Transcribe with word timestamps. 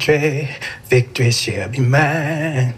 victory, 0.00 0.48
victory 0.84 1.30
shall 1.30 1.68
be 1.68 1.80
mine. 1.80 2.74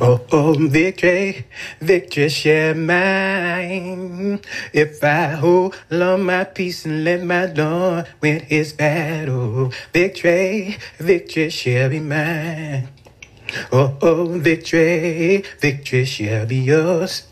Oh, 0.00 0.20
oh, 0.30 0.54
victory, 0.54 1.46
victory 1.80 2.28
shall 2.28 2.74
be 2.74 2.80
mine. 2.80 4.40
If 4.72 5.02
I 5.02 5.34
hold 5.34 5.74
on 5.90 6.22
my 6.22 6.44
peace 6.44 6.84
and 6.84 7.02
let 7.02 7.24
my 7.24 7.46
Lord 7.46 8.06
win 8.20 8.40
his 8.40 8.72
battle, 8.72 9.72
victory, 9.92 10.78
victory 10.98 11.50
shall 11.50 11.88
be 11.88 11.98
mine. 11.98 12.88
Oh, 13.72 13.96
oh, 14.00 14.26
victory, 14.38 15.42
victory 15.58 16.04
shall 16.04 16.46
be 16.46 16.58
yours. 16.58 17.26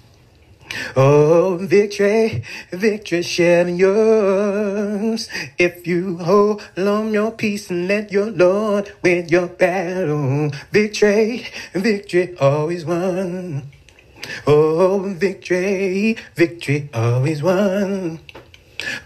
Oh, 0.97 1.59
victory, 1.61 2.43
victory 2.71 3.23
shall 3.23 3.69
yours. 3.69 5.29
If 5.59 5.87
you 5.87 6.19
hold 6.19 6.63
on 6.77 7.13
your 7.13 7.33
peace 7.33 7.71
and 7.71 7.89
let 7.89 8.13
your 8.13 8.31
Lord 8.31 8.93
win 9.03 9.29
your 9.29 9.49
battle. 9.49 10.51
Victory, 10.73 11.47
victory 11.73 12.37
always 12.39 12.85
won. 12.85 13.71
Oh, 14.47 15.15
victory, 15.17 16.17
victory 16.35 16.89
always 16.93 17.43
won. 17.43 18.21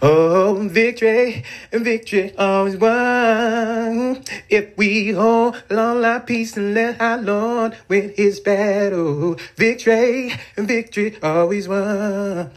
Oh, 0.01 0.67
victory, 0.69 1.43
victory 1.71 2.35
always 2.37 2.77
won. 2.77 4.23
If 4.49 4.77
we 4.77 5.11
hold 5.11 5.61
on 5.69 6.03
our 6.03 6.19
peace 6.19 6.57
and 6.57 6.73
let 6.73 6.99
our 6.99 7.17
Lord 7.21 7.77
win 7.87 8.13
his 8.15 8.39
battle, 8.39 9.37
victory, 9.55 10.33
victory 10.57 11.17
always 11.21 11.67
won. 11.67 12.51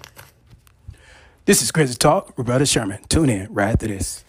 This 1.47 1.61
is 1.61 1.71
Crazy 1.71 1.95
Talk 1.95 2.35
Brother 2.37 2.65
Sherman. 2.65 3.05
Tune 3.09 3.29
in 3.29 3.53
right 3.53 3.73
after 3.73 3.87
this. 3.87 4.24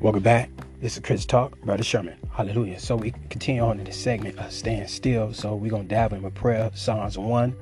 Welcome 0.00 0.22
back. 0.22 0.48
This 0.80 0.96
is 0.96 1.02
Chris 1.02 1.26
Talk, 1.26 1.60
Brother 1.60 1.82
Sherman. 1.82 2.16
Hallelujah. 2.32 2.80
So 2.80 2.96
we 2.96 3.12
continue 3.28 3.60
on 3.60 3.78
in 3.78 3.84
this 3.84 4.02
segment 4.02 4.38
of 4.38 4.50
staying 4.50 4.88
still. 4.88 5.34
So 5.34 5.54
we're 5.54 5.70
gonna 5.70 5.84
dive 5.84 6.14
in 6.14 6.22
with 6.22 6.32
prayer. 6.32 6.70
Psalms 6.72 7.18
1. 7.18 7.54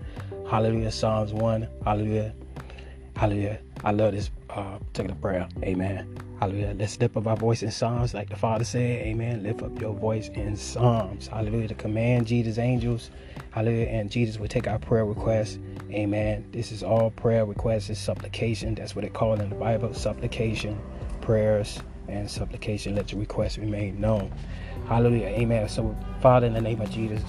Hallelujah. 0.49 0.93
Psalms 0.93 1.33
1. 1.33 1.69
Hallelujah. 1.85 2.33
Hallelujah. 3.17 3.59
I 3.83 3.91
love 3.91 4.13
this 4.13 4.31
uh 4.51 4.79
particular 4.79 5.17
prayer. 5.17 5.49
Amen. 5.65 6.17
Hallelujah. 6.39 6.77
Let's 6.79 7.01
lift 7.01 7.17
up 7.17 7.27
our 7.27 7.37
voice 7.37 7.65
in 7.65 7.73
Psalms, 7.73 8.15
like 8.15 8.29
the 8.29 8.37
Father 8.37 8.63
said. 8.63 9.05
Amen. 9.05 9.43
Lift 9.43 9.63
up 9.63 9.81
your 9.81 9.95
voice 9.95 10.29
in 10.29 10.55
Psalms. 10.55 11.27
Hallelujah. 11.27 11.67
To 11.67 11.75
command 11.75 12.29
Jesus' 12.29 12.59
angels. 12.59 13.11
Hallelujah. 13.51 13.87
And 13.87 14.13
Jesus 14.13 14.39
will 14.39 14.47
take 14.47 14.69
our 14.69 14.79
prayer 14.79 15.05
requests. 15.05 15.59
Amen. 15.91 16.45
This 16.53 16.71
is 16.71 16.85
all 16.85 17.11
prayer 17.11 17.45
requests, 17.45 17.91
is 17.91 17.99
supplication. 17.99 18.77
That's 18.77 18.95
what 18.95 19.03
they 19.03 19.11
call 19.11 19.33
in 19.41 19.51
the 19.51 19.57
Bible. 19.57 19.93
Supplication, 19.93 20.79
prayers, 21.21 21.81
and 22.09 22.31
supplication. 22.31 22.95
Let 22.95 23.13
your 23.13 23.21
requests 23.21 23.59
remain 23.59 24.01
known. 24.01 24.33
Hallelujah. 24.87 25.29
Amen. 25.29 25.69
So, 25.69 25.97
Father, 26.21 26.47
in 26.47 26.55
the 26.55 26.61
name 26.61 26.81
of 26.81 26.91
Jesus, 26.91 27.23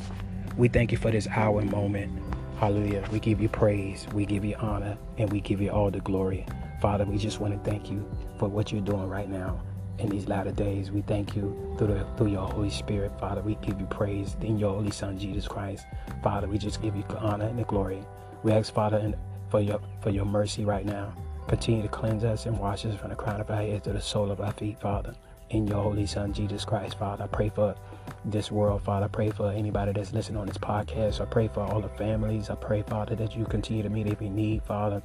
we 0.57 0.67
thank 0.67 0.91
you 0.91 0.97
for 0.97 1.11
this 1.11 1.27
hour 1.27 1.59
and 1.61 1.69
moment. 1.71 2.11
Hallelujah. 2.57 3.03
We 3.11 3.19
give 3.19 3.41
you 3.41 3.47
praise, 3.47 4.05
we 4.13 4.25
give 4.25 4.43
you 4.43 4.55
honor, 4.55 4.97
and 5.17 5.31
we 5.31 5.39
give 5.39 5.61
you 5.61 5.69
all 5.69 5.89
the 5.89 6.01
glory. 6.01 6.45
Father, 6.81 7.05
we 7.05 7.17
just 7.17 7.39
want 7.39 7.53
to 7.53 7.69
thank 7.69 7.89
you 7.89 8.09
for 8.37 8.49
what 8.49 8.71
you're 8.71 8.81
doing 8.81 9.07
right 9.07 9.29
now 9.29 9.61
in 9.99 10.09
these 10.09 10.27
latter 10.27 10.51
days. 10.51 10.91
We 10.91 11.01
thank 11.01 11.35
you 11.35 11.75
through 11.77 11.87
the, 11.87 12.07
through 12.17 12.27
your 12.31 12.47
Holy 12.47 12.69
Spirit, 12.69 13.17
Father. 13.19 13.41
We 13.41 13.55
give 13.55 13.79
you 13.79 13.85
praise 13.87 14.35
in 14.41 14.57
your 14.57 14.73
Holy 14.73 14.91
Son 14.91 15.17
Jesus 15.17 15.47
Christ, 15.47 15.85
Father. 16.23 16.47
We 16.47 16.57
just 16.57 16.81
give 16.81 16.95
you 16.95 17.03
honor 17.19 17.45
and 17.45 17.59
the 17.59 17.63
glory. 17.63 18.03
We 18.43 18.51
ask, 18.51 18.73
Father, 18.73 19.13
for 19.49 19.59
your 19.59 19.81
for 20.01 20.09
your 20.09 20.25
mercy 20.25 20.65
right 20.65 20.85
now. 20.85 21.13
Continue 21.49 21.81
to 21.81 21.87
cleanse 21.87 22.23
us 22.23 22.45
and 22.45 22.59
wash 22.59 22.85
us 22.85 22.95
from 22.95 23.09
the 23.09 23.15
crown 23.15 23.41
of 23.41 23.49
our 23.49 23.57
heads 23.57 23.85
to 23.85 23.91
the 23.91 23.99
sole 23.99 24.29
of 24.29 24.39
our 24.39 24.51
feet, 24.51 24.79
Father. 24.79 25.15
In 25.49 25.65
your 25.65 25.81
Holy 25.81 26.05
Son, 26.05 26.31
Jesus 26.31 26.63
Christ, 26.63 26.99
Father. 26.99 27.23
I 27.23 27.27
pray 27.27 27.49
for 27.49 27.73
this 28.23 28.51
world, 28.51 28.83
Father. 28.83 29.05
I 29.05 29.07
pray 29.07 29.31
for 29.31 29.49
anybody 29.51 29.91
that's 29.91 30.13
listening 30.13 30.37
on 30.37 30.45
this 30.45 30.59
podcast. 30.59 31.19
I 31.19 31.25
pray 31.25 31.47
for 31.47 31.61
all 31.61 31.81
the 31.81 31.89
families. 31.89 32.51
I 32.51 32.55
pray, 32.55 32.83
Father, 32.83 33.15
that 33.15 33.35
you 33.35 33.45
continue 33.45 33.81
to 33.81 33.89
meet 33.89 34.05
every 34.05 34.29
need, 34.29 34.61
Father, 34.61 35.01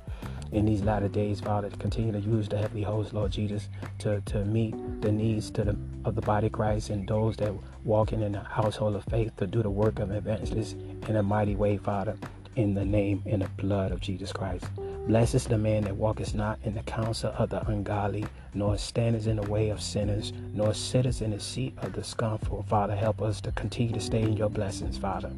in 0.53 0.67
these 0.67 0.83
latter 0.83 1.09
days, 1.09 1.41
Father. 1.41 1.71
To 1.71 1.77
continue 1.79 2.13
to 2.13 2.21
use 2.21 2.47
the 2.47 2.59
heavenly 2.59 2.83
host, 2.83 3.15
Lord 3.15 3.33
Jesus, 3.33 3.71
to, 4.01 4.21
to 4.21 4.45
meet 4.45 4.75
the 5.01 5.11
needs 5.11 5.51
to 5.53 5.65
the, 5.65 5.79
of 6.05 6.15
the 6.15 6.21
body 6.21 6.49
of 6.49 6.53
Christ 6.53 6.91
and 6.91 7.09
those 7.09 7.39
that 7.39 7.55
walking 7.85 8.21
in 8.21 8.33
the 8.33 8.41
household 8.41 8.97
of 8.97 9.05
faith 9.05 9.35
to 9.39 9.47
do 9.47 9.63
the 9.63 9.71
work 9.71 9.99
of 9.99 10.11
evangelists 10.11 10.75
in 11.09 11.17
a 11.17 11.23
mighty 11.23 11.57
way, 11.57 11.79
Father. 11.79 12.19
In 12.57 12.75
the 12.75 12.85
name 12.85 13.23
and 13.25 13.41
the 13.41 13.49
blood 13.57 13.93
of 13.93 14.01
Jesus 14.01 14.31
Christ. 14.31 14.67
Blessed 15.07 15.35
is 15.35 15.45
the 15.45 15.59
man 15.59 15.85
that 15.85 15.97
walketh 15.97 16.35
not 16.35 16.59
in 16.65 16.75
the 16.75 16.83
counsel 16.85 17.31
of 17.37 17.51
the 17.51 17.63
ungodly, 17.69 18.25
nor 18.55 18.79
standeth 18.79 19.27
in 19.27 19.37
the 19.37 19.43
way 19.43 19.69
of 19.69 19.83
sinners, 19.83 20.33
nor 20.55 20.73
sitteth 20.73 21.21
in 21.21 21.33
the 21.33 21.41
seat 21.41 21.75
of 21.83 21.93
the 21.93 22.03
scornful. 22.03 22.65
Father, 22.71 22.97
help 22.97 23.21
us 23.21 23.39
to 23.43 23.53
continue 23.53 23.93
to 23.93 24.01
stay 24.01 24.23
in 24.23 24.35
your 24.35 24.49
blessings, 24.49 24.97
Father. 24.97 25.31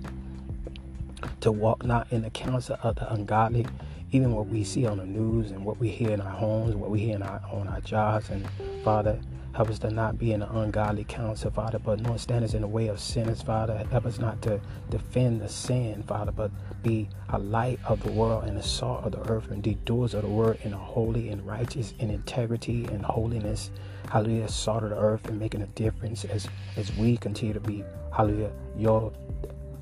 To 1.41 1.51
walk 1.51 1.85
not 1.85 2.07
in 2.13 2.23
the 2.23 2.31
counsel 2.31 2.79
of 2.85 2.95
the 2.95 3.13
ungodly, 3.13 3.67
even 4.13 4.33
what 4.33 4.47
we 4.47 4.63
see 4.63 4.87
on 4.87 4.99
the 4.99 5.05
news 5.05 5.51
and 5.51 5.65
what 5.65 5.79
we 5.79 5.89
hear 5.89 6.13
in 6.13 6.21
our 6.21 6.31
homes, 6.31 6.77
what 6.77 6.91
we 6.91 7.01
hear 7.01 7.21
our, 7.21 7.43
on 7.51 7.67
our 7.67 7.81
jobs. 7.81 8.31
And 8.31 8.47
Father, 8.85 9.19
help 9.57 9.71
us 9.71 9.79
to 9.79 9.91
not 9.91 10.19
be 10.19 10.33
in 10.33 10.43
an 10.43 10.49
ungodly 10.55 11.05
counsel, 11.05 11.51
Father, 11.51 11.79
but 11.79 11.99
nor 12.01 12.19
stand 12.19 12.45
us 12.45 12.53
in 12.53 12.61
the 12.61 12.69
way 12.69 12.89
of 12.89 13.01
sinners, 13.01 13.41
Father. 13.41 13.87
Help 13.91 14.05
us 14.05 14.19
not 14.19 14.43
to 14.43 14.61
defend 14.91 15.41
the 15.41 15.49
sin, 15.49 16.03
Father, 16.03 16.31
but 16.31 16.51
be 16.83 17.09
a 17.31 17.39
light 17.39 17.81
of 17.87 18.03
the 18.03 18.13
world 18.13 18.45
and 18.45 18.59
a 18.59 18.63
salt 18.63 19.05
of 19.05 19.13
the 19.13 19.31
earth 19.31 19.51
and 19.51 19.63
the 19.63 19.75
doers 19.87 20.13
of 20.13 20.23
the 20.23 20.29
word 20.29 20.59
in 20.65 20.75
a 20.75 20.79
holy 20.79 21.31
and 21.31 21.47
righteous 21.47 21.95
in 22.01 22.11
integrity 22.11 22.85
and 22.85 23.03
holiness. 23.03 23.71
Hallelujah, 24.11 24.49
salt 24.49 24.85
of 24.85 24.91
the 24.91 24.99
earth 24.99 25.27
and 25.27 25.41
making 25.41 25.63
a 25.63 25.67
difference 25.69 26.27
as 26.27 26.47
as 26.77 26.95
we 26.97 27.17
continue 27.17 27.55
to 27.55 27.61
be, 27.61 27.83
hallelujah, 28.15 28.53
your 28.77 29.11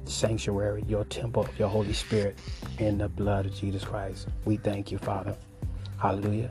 sanctuary, 0.05 0.85
your 0.87 1.05
temple 1.07 1.49
your 1.59 1.69
Holy 1.69 1.93
Spirit 1.93 2.39
in 2.79 2.99
the 2.99 3.09
blood 3.09 3.47
of 3.47 3.55
Jesus 3.55 3.85
Christ. 3.85 4.29
We 4.45 4.57
thank 4.57 4.93
you, 4.93 4.99
Father. 4.99 5.37
Hallelujah. 5.99 6.51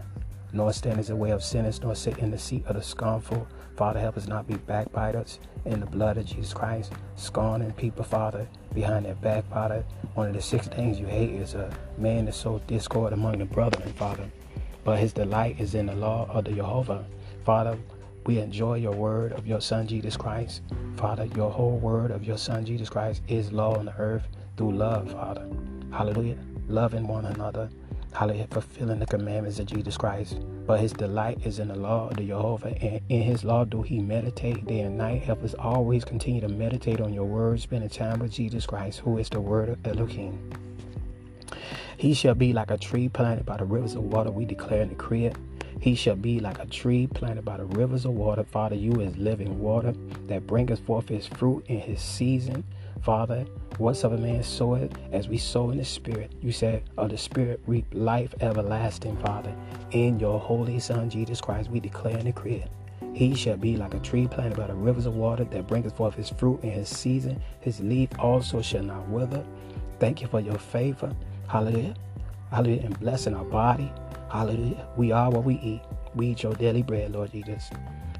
Nor 0.53 0.72
stand 0.72 1.00
as 1.00 1.09
a 1.09 1.16
way 1.16 1.31
of 1.31 1.44
sinners, 1.44 1.81
nor 1.81 1.96
sit 1.96 2.19
in 2.19 2.31
the 2.31 2.38
seat 2.38 2.66
of 2.68 2.75
the 2.75 2.81
scornful. 2.81 3.47
Father, 3.75 4.00
help 4.00 4.18
us 4.18 4.28
not 4.28 4.47
be 4.47 4.53
backbiters 4.53 5.40
in 5.66 5.80
the 5.80 5.86
blood 5.86 6.18
of 6.18 6.25
Jesus 6.25 6.53
Christ. 6.53 6.94
Scorning 7.16 7.72
people, 7.74 8.03
Father, 8.03 8.47
behind 8.74 9.06
their 9.06 9.16
back, 9.16 9.50
Father. 9.50 9.84
One 10.13 10.28
of 10.28 10.36
the 10.36 10.42
six 10.42 10.68
things 10.68 11.00
you 11.00 11.08
hate 11.08 11.31
is 11.31 11.56
a 11.56 11.75
man 11.97 12.25
that 12.25 12.36
sow 12.36 12.59
discord 12.68 13.13
among 13.13 13.40
the 13.40 13.46
brethren, 13.46 13.92
Father. 13.94 14.30
But 14.84 15.00
his 15.00 15.12
delight 15.12 15.59
is 15.59 15.74
in 15.74 15.88
the 15.88 15.96
law 15.96 16.28
of 16.30 16.46
the 16.46 16.52
Jehovah. 16.52 17.03
Father, 17.44 17.78
we 18.25 18.39
enjoy 18.39 18.75
your 18.75 18.94
word 18.94 19.31
of 19.33 19.48
your 19.48 19.60
Son 19.60 19.88
Jesus 19.88 20.16
Christ. 20.16 20.62
Father, 20.95 21.25
your 21.36 21.51
whole 21.51 21.77
word 21.77 22.12
of 22.12 22.24
your 22.24 22.38
Son 22.38 22.63
Jesus 22.63 22.89
Christ 22.89 23.22
is 23.27 23.51
law 23.51 23.75
on 23.77 23.86
the 23.86 23.95
earth 23.98 24.27
through 24.56 24.74
love, 24.74 25.12
Father. 25.12 25.48
Hallelujah. 25.92 26.38
Loving 26.68 27.07
one 27.07 27.25
another. 27.25 27.69
Hallelujah. 28.13 28.48
Fulfilling 28.51 29.00
the 29.00 29.06
commandments 29.06 29.60
of 29.60 29.65
Jesus 29.65 29.98
Christ. 29.98 30.38
But 30.68 30.80
his 30.80 30.94
delight 30.94 31.39
is 31.45 31.60
in 31.60 31.68
the 31.68 31.75
law 31.75 32.10
of 32.10 32.18
the 32.18 32.27
Jehovah. 32.27 32.75
And 32.80 33.01
in 33.10 33.24
his 33.24 33.44
law 33.44 33.65
do 33.65 33.81
he 33.81 34.00
meditate 34.00 34.65
day 34.65 34.81
and 34.81 34.98
night. 34.98 35.24
Help 35.24 35.44
us 35.44 35.56
always 35.56 36.06
continue 36.06 36.42
to 36.42 36.48
meditate 36.48 37.01
on 37.01 37.13
your 37.13 37.25
word, 37.25 37.60
spending 37.60 37.89
time 37.89 38.19
with 38.19 38.31
Jesus 38.31 38.65
Christ, 38.65 39.00
who 39.00 39.18
is 39.18 39.30
the 39.30 39.42
word 39.42 39.69
of 39.69 39.86
Elohim. 39.86 40.51
He 41.98 42.13
shall 42.13 42.36
be 42.36 42.54
like 42.54 42.69
a 42.69 42.77
tree 42.77 43.10
planted 43.10 43.45
by 43.45 43.57
the 43.57 43.65
rivers 43.65 43.95
of 43.95 44.04
water. 44.04 44.30
We 44.31 44.45
declare 44.45 44.81
and 44.81 44.89
decree 44.89 45.25
it. 45.25 45.36
He 45.80 45.95
shall 45.95 46.15
be 46.15 46.39
like 46.39 46.60
a 46.60 46.65
tree 46.65 47.07
planted 47.07 47.44
by 47.44 47.57
the 47.57 47.65
rivers 47.65 48.06
of 48.06 48.12
water. 48.12 48.44
Father, 48.44 48.75
you 48.75 49.01
is 49.01 49.18
living 49.18 49.60
water 49.60 49.94
that 50.27 50.48
bringeth 50.48 50.80
forth 50.86 51.10
his 51.10 51.27
fruit 51.27 51.65
in 51.68 51.80
his 51.80 52.01
season. 52.01 52.63
Father, 53.03 53.44
whatsoever 53.79 54.17
man 54.17 54.41
soweth, 54.41 54.97
as 55.11 55.27
we 55.27 55.38
sow 55.38 55.71
in 55.71 55.77
the 55.77 55.83
Spirit, 55.83 56.31
you 56.41 56.53
said, 56.53 56.83
of 56.97 57.09
the 57.09 57.17
Spirit 57.17 57.59
reap 57.67 57.85
life 57.91 58.33
everlasting, 58.39 59.17
Father. 59.17 59.53
In 59.91 60.21
your 60.21 60.39
holy 60.39 60.79
Son, 60.79 61.09
Jesus 61.09 61.41
Christ, 61.41 61.69
we 61.69 61.81
declare 61.81 62.15
and 62.15 62.23
decree 62.23 62.63
it. 62.63 62.71
He 63.13 63.35
shall 63.35 63.57
be 63.57 63.75
like 63.75 63.94
a 63.94 64.00
tree 64.00 64.25
planted 64.25 64.55
by 64.55 64.67
the 64.67 64.73
rivers 64.73 65.05
of 65.05 65.17
water 65.17 65.44
that 65.44 65.67
bringeth 65.67 65.97
forth 65.97 66.15
his 66.15 66.29
fruit 66.29 66.63
in 66.63 66.71
his 66.71 66.88
season. 66.88 67.44
His 67.59 67.81
leaf 67.81 68.07
also 68.19 68.61
shall 68.61 68.83
not 68.83 69.09
wither. 69.09 69.44
Thank 70.00 70.21
you 70.21 70.27
for 70.29 70.39
your 70.39 70.57
favor. 70.57 71.13
Hallelujah. 71.50 71.95
Hallelujah. 72.51 72.83
And 72.83 73.00
blessing 73.01 73.35
our 73.35 73.44
body. 73.44 73.91
Hallelujah. 74.31 74.88
We 74.95 75.11
are 75.11 75.29
what 75.29 75.44
we 75.44 75.55
eat. 75.55 75.81
We 76.15 76.27
eat 76.27 76.44
your 76.44 76.53
daily 76.53 76.83
bread, 76.83 77.11
Lord 77.11 77.33
Jesus. 77.33 77.69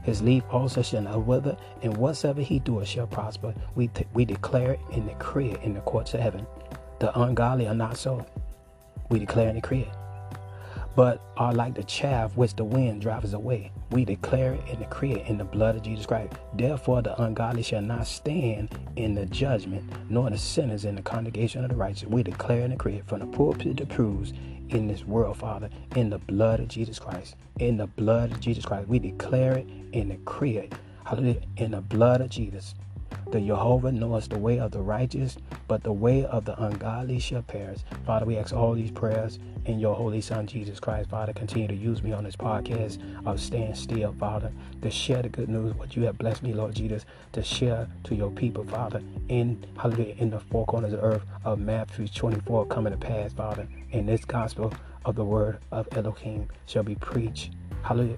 His 0.04 0.22
leaf 0.22 0.44
also 0.52 0.82
shall 0.82 1.02
not 1.02 1.26
wither, 1.26 1.58
and 1.82 1.98
whatsoever 1.98 2.42
he 2.42 2.60
doeth 2.60 2.88
shall 2.88 3.08
prosper. 3.08 3.54
We, 3.76 3.88
t- 3.88 4.06
we 4.14 4.26
declare 4.26 4.78
and 4.92 5.08
decree 5.08 5.52
it 5.52 5.62
in 5.64 5.74
the 5.74 5.82
courts 5.82 6.14
of 6.14 6.20
heaven. 6.20 6.46
The 7.00 7.18
ungodly 7.20 7.68
are 7.68 7.74
not 7.74 7.98
so. 7.98 8.26
We 9.10 9.20
declare 9.20 9.48
and 9.48 9.56
decree 9.56 9.82
it 9.82 10.03
but 10.96 11.22
are 11.38 11.54
like 11.54 11.76
the 11.76 11.84
chaff 11.84 12.36
which 12.36 12.56
the 12.56 12.64
wind 12.64 13.02
drives 13.02 13.34
away. 13.34 13.72
We 13.92 14.06
declare 14.06 14.54
it 14.54 14.62
and 14.70 14.80
decree 14.80 15.14
it 15.14 15.28
in 15.28 15.38
the 15.38 15.44
blood 15.44 15.76
of 15.76 15.84
Jesus 15.84 16.06
Christ. 16.06 16.34
Therefore, 16.56 17.02
the 17.02 17.20
ungodly 17.22 17.64
shall 17.64 17.82
not 17.82 18.08
stand 18.08 18.70
in 18.96 19.16
the 19.16 19.26
judgment, 19.26 19.92
nor 20.10 20.30
the 20.30 20.38
sinners 20.38 20.86
in 20.86 20.96
the 20.96 21.02
congregation 21.02 21.64
of 21.64 21.70
the 21.70 21.76
righteous. 21.76 22.08
We 22.08 22.24
declare 22.24 22.62
and 22.62 22.74
decree 22.74 22.96
it 22.96 23.08
from 23.08 23.20
the 23.20 23.28
pulpit 23.28 23.78
to 23.78 23.86
pews 23.86 24.34
in 24.70 24.88
this 24.88 25.04
world, 25.04 25.38
Father, 25.38 25.70
in 25.96 26.10
the 26.10 26.20
blood 26.20 26.60
of 26.60 26.68
Jesus 26.68 27.00
Christ. 27.00 27.36
In 27.60 27.78
the 27.78 27.88
blood 27.88 28.32
of 28.32 28.40
Jesus 28.40 28.66
Christ. 28.66 28.88
We 28.88 29.00
declare 29.00 29.58
it 29.58 29.68
and 29.94 30.10
decree 30.10 30.58
it. 30.58 30.74
Hallelujah. 31.06 31.42
In 31.58 31.72
the 31.72 31.82
blood 31.82 32.22
of 32.22 32.30
Jesus. 32.30 32.76
The 33.32 33.42
Jehovah 33.42 33.92
knows 33.92 34.28
the 34.28 34.38
way 34.38 34.60
of 34.60 34.72
the 34.72 34.82
righteous, 34.82 35.38
but 35.68 35.84
the 35.84 35.94
way 35.94 36.26
of 36.26 36.46
the 36.46 36.62
ungodly 36.62 37.20
shall 37.20 37.42
perish. 37.42 37.80
Father, 38.06 38.26
we 38.26 38.38
ask 38.38 38.54
all 38.54 38.74
these 38.74 38.92
prayers 38.92 39.40
in 39.66 39.80
your 39.80 39.96
holy 39.96 40.22
Son, 40.22 40.46
Jesus 40.46 40.80
Christ. 40.80 41.10
Father, 41.10 41.34
continue 41.34 41.68
to 41.68 41.76
use 41.76 42.04
me 42.04 42.12
on 42.12 42.24
this 42.24 42.36
podcast 42.36 43.00
of 43.26 43.40
Stand 43.40 43.78
Still, 43.78 44.14
Father, 44.20 44.52
to 44.82 44.92
share 44.92 45.22
the 45.22 45.30
good 45.30 45.50
news, 45.50 45.74
what 45.76 45.96
you 45.96 46.04
have 46.04 46.18
blessed 46.18 46.44
me, 46.44 46.54
Lord 46.54 46.76
Jesus, 46.76 47.06
to 47.32 47.42
share 47.42 47.88
to 48.04 48.16
your 48.16 48.32
people, 48.32 48.66
Father, 48.66 49.02
in 49.30 49.66
hallelujah, 49.78 50.16
in 50.18 50.30
the 50.30 50.40
four 50.40 50.66
corners 50.66 50.94
of 50.94 51.00
the 51.00 51.06
earth 51.06 51.24
of 51.44 51.60
Matthew 51.60 52.08
24 52.08 52.68
coming 52.68 52.92
to 52.92 52.98
pass, 52.98 53.34
Father. 53.34 53.68
And 53.92 54.08
this 54.08 54.26
gospel 54.26 54.74
of 55.06 55.16
the 55.16 55.26
word 55.26 55.60
of 55.72 55.88
Elohim 55.94 56.50
shall 56.66 56.84
be 56.84 56.96
preached, 56.96 57.52
hallelujah, 57.84 58.18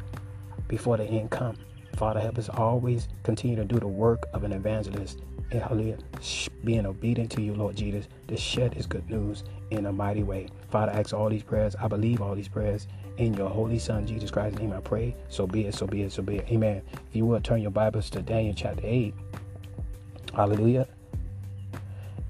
before 0.67 0.97
the 0.97 1.05
end 1.05 1.31
come. 1.31 1.55
Father, 1.95 2.19
help 2.19 2.37
us 2.37 2.49
always 2.49 3.07
continue 3.23 3.55
to 3.55 3.65
do 3.65 3.79
the 3.79 3.87
work 3.87 4.25
of 4.33 4.43
an 4.43 4.51
evangelist 4.51 5.21
and 5.51 5.61
hallelujah, 5.61 5.97
being 6.63 6.85
obedient 6.85 7.31
to 7.31 7.41
you, 7.41 7.53
Lord 7.53 7.75
Jesus, 7.75 8.07
to 8.27 8.35
share 8.35 8.69
this 8.69 8.85
good 8.85 9.09
news 9.09 9.43
in 9.69 9.85
a 9.85 9.91
mighty 9.91 10.23
way. 10.23 10.47
Father, 10.69 10.91
I 10.91 10.99
ask 10.99 11.13
all 11.13 11.29
these 11.29 11.43
prayers. 11.43 11.75
I 11.79 11.87
believe 11.87 12.21
all 12.21 12.35
these 12.35 12.47
prayers 12.47 12.87
in 13.17 13.33
your 13.35 13.49
holy 13.49 13.79
Son, 13.79 14.05
Jesus 14.05 14.31
Christ's 14.31 14.59
name. 14.59 14.73
I 14.73 14.79
pray. 14.79 15.15
So 15.29 15.45
be 15.47 15.65
it, 15.65 15.75
so 15.75 15.87
be 15.87 16.01
it, 16.01 16.11
so 16.11 16.23
be 16.23 16.37
it. 16.37 16.47
Amen. 16.49 16.81
If 17.09 17.15
you 17.15 17.25
will 17.25 17.39
turn 17.39 17.61
your 17.61 17.71
Bibles 17.71 18.09
to 18.11 18.21
Daniel 18.21 18.55
chapter 18.55 18.81
8. 18.83 19.13
Hallelujah. 20.33 20.87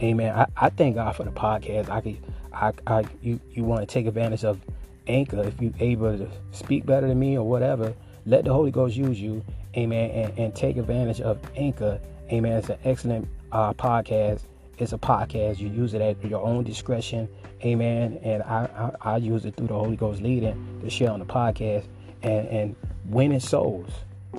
Amen. 0.04 0.36
I, 0.36 0.46
I 0.58 0.70
thank 0.70 0.96
God 0.96 1.16
for 1.16 1.24
the 1.24 1.32
podcast. 1.32 1.90
I 1.90 2.02
could 2.02 2.18
I, 2.54 2.72
I 2.86 3.06
you 3.22 3.40
you 3.52 3.64
want 3.64 3.82
to 3.82 3.92
take 3.92 4.06
advantage 4.06 4.44
of 4.44 4.60
Anchor 5.08 5.42
if 5.44 5.60
you're 5.62 5.74
able 5.80 6.18
to 6.18 6.30
speak 6.52 6.86
better 6.86 7.08
than 7.08 7.20
me 7.20 7.38
or 7.38 7.48
whatever 7.48 7.94
let 8.26 8.44
the 8.44 8.52
Holy 8.52 8.72
Ghost 8.72 8.96
use 8.96 9.20
you, 9.20 9.44
amen, 9.78 10.10
and, 10.12 10.40
and 10.40 10.56
take 10.56 10.78
advantage 10.78 11.22
of 11.22 11.40
Anchor, 11.56 12.00
amen. 12.32 12.54
It's 12.54 12.70
an 12.70 12.80
excellent 12.84 13.28
uh, 13.52 13.74
podcast. 13.74 14.42
It's 14.78 14.94
a 14.94 14.98
podcast. 14.98 15.60
You 15.60 15.70
use 15.70 15.94
it 15.94 16.02
at 16.02 16.24
your 16.26 16.44
own 16.44 16.64
discretion, 16.64 17.30
amen. 17.64 18.20
And 18.24 18.44
I, 18.44 18.92
I, 19.04 19.14
I 19.14 19.18
use 19.18 19.46
it 19.46 19.56
through 19.56 19.68
the 19.68 19.76
Holy 19.76 19.96
Ghost 19.96 20.22
leading 20.22 20.80
to 20.82 20.90
share 20.90 21.12
on 21.12 21.20
the 21.20 21.26
podcast 21.26 21.86
and, 22.24 22.48
and 22.48 22.76
winning 23.06 23.40
souls. 23.40 23.90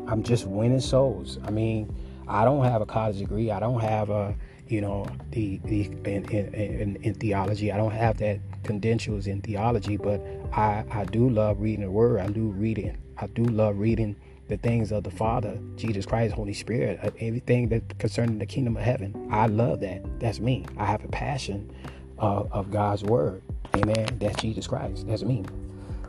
I'm 0.08 0.22
just 0.22 0.46
winning 0.46 0.80
souls. 0.80 1.38
I 1.44 1.50
mean, 1.50 1.94
I 2.28 2.44
don't 2.44 2.64
have 2.64 2.82
a 2.82 2.86
college 2.86 3.18
degree. 3.18 3.50
I 3.50 3.60
don't 3.60 3.80
have 3.80 4.10
a, 4.10 4.34
you 4.66 4.80
know, 4.80 5.06
the 5.30 5.58
the 5.64 5.84
in, 6.04 6.28
in, 6.28 6.54
in, 6.54 6.96
in 6.96 7.14
theology. 7.14 7.70
I 7.70 7.76
don't 7.76 7.92
have 7.92 8.18
that 8.18 8.40
credentials 8.64 9.28
in 9.28 9.40
theology, 9.40 9.96
but 9.96 10.20
I, 10.52 10.84
I 10.90 11.04
do 11.04 11.30
love 11.30 11.60
reading 11.60 11.84
the 11.84 11.90
word. 11.90 12.20
I 12.20 12.26
do 12.26 12.48
reading 12.48 12.98
I 13.18 13.26
do 13.28 13.44
love 13.44 13.78
reading 13.78 14.16
the 14.48 14.56
things 14.56 14.92
of 14.92 15.02
the 15.02 15.10
Father, 15.10 15.58
Jesus 15.76 16.06
Christ, 16.06 16.34
Holy 16.34 16.52
Spirit, 16.52 17.00
uh, 17.02 17.10
everything 17.20 17.68
that 17.68 17.98
concerning 17.98 18.38
the 18.38 18.46
kingdom 18.46 18.76
of 18.76 18.82
heaven. 18.82 19.28
I 19.30 19.46
love 19.46 19.80
that. 19.80 20.20
That's 20.20 20.38
me. 20.38 20.66
I 20.76 20.84
have 20.84 21.04
a 21.04 21.08
passion 21.08 21.70
uh, 22.18 22.44
of 22.52 22.70
God's 22.70 23.02
word. 23.02 23.42
Amen. 23.74 24.06
That's 24.18 24.40
Jesus 24.40 24.66
Christ. 24.66 25.06
That's 25.06 25.22
me. 25.22 25.44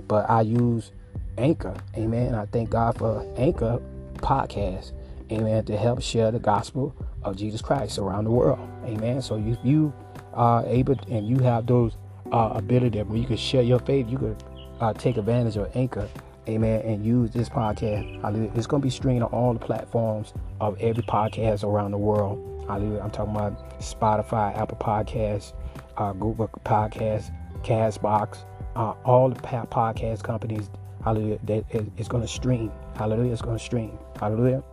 But 0.08 0.30
I 0.30 0.42
use 0.42 0.92
Anchor. 1.38 1.76
Amen. 1.96 2.36
I 2.36 2.46
thank 2.46 2.70
God 2.70 2.98
for 2.98 3.26
Anchor 3.38 3.82
podcast. 4.16 4.92
Amen. 5.32 5.66
To 5.66 5.78
help 5.78 6.02
share 6.02 6.32
the 6.32 6.40
gospel 6.40 6.96
of 7.24 7.36
Jesus 7.36 7.62
Christ 7.62 7.98
around 7.98 8.26
the 8.26 8.32
world. 8.32 8.60
Amen. 8.86 9.22
So 9.22 9.38
if 9.38 9.58
you 9.64 9.94
are 10.34 10.64
able 10.66 10.96
and 11.10 11.28
you 11.28 11.40
have 11.40 11.66
those 11.66 11.98
uh, 12.32 12.52
ability 12.54 13.02
where 13.02 13.18
you 13.18 13.28
can 13.28 13.38
share 13.38 13.64
your 13.64 13.80
faith, 13.80 14.08
you 14.10 14.18
could 14.18 14.44
uh, 14.80 14.94
take 14.94 15.18
advantage 15.18 15.58
of 15.58 15.76
Anchor 15.76 16.08
amen, 16.48 16.82
and 16.82 17.06
use 17.06 17.32
this 17.32 17.50
podcast. 17.50 18.22
Hallelujah. 18.22 18.52
It's 18.56 18.68
going 18.68 18.82
to 18.82 18.86
be 18.86 18.90
streamed 18.90 19.24
on 19.24 19.30
all 19.30 19.54
the 19.54 19.60
platforms 19.60 20.34
of 20.62 20.80
every 20.80 21.04
podcast 21.04 21.64
around 21.64 21.92
the 21.92 21.98
world. 21.98 22.66
Hallelujah. 22.68 23.02
I'm 23.02 23.12
talking 23.12 23.36
about 23.36 23.80
Spotify, 23.80 24.58
Apple 24.58 24.78
Podcasts, 24.78 25.54
uh, 25.98 26.14
Google 26.14 26.50
Podcasts, 26.66 27.32
Castbox, 27.64 28.40
uh, 28.76 28.94
all 29.04 29.30
the 29.30 29.40
podcast 29.40 30.24
companies. 30.24 30.70
Hallelujah. 31.04 31.40
That 31.44 31.66
it's 31.98 32.08
going 32.08 32.24
to 32.24 32.28
stream. 32.28 32.72
Hallelujah. 32.96 33.32
It's 33.32 33.42
going 33.42 33.58
to 33.58 33.64
stream. 33.64 33.98
Hallelujah. 34.20 34.64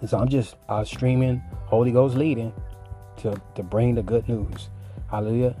And 0.00 0.08
so 0.08 0.18
I'm 0.18 0.28
just 0.28 0.56
uh, 0.68 0.84
streaming, 0.84 1.42
Holy 1.66 1.92
Ghost 1.92 2.16
leading 2.16 2.52
to, 3.18 3.40
to 3.54 3.62
bring 3.62 3.94
the 3.94 4.02
good 4.02 4.28
news. 4.28 4.70
Hallelujah. 5.10 5.56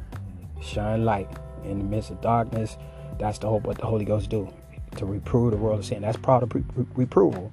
Shine 0.62 1.04
light 1.04 1.28
in 1.64 1.78
the 1.78 1.84
midst 1.84 2.10
of 2.10 2.20
darkness. 2.20 2.78
That's 3.18 3.38
the 3.38 3.48
hope 3.48 3.64
what 3.64 3.78
the 3.78 3.86
Holy 3.86 4.04
Ghost 4.04 4.30
do 4.30 4.52
to 4.96 5.06
reprove 5.06 5.52
the 5.52 5.56
world 5.56 5.80
of 5.80 5.84
sin. 5.84 6.02
That's 6.02 6.16
part 6.16 6.42
of 6.42 6.54
re- 6.54 6.64
re- 6.76 6.86
reproval. 6.94 7.52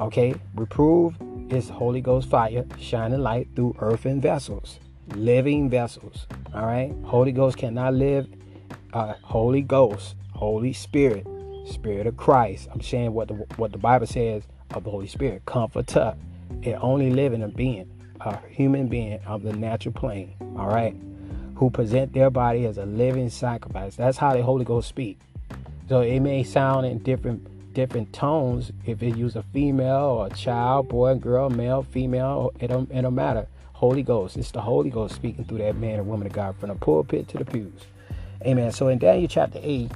Okay, 0.00 0.34
reprove 0.54 1.14
is 1.50 1.68
Holy 1.68 2.00
Ghost 2.00 2.28
fire 2.28 2.64
shining 2.78 3.20
light 3.20 3.48
through 3.54 3.76
earthen 3.78 4.20
vessels, 4.20 4.78
living 5.14 5.70
vessels. 5.70 6.26
All 6.54 6.66
right, 6.66 6.92
Holy 7.04 7.32
Ghost 7.32 7.56
cannot 7.58 7.94
live. 7.94 8.26
Uh, 8.92 9.14
Holy 9.22 9.62
Ghost, 9.62 10.16
Holy 10.34 10.72
Spirit, 10.72 11.26
Spirit 11.66 12.06
of 12.06 12.16
Christ. 12.16 12.68
I'm 12.72 12.80
saying 12.80 13.12
what 13.12 13.28
the 13.28 13.34
what 13.56 13.72
the 13.72 13.78
Bible 13.78 14.06
says 14.06 14.42
of 14.74 14.84
the 14.84 14.90
Holy 14.90 15.06
Spirit. 15.06 15.44
Comforter. 15.46 16.14
It 16.62 16.72
only 16.80 17.10
live 17.10 17.32
in 17.32 17.42
a 17.42 17.48
being, 17.48 17.88
a 18.20 18.38
human 18.48 18.88
being 18.88 19.20
of 19.26 19.42
the 19.42 19.52
natural 19.52 19.94
plane. 19.94 20.34
All 20.58 20.68
right, 20.68 20.94
who 21.56 21.70
present 21.70 22.12
their 22.12 22.30
body 22.30 22.66
as 22.66 22.78
a 22.78 22.86
living 22.86 23.30
sacrifice. 23.30 23.96
That's 23.96 24.18
how 24.18 24.34
the 24.34 24.42
Holy 24.42 24.64
Ghost 24.64 24.88
speak. 24.88 25.18
So 25.88 26.00
it 26.00 26.20
may 26.20 26.42
sound 26.44 26.86
in 26.86 26.98
different 26.98 27.48
different 27.74 28.12
tones 28.12 28.70
if 28.84 29.02
it 29.02 29.16
use 29.16 29.34
a 29.34 29.42
female 29.52 30.04
or 30.04 30.26
a 30.26 30.30
child, 30.30 30.88
boy, 30.88 31.14
girl, 31.16 31.50
male, 31.50 31.82
female. 31.82 32.52
It 32.60 32.68
don't 32.68 32.90
it 32.90 33.02
don't 33.02 33.14
matter. 33.14 33.46
Holy 33.72 34.02
Ghost. 34.02 34.36
It's 34.36 34.52
the 34.52 34.60
Holy 34.60 34.90
Ghost 34.90 35.14
speaking 35.14 35.44
through 35.44 35.58
that 35.58 35.76
man 35.76 35.98
or 35.98 36.04
woman 36.04 36.26
of 36.26 36.32
God 36.32 36.56
from 36.56 36.68
the 36.68 36.76
pulpit 36.76 37.28
to 37.28 37.38
the 37.38 37.44
pews. 37.44 37.72
Amen. 38.46 38.70
So 38.72 38.88
in 38.88 38.98
Daniel 38.98 39.28
chapter 39.28 39.58
8, 39.60 39.90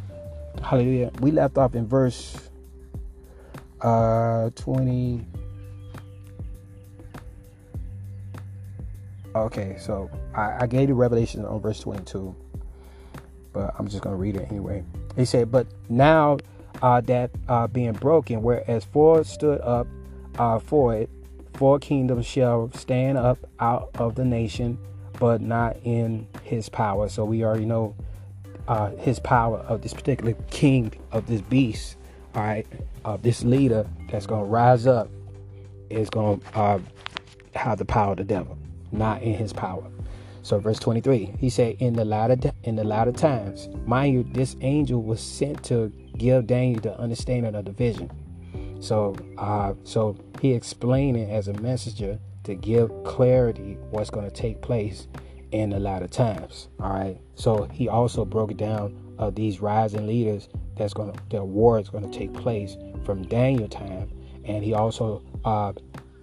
hallelujah, 0.63 1.13
we 1.21 1.31
left 1.31 1.57
off 1.57 1.75
in 1.75 1.87
verse 1.87 2.37
uh 3.81 4.51
20. 4.57 5.25
Okay, 9.37 9.77
so 9.79 10.11
I, 10.35 10.63
I 10.63 10.67
gave 10.67 10.89
you 10.89 10.95
Revelation 10.95 11.45
on 11.45 11.61
verse 11.61 11.81
22 11.81 12.35
but 13.57 13.75
I'm 13.79 13.89
just 13.89 14.03
going 14.03 14.15
to 14.15 14.21
read 14.21 14.37
it 14.37 14.47
anyway. 14.51 14.85
He 15.17 15.25
said, 15.25 15.51
But 15.51 15.67
now 15.89 16.37
uh, 16.83 17.01
that 17.01 17.31
uh, 17.49 17.67
being 17.67 17.93
broken, 17.93 18.43
whereas 18.43 18.85
four 18.85 19.25
stood 19.25 19.63
up 19.63 19.87
uh, 20.39 20.59
for 20.59 20.95
it, 20.95 21.09
four 21.55 21.79
kingdoms 21.79 22.27
shall 22.27 22.71
stand 22.75 23.17
up 23.17 23.39
out 23.59 23.89
of 23.95 24.15
the 24.15 24.27
nation, 24.27 24.79
but 25.19 25.41
not 25.41 25.79
in 25.85 26.29
his 26.43 26.69
power. 26.69 27.09
So 27.09 27.25
we 27.25 27.45
already 27.45 27.65
know 27.65 27.95
uh, 28.69 28.91
his 28.97 29.19
power 29.19 29.61
of 29.61 29.81
this 29.81 29.95
particular 29.95 30.35
king 30.51 30.93
of 31.11 31.27
this 31.27 31.41
beast, 31.41 31.97
all 32.35 32.43
right, 32.43 32.67
of 33.07 33.23
this 33.23 33.43
leader 33.43 33.87
that's 34.11 34.27
going 34.27 34.45
to 34.45 34.51
rise 34.51 34.87
up 34.87 35.09
is 35.89 36.11
going 36.11 36.41
to 36.41 36.59
uh, 36.59 36.79
have 37.55 37.79
the 37.79 37.87
power 37.87 38.11
of 38.11 38.19
the 38.19 38.25
devil, 38.25 38.59
not 38.93 39.23
in 39.23 39.33
his 39.33 39.55
power. 39.55 39.83
So 40.47 40.61
verse 40.61 40.79
23, 40.79 41.35
he 41.41 41.51
said, 41.51 41.75
in 41.81 41.95
the 41.95 42.05
latter 42.05 42.53
in 42.63 42.77
the 42.77 42.85
latter 42.85 43.11
times, 43.11 43.69
mind 43.85 44.15
you, 44.15 44.25
this 44.33 44.55
angel 44.61 45.03
was 45.03 45.21
sent 45.21 45.65
to 45.65 45.93
give 46.19 46.47
Daniel 46.47 46.81
the 46.81 46.97
understanding 47.01 47.57
of 47.57 47.65
the 47.65 47.73
vision. 47.73 48.09
So 48.79 49.17
uh, 49.39 49.75
so 49.83 50.17
he 50.41 50.53
explained 50.53 51.17
it 51.17 51.31
as 51.31 51.49
a 51.49 51.55
messenger 51.55 52.21
to 52.45 52.55
give 52.55 52.93
clarity 53.03 53.77
what's 53.91 54.09
going 54.09 54.25
to 54.25 54.31
take 54.31 54.63
place 54.63 55.09
in 55.51 55.71
the 55.71 55.81
latter 55.81 56.07
times. 56.07 56.69
All 56.79 56.93
right. 56.93 57.19
So 57.35 57.65
he 57.65 57.89
also 57.89 58.25
broke 58.25 58.57
down 58.57 58.97
of 59.19 59.35
these 59.35 59.61
rising 59.61 60.07
leaders 60.07 60.49
that's 60.77 60.95
going 60.95 61.13
to 61.13 61.21
the 61.29 61.43
war 61.43 61.81
is 61.81 61.89
going 61.89 62.09
to 62.09 62.17
take 62.17 62.33
place 62.33 62.77
from 63.05 63.25
Daniel 63.25 63.67
time, 63.67 64.13
and 64.45 64.63
he 64.63 64.75
also 64.75 65.25
uh, 65.45 65.73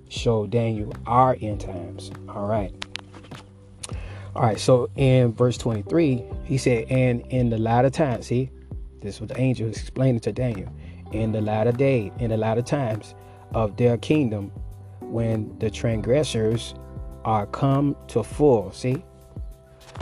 showed 0.08 0.52
Daniel 0.52 0.94
our 1.06 1.36
end 1.42 1.60
times. 1.60 2.10
All 2.30 2.48
right. 2.48 2.74
All 4.36 4.42
right, 4.42 4.60
so 4.60 4.90
in 4.96 5.34
verse 5.34 5.60
23, 5.60 6.24
he 6.44 6.58
said, 6.58 6.88
And 6.90 7.22
in 7.30 7.52
the 7.52 7.58
latter 7.60 7.92
time, 7.92 8.24
see, 8.24 8.50
this 9.00 9.20
was 9.20 9.30
the 9.30 9.40
angel 9.40 9.70
explaining 9.70 10.22
to 10.22 10.32
Daniel, 10.32 10.74
in 11.12 11.32
the 11.32 11.42
latter 11.42 11.72
day, 11.72 12.12
in 12.18 12.32
the 12.32 12.38
latter 12.38 12.64
times, 12.64 13.14
of 13.54 13.78
their 13.78 13.96
kingdom 13.98 14.52
when 15.02 15.56
the 15.60 15.70
transgressors 15.70 16.74
are 17.26 17.46
come 17.48 17.96
to 18.08 18.24
full. 18.24 18.72
See? 18.72 19.04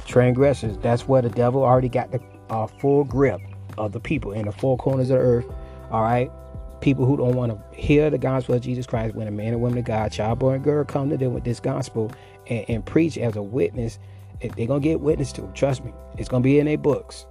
Transgressors, 0.06 0.78
that's 0.78 1.10
where 1.10 1.22
the 1.22 1.30
devil 1.30 1.64
already 1.64 1.90
got 1.90 2.12
the 2.12 2.22
uh, 2.50 2.68
full 2.68 3.04
grip 3.04 3.42
of 3.78 3.92
the 3.92 4.00
people 4.00 4.32
in 4.32 4.46
the 4.46 4.52
four 4.54 4.78
corners 4.78 5.10
of 5.10 5.18
the 5.18 5.24
earth. 5.24 5.46
All 5.92 6.04
right? 6.04 6.32
People 6.80 7.06
who 7.06 7.18
don't 7.18 7.36
want 7.36 7.52
to 7.52 7.78
hear 7.78 8.10
the 8.10 8.18
gospel 8.18 8.56
of 8.56 8.62
Jesus 8.62 8.86
Christ 8.86 9.14
when 9.14 9.28
a 9.28 9.32
man 9.32 9.54
and 9.54 9.62
woman 9.62 9.80
of 9.80 9.86
God, 9.86 10.12
child, 10.14 10.40
boy, 10.40 10.54
and 10.54 10.64
girl 10.64 10.86
come 10.86 11.10
to 11.10 11.18
them 11.18 11.34
with 11.34 11.44
this 11.44 11.60
gospel 11.60 12.12
and, 12.48 12.66
and 12.70 12.86
preach 12.86 13.18
as 13.18 13.36
a 13.36 13.44
witness, 13.44 14.00
they're 14.42 14.68
to 14.68 14.80
get 14.80 15.00
witness 15.00 15.32
to. 15.34 15.50
Trust 15.54 15.84
me. 15.84 15.94
It's 16.18 16.30
to 16.30 16.40
be 16.40 16.60
in 16.60 16.66
their 16.66 16.78
books. 16.78 17.26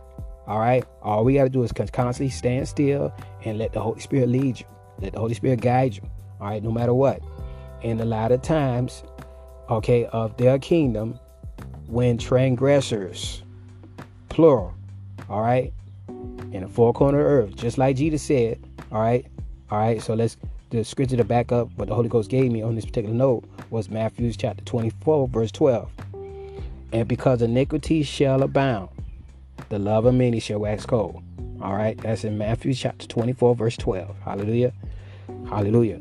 All 0.46 0.58
right. 0.58 0.84
All 1.02 1.24
we 1.24 1.34
got 1.34 1.44
to 1.44 1.50
do 1.50 1.62
is 1.62 1.72
constantly 1.72 2.30
stand 2.30 2.68
still 2.68 3.12
and 3.44 3.58
let 3.58 3.72
the 3.72 3.80
Holy 3.80 4.00
Spirit 4.00 4.28
lead 4.28 4.60
you. 4.60 4.66
Let 5.00 5.12
the 5.12 5.20
Holy 5.20 5.34
Spirit 5.34 5.60
guide 5.60 5.96
you. 5.96 6.02
All 6.40 6.48
right. 6.48 6.62
No 6.62 6.70
matter 6.70 6.94
what. 6.94 7.22
And 7.82 8.00
a 8.00 8.04
lot 8.04 8.32
of 8.32 8.42
times, 8.42 9.02
okay, 9.68 10.06
of 10.06 10.36
their 10.36 10.58
kingdom, 10.58 11.18
when 11.86 12.18
transgressors, 12.18 13.42
plural, 14.28 14.74
all 15.28 15.42
right, 15.42 15.72
in 16.52 16.62
the 16.62 16.68
four 16.68 16.92
corner 16.92 17.20
of 17.20 17.26
earth, 17.26 17.56
just 17.56 17.78
like 17.78 17.96
Jesus 17.96 18.22
said, 18.22 18.58
all 18.92 19.00
right, 19.00 19.26
all 19.70 19.78
right. 19.78 20.02
So 20.02 20.14
let's 20.14 20.36
the 20.70 20.84
scripture 20.84 21.16
to 21.16 21.24
back 21.24 21.50
up 21.50 21.68
what 21.76 21.88
the 21.88 21.94
Holy 21.94 22.08
Ghost 22.08 22.30
gave 22.30 22.52
me 22.52 22.62
on 22.62 22.76
this 22.76 22.84
particular 22.84 23.14
note 23.14 23.44
was 23.70 23.90
Matthew 23.90 24.32
chapter 24.32 24.64
24, 24.64 25.28
verse 25.28 25.50
12. 25.50 25.90
And 26.92 27.06
because 27.06 27.42
iniquity 27.42 28.02
shall 28.02 28.42
abound, 28.42 28.88
the 29.68 29.78
love 29.78 30.06
of 30.06 30.14
many 30.14 30.40
shall 30.40 30.58
wax 30.58 30.84
cold. 30.84 31.22
All 31.62 31.74
right, 31.74 31.96
that's 31.98 32.24
in 32.24 32.38
Matthew 32.38 32.74
chapter 32.74 33.06
24, 33.06 33.54
verse 33.54 33.76
12. 33.76 34.16
Hallelujah. 34.24 34.72
Hallelujah. 35.48 36.00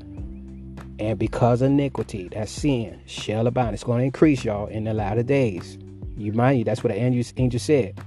And 0.99 1.19
because 1.19 1.61
iniquity, 1.61 2.29
that 2.29 2.49
sin, 2.49 2.99
shall 3.05 3.47
abound. 3.47 3.73
It's 3.73 3.83
going 3.83 3.99
to 3.99 4.05
increase, 4.05 4.43
y'all, 4.43 4.67
in 4.67 4.85
the 4.85 4.93
latter 4.93 5.23
days. 5.23 5.77
You 6.17 6.33
mind 6.33 6.59
you, 6.59 6.65
that's 6.65 6.83
what 6.83 6.93
the 6.93 6.99
angel, 6.99 7.59
said. 7.59 7.99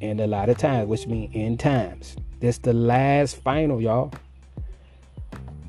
In 0.00 0.16
the 0.16 0.26
latter 0.26 0.54
times, 0.54 0.88
which 0.88 1.06
means 1.06 1.30
end 1.34 1.60
times. 1.60 2.16
This 2.40 2.58
the 2.58 2.72
last 2.72 3.36
final, 3.36 3.80
y'all. 3.80 4.12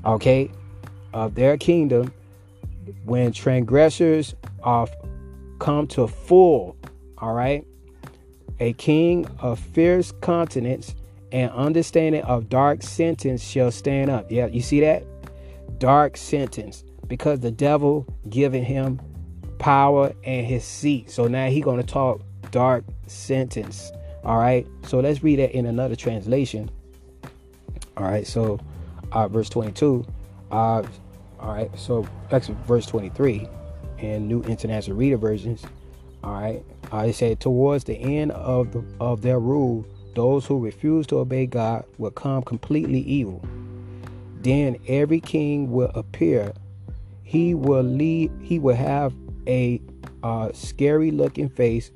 Okay, 0.06 0.52
of 1.14 1.36
their 1.36 1.58
kingdom, 1.58 2.14
when 3.06 3.32
transgressors 3.32 4.36
are 4.64 4.88
come 5.60 5.88
to 5.88 6.08
full, 6.08 6.76
all 7.18 7.34
right, 7.34 7.66
a 8.60 8.74
king 8.74 9.28
of 9.40 9.60
fierce 9.60 10.12
countenance 10.22 10.96
and 11.32 11.52
understanding 11.52 12.22
of 12.24 12.50
dark 12.50 12.82
sentence 12.82 13.44
shall 13.44 13.72
stand 13.72 14.10
up. 14.10 14.32
Yeah, 14.32 14.48
you 14.48 14.62
see 14.62 14.80
that? 14.82 15.04
Dark 15.80 16.18
sentence. 16.18 16.84
Because 17.08 17.40
the 17.42 17.52
devil 17.52 18.06
giving 18.30 18.64
him 18.64 19.00
power 19.60 20.14
and 20.24 20.46
his 20.46 20.64
seat. 20.64 21.12
So 21.12 21.28
now 21.28 21.48
he 21.48 21.62
gonna 21.62 21.84
talk 21.84 22.22
dark 22.52 22.86
sentence. 23.08 23.92
All 24.24 24.38
right. 24.38 24.66
So 24.84 25.00
let's 25.00 25.24
read 25.24 25.40
that 25.40 25.52
in 25.52 25.66
another 25.66 25.96
translation. 25.96 26.72
All 27.98 28.06
right. 28.06 28.26
So 28.26 28.60
uh, 29.12 29.28
verse 29.28 29.50
22. 29.50 30.06
Uh, 30.52 30.56
all 30.56 30.84
right. 31.42 31.70
So 31.78 32.08
actually 32.32 32.58
verse 32.66 32.86
23 32.86 33.48
in 34.06 34.28
New 34.28 34.42
International 34.44 34.96
Reader 34.98 35.18
versions. 35.18 35.64
All 36.24 36.34
right. 36.34 36.64
I 36.92 37.12
said, 37.12 37.40
towards 37.40 37.84
the 37.84 37.96
end 37.96 38.32
of 38.32 38.72
the, 38.72 38.84
of 39.00 39.22
their 39.22 39.40
rule, 39.40 39.86
those 40.16 40.46
who 40.46 40.60
refuse 40.60 41.06
to 41.08 41.20
obey 41.20 41.46
God 41.46 41.86
will 41.98 42.12
come 42.12 42.42
completely 42.44 43.02
evil. 43.02 43.44
Then 44.42 44.78
every 44.88 45.20
king 45.20 45.72
will 45.72 45.92
appear. 45.94 46.54
He 47.24 47.54
will 47.54 47.84
lead. 47.84 48.32
He 48.42 48.60
will 48.60 48.76
have 48.76 49.14
a 49.48 49.82
uh, 50.24 50.52
scary 50.54 51.12
looking 51.12 51.50
face. 51.50 51.92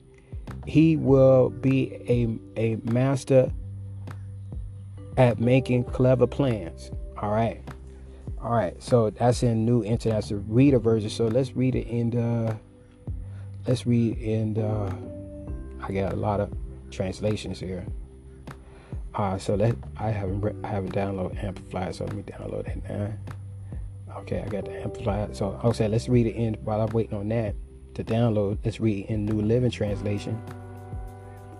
He 0.65 0.97
will 0.97 1.49
be 1.49 1.93
a 2.09 2.27
a 2.59 2.75
master 2.91 3.51
at 5.17 5.39
making 5.39 5.85
clever 5.85 6.27
plans. 6.27 6.91
All 7.21 7.31
right. 7.31 7.61
All 8.41 8.51
right. 8.51 8.81
So 8.81 9.09
that's 9.09 9.43
in 9.43 9.65
New 9.65 9.83
International 9.83 10.39
Reader 10.47 10.79
version. 10.79 11.09
So 11.09 11.27
let's 11.27 11.55
read 11.55 11.75
it 11.75 11.87
in 11.87 12.09
the 12.11 12.57
let's 13.67 13.85
read 13.85 14.17
in 14.17 14.53
the, 14.55 14.95
I 15.83 15.91
got 15.91 16.13
a 16.13 16.15
lot 16.15 16.39
of 16.39 16.51
translations 16.91 17.59
here. 17.59 17.85
Uh, 19.15 19.37
so 19.37 19.55
let 19.55 19.75
I 19.97 20.11
haven't 20.11 20.65
I 20.65 20.67
haven't 20.67 20.93
downloaded 20.93 21.43
Amplified, 21.43 21.95
so 21.95 22.05
let 22.05 22.15
me 22.15 22.23
download 22.23 22.67
it 22.67 22.81
now. 22.87 23.13
Okay, 24.19 24.41
I 24.41 24.47
got 24.47 24.65
the 24.65 24.81
Amplified. 24.81 25.35
So 25.35 25.59
okay, 25.63 25.87
let's 25.87 26.07
read 26.07 26.27
it 26.27 26.35
in 26.35 26.53
while 26.63 26.81
I'm 26.81 26.89
waiting 26.93 27.17
on 27.17 27.27
that 27.29 27.55
to 27.95 28.03
download. 28.03 28.59
Let's 28.63 28.79
read 28.79 29.07
in 29.07 29.25
New 29.25 29.41
Living 29.41 29.71
Translation 29.71 30.41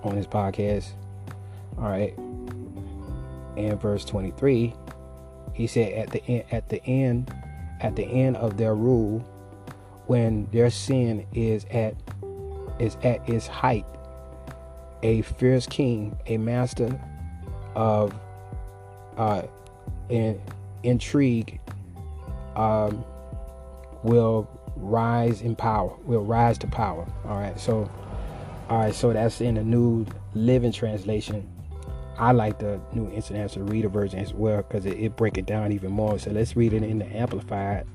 on 0.04 0.16
this 0.16 0.28
podcast. 0.28 0.90
All 1.78 1.90
right, 1.90 2.16
and 3.58 3.80
verse 3.82 4.06
23, 4.06 4.74
he 5.54 5.68
said 5.68 5.94
at 5.94 6.10
the 6.12 6.24
end, 6.26 6.44
at 6.52 6.70
the 6.70 6.84
end, 6.86 7.34
at 7.82 7.96
the 7.96 8.06
end 8.06 8.38
of 8.38 8.58
their 8.58 8.76
rule, 8.76 9.20
when 10.08 10.48
their 10.52 10.70
sin 10.70 11.26
is 11.34 11.66
at 11.72 11.94
is 12.80 12.98
at 13.04 13.28
its 13.30 13.46
height 13.46 13.86
a 15.04 15.22
fierce 15.22 15.68
king 15.68 16.18
a 16.28 16.38
master 16.38 17.00
of 17.76 18.14
uh, 19.18 19.44
in, 20.10 20.42
intrigue 20.84 21.60
um, 22.56 23.04
will 24.04 24.50
rise 24.76 25.42
in 25.42 25.56
power 25.56 25.94
will 26.06 26.24
rise 26.24 26.58
to 26.58 26.68
power. 26.68 27.06
All 27.26 27.38
right 27.38 27.60
so 27.60 27.90
all 28.70 28.80
right 28.80 28.96
so 28.96 29.14
that's 29.14 29.42
in 29.42 29.56
the 29.56 29.64
new 29.64 30.06
living 30.34 30.72
translation 30.72 31.48
i 32.20 32.32
like 32.32 32.60
the 32.60 32.80
new 32.94 33.08
international 33.10 33.66
reader 33.66 33.90
version 33.90 34.20
as 34.20 34.34
well 34.34 34.58
because 34.58 34.86
it, 34.86 34.98
it 35.00 35.16
break 35.16 35.38
it 35.38 35.46
down 35.46 35.72
even 35.72 35.92
more 35.92 36.20
so 36.20 36.30
let's 36.32 36.56
read 36.56 36.74
it 36.74 36.84
in 36.84 37.00
the 37.00 37.06
amplified 37.06 37.86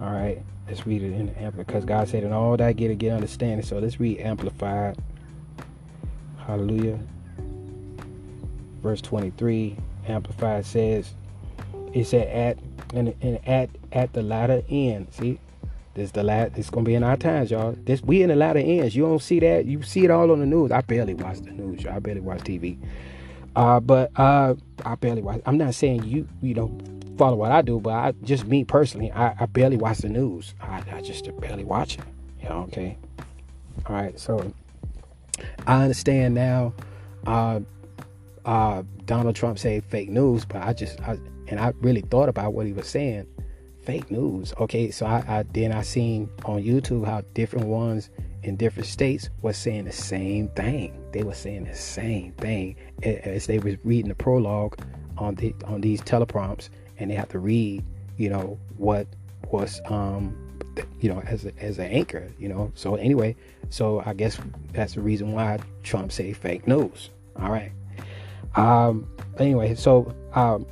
all 0.00 0.12
right 0.12 0.42
Let's 0.70 0.86
read 0.86 1.02
it 1.02 1.12
in 1.12 1.26
the 1.26 1.42
Amplified 1.42 1.66
because 1.66 1.84
God 1.84 2.08
said, 2.08 2.22
"In 2.22 2.32
all 2.32 2.56
that 2.56 2.76
get 2.76 2.96
get 2.98 3.12
understanding." 3.12 3.66
So 3.66 3.80
let's 3.80 3.98
read 3.98 4.20
Amplified. 4.20 4.96
Hallelujah. 6.46 6.96
Verse 8.80 9.00
23, 9.00 9.76
Amplified 10.06 10.64
says, 10.64 11.12
"It 11.92 12.06
said 12.06 12.28
at 12.28 12.58
and, 12.94 13.12
and 13.20 13.40
at 13.48 13.70
at 13.90 14.12
the 14.12 14.22
latter 14.22 14.62
end." 14.68 15.08
See, 15.10 15.40
this 15.94 16.12
the 16.12 16.22
last. 16.22 16.56
It's 16.56 16.70
gonna 16.70 16.86
be 16.86 16.94
in 16.94 17.02
our 17.02 17.16
times, 17.16 17.50
y'all. 17.50 17.74
This 17.84 18.00
we 18.00 18.22
in 18.22 18.28
the 18.28 18.36
latter 18.36 18.60
ends. 18.60 18.94
You 18.94 19.02
don't 19.02 19.20
see 19.20 19.40
that. 19.40 19.66
You 19.66 19.82
see 19.82 20.04
it 20.04 20.12
all 20.12 20.30
on 20.30 20.38
the 20.38 20.46
news. 20.46 20.70
I 20.70 20.82
barely 20.82 21.14
watch 21.14 21.40
the 21.40 21.50
news. 21.50 21.82
Y'all. 21.82 21.94
I 21.94 21.98
barely 21.98 22.20
watch 22.20 22.42
TV. 22.42 22.78
Uh, 23.56 23.80
but 23.80 24.10
uh, 24.16 24.54
I 24.84 24.94
barely 24.94 25.22
watch. 25.22 25.40
I'm 25.46 25.58
not 25.58 25.74
saying 25.74 26.04
you, 26.04 26.28
you 26.40 26.54
know, 26.54 26.76
follow 27.18 27.36
what 27.36 27.52
I 27.52 27.62
do, 27.62 27.80
but 27.80 27.90
I 27.90 28.12
just 28.22 28.46
me 28.46 28.64
personally, 28.64 29.10
I, 29.12 29.34
I 29.40 29.46
barely 29.46 29.76
watch 29.76 29.98
the 29.98 30.08
news. 30.08 30.54
I, 30.60 30.82
I 30.92 31.02
just 31.02 31.28
barely 31.40 31.64
watch 31.64 31.98
it. 31.98 32.04
Know, 32.44 32.62
okay. 32.68 32.96
All 33.86 33.94
right, 33.94 34.18
so 34.18 34.52
I 35.66 35.82
understand 35.82 36.34
now. 36.34 36.72
Uh, 37.26 37.60
uh, 38.44 38.82
Donald 39.04 39.36
Trump 39.36 39.58
said 39.58 39.84
fake 39.84 40.08
news, 40.08 40.44
but 40.44 40.62
I 40.62 40.72
just 40.72 41.00
I, 41.02 41.18
and 41.48 41.60
I 41.60 41.72
really 41.80 42.00
thought 42.00 42.28
about 42.28 42.54
what 42.54 42.66
he 42.66 42.72
was 42.72 42.88
saying. 42.88 43.26
Fake 43.82 44.10
news. 44.10 44.52
Okay, 44.58 44.90
so 44.90 45.06
I, 45.06 45.24
I 45.28 45.44
then 45.52 45.72
I 45.72 45.82
seen 45.82 46.30
on 46.44 46.62
YouTube 46.62 47.06
how 47.06 47.22
different 47.34 47.66
ones 47.66 48.10
in 48.42 48.56
different 48.56 48.86
states 48.86 49.30
was 49.42 49.56
saying 49.56 49.84
the 49.84 49.92
same 49.92 50.48
thing. 50.48 51.02
They 51.12 51.22
were 51.22 51.34
saying 51.34 51.64
the 51.64 51.74
same 51.74 52.32
thing 52.32 52.76
as 53.02 53.46
they 53.46 53.58
was 53.58 53.76
reading 53.84 54.08
the 54.08 54.14
prologue 54.14 54.78
on 55.18 55.34
the 55.34 55.54
on 55.66 55.80
these 55.80 56.00
teleprompts 56.00 56.70
and 56.98 57.10
they 57.10 57.14
have 57.14 57.28
to 57.30 57.38
read, 57.38 57.84
you 58.16 58.30
know, 58.30 58.58
what 58.76 59.06
was, 59.50 59.80
um, 59.86 60.36
you 61.00 61.08
know, 61.12 61.20
as 61.26 61.44
a, 61.44 61.52
as 61.58 61.78
an 61.78 61.86
anchor, 61.86 62.30
you 62.38 62.48
know. 62.48 62.70
So 62.74 62.94
anyway, 62.94 63.36
so 63.68 64.02
I 64.04 64.14
guess 64.14 64.38
that's 64.72 64.94
the 64.94 65.00
reason 65.00 65.32
why 65.32 65.58
Trump 65.82 66.12
say 66.12 66.32
fake 66.32 66.66
news. 66.66 67.10
All 67.36 67.50
right. 67.50 67.72
Um. 68.56 69.08
Anyway, 69.38 69.74
so 69.74 70.14
um, 70.34 70.66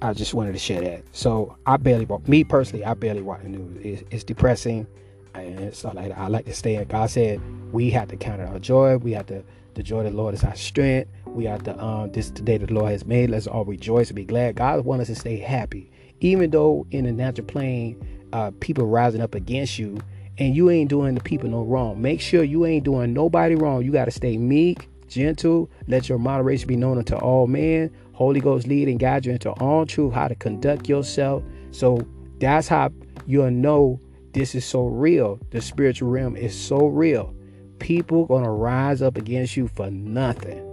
I 0.00 0.12
just 0.12 0.34
wanted 0.34 0.52
to 0.52 0.58
share 0.58 0.80
that. 0.80 1.02
So 1.12 1.56
I 1.66 1.76
barely, 1.76 2.06
me 2.26 2.44
personally, 2.44 2.84
I 2.84 2.94
barely 2.94 3.22
watch 3.22 3.42
the 3.42 3.48
news. 3.48 3.76
It's, 3.82 4.02
it's 4.10 4.24
depressing, 4.24 4.86
and 5.34 5.60
it's 5.60 5.84
like 5.84 6.12
I 6.12 6.28
like 6.28 6.44
to 6.46 6.54
stay. 6.54 6.82
God 6.84 7.10
said 7.10 7.40
we 7.72 7.90
have 7.90 8.08
to 8.08 8.16
count 8.16 8.40
it 8.40 8.48
our 8.48 8.58
joy. 8.58 8.96
We 8.96 9.12
have 9.12 9.26
to 9.26 9.42
the 9.74 9.82
joy 9.82 9.98
of 9.98 10.06
the 10.06 10.10
Lord 10.10 10.34
is 10.34 10.42
our 10.42 10.56
strength. 10.56 11.10
We 11.26 11.46
are 11.46 11.58
the 11.58 11.80
um 11.82 12.10
this 12.12 12.30
today 12.30 12.58
the 12.58 12.72
Lord 12.72 12.90
has 12.90 13.04
made. 13.04 13.30
Let's 13.30 13.46
all 13.46 13.64
rejoice 13.64 14.08
and 14.08 14.16
be 14.16 14.24
glad. 14.24 14.56
God 14.56 14.84
wants 14.84 15.02
us 15.02 15.14
to 15.14 15.20
stay 15.20 15.36
happy. 15.36 15.90
Even 16.20 16.50
though 16.50 16.86
in 16.90 17.04
the 17.04 17.12
natural 17.12 17.46
plane, 17.46 18.04
uh, 18.32 18.50
people 18.60 18.86
rising 18.86 19.20
up 19.20 19.34
against 19.34 19.78
you 19.78 19.98
and 20.38 20.54
you 20.54 20.70
ain't 20.70 20.90
doing 20.90 21.14
the 21.14 21.20
people 21.20 21.48
no 21.48 21.62
wrong. 21.62 22.00
Make 22.00 22.20
sure 22.20 22.42
you 22.42 22.66
ain't 22.66 22.84
doing 22.84 23.12
nobody 23.12 23.54
wrong. 23.54 23.84
You 23.84 23.92
gotta 23.92 24.10
stay 24.10 24.36
meek, 24.36 24.88
gentle, 25.08 25.70
let 25.86 26.08
your 26.08 26.18
moderation 26.18 26.66
be 26.66 26.76
known 26.76 26.98
unto 26.98 27.16
all 27.16 27.46
men. 27.46 27.90
Holy 28.12 28.40
Ghost 28.40 28.66
lead 28.66 28.88
and 28.88 28.98
guide 28.98 29.26
you 29.26 29.32
into 29.32 29.50
all 29.52 29.86
truth, 29.86 30.12
how 30.12 30.26
to 30.26 30.34
conduct 30.34 30.88
yourself. 30.88 31.44
So 31.70 32.00
that's 32.40 32.66
how 32.66 32.90
you'll 33.26 33.50
know 33.52 34.00
this 34.32 34.54
is 34.54 34.64
so 34.64 34.86
real. 34.86 35.38
The 35.50 35.60
spiritual 35.60 36.10
realm 36.10 36.36
is 36.36 36.58
so 36.58 36.86
real. 36.86 37.34
People 37.78 38.26
gonna 38.26 38.50
rise 38.50 39.02
up 39.02 39.16
against 39.16 39.56
you 39.56 39.68
for 39.68 39.90
nothing. 39.90 40.64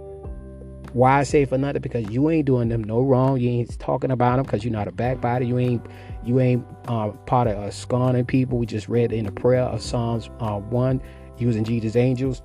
Why 0.92 1.18
I 1.18 1.22
say 1.24 1.44
for 1.44 1.58
nothing? 1.58 1.82
Because 1.82 2.08
you 2.10 2.30
ain't 2.30 2.46
doing 2.46 2.68
them 2.68 2.82
no 2.82 3.02
wrong. 3.02 3.38
You 3.38 3.50
ain't 3.50 3.78
talking 3.78 4.10
about 4.10 4.36
them 4.36 4.44
because 4.44 4.64
you're 4.64 4.72
not 4.72 4.88
a 4.88 4.92
backbiter. 4.92 5.44
You 5.44 5.58
ain't 5.58 5.86
you 6.24 6.40
ain't 6.40 6.64
uh, 6.88 7.10
part 7.26 7.48
of 7.48 7.56
uh, 7.56 7.70
scorning 7.70 8.24
people. 8.24 8.58
We 8.58 8.66
just 8.66 8.88
read 8.88 9.12
in 9.12 9.26
the 9.26 9.32
prayer 9.32 9.62
of 9.62 9.82
Psalms 9.82 10.30
uh, 10.40 10.58
one 10.58 11.02
using 11.38 11.64
Jesus 11.64 11.96
angels. 11.96 12.42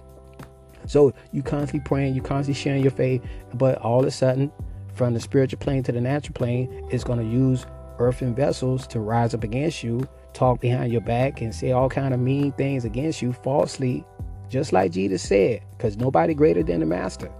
So 0.87 1.13
you 1.31 1.43
constantly 1.43 1.81
praying, 1.87 2.15
you 2.15 2.21
constantly 2.21 2.59
sharing 2.59 2.81
your 2.81 2.91
faith, 2.91 3.23
but 3.53 3.77
all 3.77 4.01
of 4.01 4.05
a 4.05 4.11
sudden, 4.11 4.51
from 4.93 5.13
the 5.13 5.19
spiritual 5.19 5.59
plane 5.59 5.83
to 5.83 5.91
the 5.91 6.01
natural 6.01 6.33
plane, 6.33 6.87
it's 6.91 7.03
going 7.03 7.19
to 7.19 7.25
use 7.25 7.65
earthen 7.99 8.35
vessels 8.35 8.87
to 8.87 8.99
rise 8.99 9.33
up 9.33 9.43
against 9.43 9.83
you, 9.83 10.07
talk 10.33 10.61
behind 10.61 10.91
your 10.91 11.01
back, 11.01 11.41
and 11.41 11.53
say 11.53 11.71
all 11.71 11.89
kind 11.89 12.13
of 12.13 12.19
mean 12.19 12.51
things 12.53 12.85
against 12.85 13.21
you 13.21 13.33
falsely, 13.33 14.05
just 14.49 14.73
like 14.73 14.91
Jesus 14.91 15.21
said, 15.21 15.61
because 15.77 15.97
nobody 15.97 16.33
greater 16.33 16.63
than 16.63 16.79
the 16.79 16.85
master. 16.85 17.31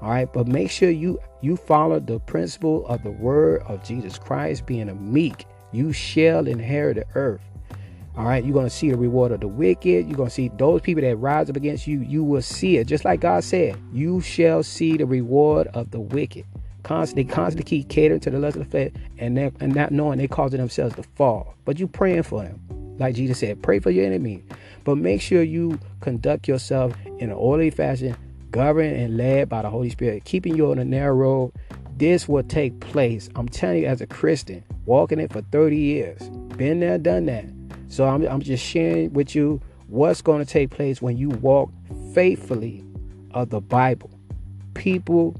All 0.00 0.10
right, 0.10 0.32
but 0.32 0.48
make 0.48 0.70
sure 0.70 0.90
you 0.90 1.20
you 1.42 1.56
follow 1.56 2.00
the 2.00 2.18
principle 2.20 2.86
of 2.86 3.02
the 3.04 3.10
word 3.10 3.62
of 3.62 3.84
Jesus 3.84 4.18
Christ, 4.18 4.66
being 4.66 4.88
a 4.88 4.94
meek. 4.94 5.46
You 5.72 5.92
shall 5.92 6.46
inherit 6.46 6.96
the 6.96 7.04
earth. 7.14 7.40
All 8.16 8.26
right, 8.26 8.44
you're 8.44 8.52
going 8.52 8.66
to 8.66 8.70
see 8.70 8.90
the 8.90 8.96
reward 8.96 9.32
of 9.32 9.40
the 9.40 9.48
wicked. 9.48 10.06
You're 10.06 10.16
going 10.16 10.28
to 10.28 10.34
see 10.34 10.50
those 10.58 10.82
people 10.82 11.02
that 11.02 11.16
rise 11.16 11.48
up 11.48 11.56
against 11.56 11.86
you. 11.86 12.00
You 12.00 12.22
will 12.22 12.42
see 12.42 12.76
it, 12.76 12.86
just 12.86 13.06
like 13.06 13.20
God 13.20 13.42
said. 13.42 13.78
You 13.90 14.20
shall 14.20 14.62
see 14.62 14.98
the 14.98 15.06
reward 15.06 15.68
of 15.68 15.90
the 15.92 16.00
wicked. 16.00 16.44
Constantly, 16.82 17.24
constantly 17.24 17.64
keep 17.64 17.88
catering 17.88 18.20
to 18.20 18.30
the 18.30 18.38
lust 18.38 18.56
of 18.56 18.64
the 18.64 18.70
flesh, 18.70 18.90
and 19.18 19.38
and 19.38 19.74
not 19.74 19.92
knowing 19.92 20.18
they 20.18 20.28
causing 20.28 20.58
themselves 20.58 20.96
to 20.96 21.02
fall. 21.02 21.54
But 21.64 21.78
you 21.78 21.86
praying 21.86 22.24
for 22.24 22.42
them, 22.42 22.60
like 22.98 23.14
Jesus 23.14 23.38
said, 23.38 23.62
pray 23.62 23.78
for 23.78 23.90
your 23.90 24.04
enemy. 24.04 24.42
But 24.84 24.96
make 24.96 25.20
sure 25.20 25.42
you 25.42 25.78
conduct 26.00 26.48
yourself 26.48 26.94
in 27.18 27.30
an 27.30 27.36
orderly 27.36 27.70
fashion, 27.70 28.16
governed 28.50 28.96
and 28.96 29.16
led 29.16 29.48
by 29.48 29.62
the 29.62 29.70
Holy 29.70 29.90
Spirit, 29.90 30.24
keeping 30.24 30.56
you 30.56 30.70
on 30.70 30.78
a 30.78 30.84
narrow 30.84 31.14
road. 31.14 31.52
This 31.96 32.28
will 32.28 32.42
take 32.42 32.80
place. 32.80 33.28
I'm 33.36 33.48
telling 33.48 33.82
you, 33.82 33.86
as 33.86 34.00
a 34.00 34.06
Christian, 34.06 34.64
walking 34.86 35.20
it 35.20 35.32
for 35.32 35.42
30 35.42 35.76
years, 35.76 36.28
been 36.56 36.80
there, 36.80 36.98
done 36.98 37.26
that 37.26 37.44
so 37.92 38.08
I'm, 38.08 38.26
I'm 38.26 38.40
just 38.40 38.64
sharing 38.64 39.12
with 39.12 39.34
you 39.34 39.60
what's 39.88 40.22
going 40.22 40.42
to 40.42 40.50
take 40.50 40.70
place 40.70 41.02
when 41.02 41.18
you 41.18 41.28
walk 41.28 41.70
faithfully 42.14 42.82
of 43.32 43.50
the 43.50 43.60
Bible. 43.60 44.10
People 44.72 45.36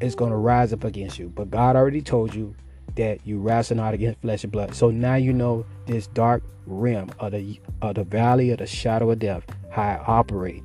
is 0.00 0.14
going 0.14 0.30
to 0.30 0.36
rise 0.36 0.72
up 0.72 0.84
against 0.84 1.18
you, 1.18 1.28
but 1.28 1.50
God 1.50 1.76
already 1.76 2.02
told 2.02 2.34
you 2.34 2.54
that 2.96 3.24
you 3.24 3.38
wrestle 3.38 3.76
not 3.76 3.94
against 3.94 4.20
flesh 4.20 4.42
and 4.42 4.52
blood. 4.52 4.74
So 4.74 4.90
now 4.90 5.14
you 5.14 5.32
know 5.32 5.64
this 5.86 6.06
dark 6.08 6.42
rim 6.66 7.10
of 7.18 7.32
the 7.32 7.60
of 7.82 7.94
the 7.94 8.04
valley 8.04 8.50
of 8.50 8.58
the 8.58 8.66
shadow 8.66 9.10
of 9.10 9.18
death, 9.18 9.44
how 9.70 9.82
I 9.82 10.04
operate. 10.06 10.62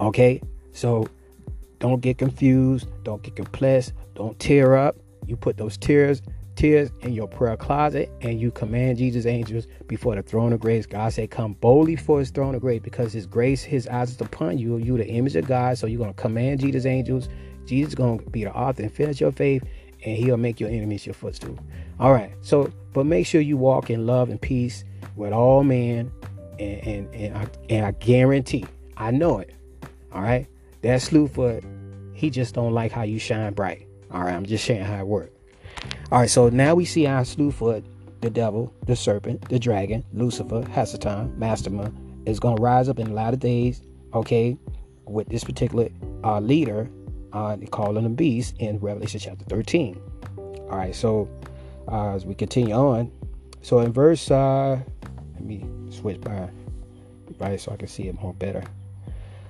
Okay, 0.00 0.42
so 0.72 1.06
don't 1.78 2.00
get 2.00 2.18
confused, 2.18 2.88
don't 3.04 3.22
get 3.22 3.36
complexed, 3.36 3.92
don't 4.14 4.38
tear 4.38 4.76
up. 4.76 4.96
You 5.26 5.36
put 5.36 5.56
those 5.56 5.76
tears 5.78 6.20
tears 6.56 6.90
in 7.00 7.12
your 7.12 7.28
prayer 7.28 7.56
closet 7.56 8.10
and 8.20 8.40
you 8.40 8.50
command 8.50 8.98
Jesus' 8.98 9.26
angels 9.26 9.66
before 9.86 10.14
the 10.14 10.22
throne 10.22 10.52
of 10.52 10.60
grace. 10.60 10.86
God 10.86 11.12
said, 11.12 11.30
Come 11.30 11.54
boldly 11.54 11.96
for 11.96 12.18
his 12.18 12.30
throne 12.30 12.54
of 12.54 12.60
grace 12.60 12.80
because 12.82 13.12
his 13.12 13.26
grace, 13.26 13.62
his 13.62 13.88
eyes 13.88 14.10
is 14.10 14.20
upon 14.20 14.58
you. 14.58 14.76
You 14.76 14.96
the 14.96 15.06
image 15.06 15.36
of 15.36 15.46
God. 15.46 15.78
So 15.78 15.86
you're 15.86 15.98
gonna 15.98 16.14
command 16.14 16.60
Jesus' 16.60 16.86
angels. 16.86 17.28
Jesus 17.66 17.90
is 17.90 17.94
gonna 17.94 18.22
be 18.22 18.44
the 18.44 18.52
author 18.52 18.82
and 18.82 18.92
finish 18.92 19.20
your 19.20 19.32
faith, 19.32 19.62
and 20.04 20.16
he'll 20.16 20.36
make 20.36 20.60
your 20.60 20.70
enemies 20.70 21.06
your 21.06 21.14
footstool. 21.14 21.58
All 21.98 22.12
right. 22.12 22.32
So, 22.42 22.72
but 22.92 23.06
make 23.06 23.26
sure 23.26 23.40
you 23.40 23.56
walk 23.56 23.90
in 23.90 24.06
love 24.06 24.30
and 24.30 24.40
peace 24.40 24.84
with 25.16 25.32
all 25.32 25.64
men, 25.64 26.10
and 26.58 26.86
and 26.86 27.14
and 27.14 27.36
I, 27.36 27.46
and 27.70 27.86
I 27.86 27.90
guarantee, 27.92 28.66
I 28.96 29.10
know 29.10 29.38
it. 29.38 29.54
All 30.12 30.22
right. 30.22 30.46
That 30.82 31.00
Slewfoot, 31.00 31.64
he 32.14 32.30
just 32.30 32.54
don't 32.54 32.72
like 32.72 32.92
how 32.92 33.02
you 33.02 33.18
shine 33.18 33.54
bright. 33.54 33.86
All 34.10 34.20
right. 34.20 34.34
I'm 34.34 34.44
just 34.44 34.64
sharing 34.64 34.84
how 34.84 34.98
it 34.98 35.06
works. 35.06 35.34
All 36.12 36.20
right, 36.20 36.30
so 36.30 36.48
now 36.48 36.74
we 36.74 36.84
see 36.84 37.06
our 37.06 37.22
Slewfoot, 37.22 37.82
the 38.20 38.30
devil, 38.30 38.72
the 38.86 38.94
serpent, 38.94 39.48
the 39.48 39.58
dragon, 39.58 40.04
Lucifer, 40.12 40.62
Hasatan, 40.62 41.36
Mastema, 41.38 41.92
is 42.26 42.38
going 42.38 42.56
to 42.56 42.62
rise 42.62 42.88
up 42.88 42.98
in 42.98 43.14
lot 43.14 43.34
of 43.34 43.40
days, 43.40 43.82
okay, 44.12 44.56
with 45.06 45.28
this 45.28 45.44
particular 45.44 45.88
uh, 46.22 46.40
leader, 46.40 46.88
uh, 47.34 47.56
calling 47.70 48.04
the 48.04 48.10
beast 48.10 48.54
in 48.58 48.78
Revelation 48.78 49.20
chapter 49.20 49.44
13. 49.44 50.00
All 50.38 50.78
right, 50.78 50.94
so 50.94 51.28
uh, 51.88 52.14
as 52.14 52.24
we 52.24 52.34
continue 52.34 52.74
on, 52.74 53.12
so 53.60 53.80
in 53.80 53.92
verse, 53.92 54.30
uh, 54.30 54.80
let 55.34 55.44
me 55.44 55.64
switch 55.90 56.20
by, 56.20 56.48
right, 57.38 57.60
so 57.60 57.72
I 57.72 57.76
can 57.76 57.88
see 57.88 58.08
it 58.08 58.14
more 58.20 58.32
better. 58.32 58.62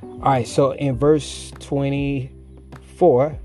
All 0.03 0.19
right, 0.19 0.49
so 0.49 0.73
in 0.73 0.99
verse 0.99 1.53
24, 1.61 3.39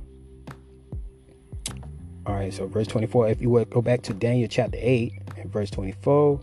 all 2.25 2.34
right, 2.34 2.54
so 2.54 2.67
verse 2.67 2.88
24, 2.88 3.30
if 3.30 3.41
you 3.41 3.49
would 3.49 3.69
go 3.69 3.82
back 3.82 4.02
to 4.04 4.13
Daniel 4.13 4.47
chapter 4.49 4.78
8 4.80 5.13
and 5.38 5.52
verse 5.52 5.69
24. 5.69 6.39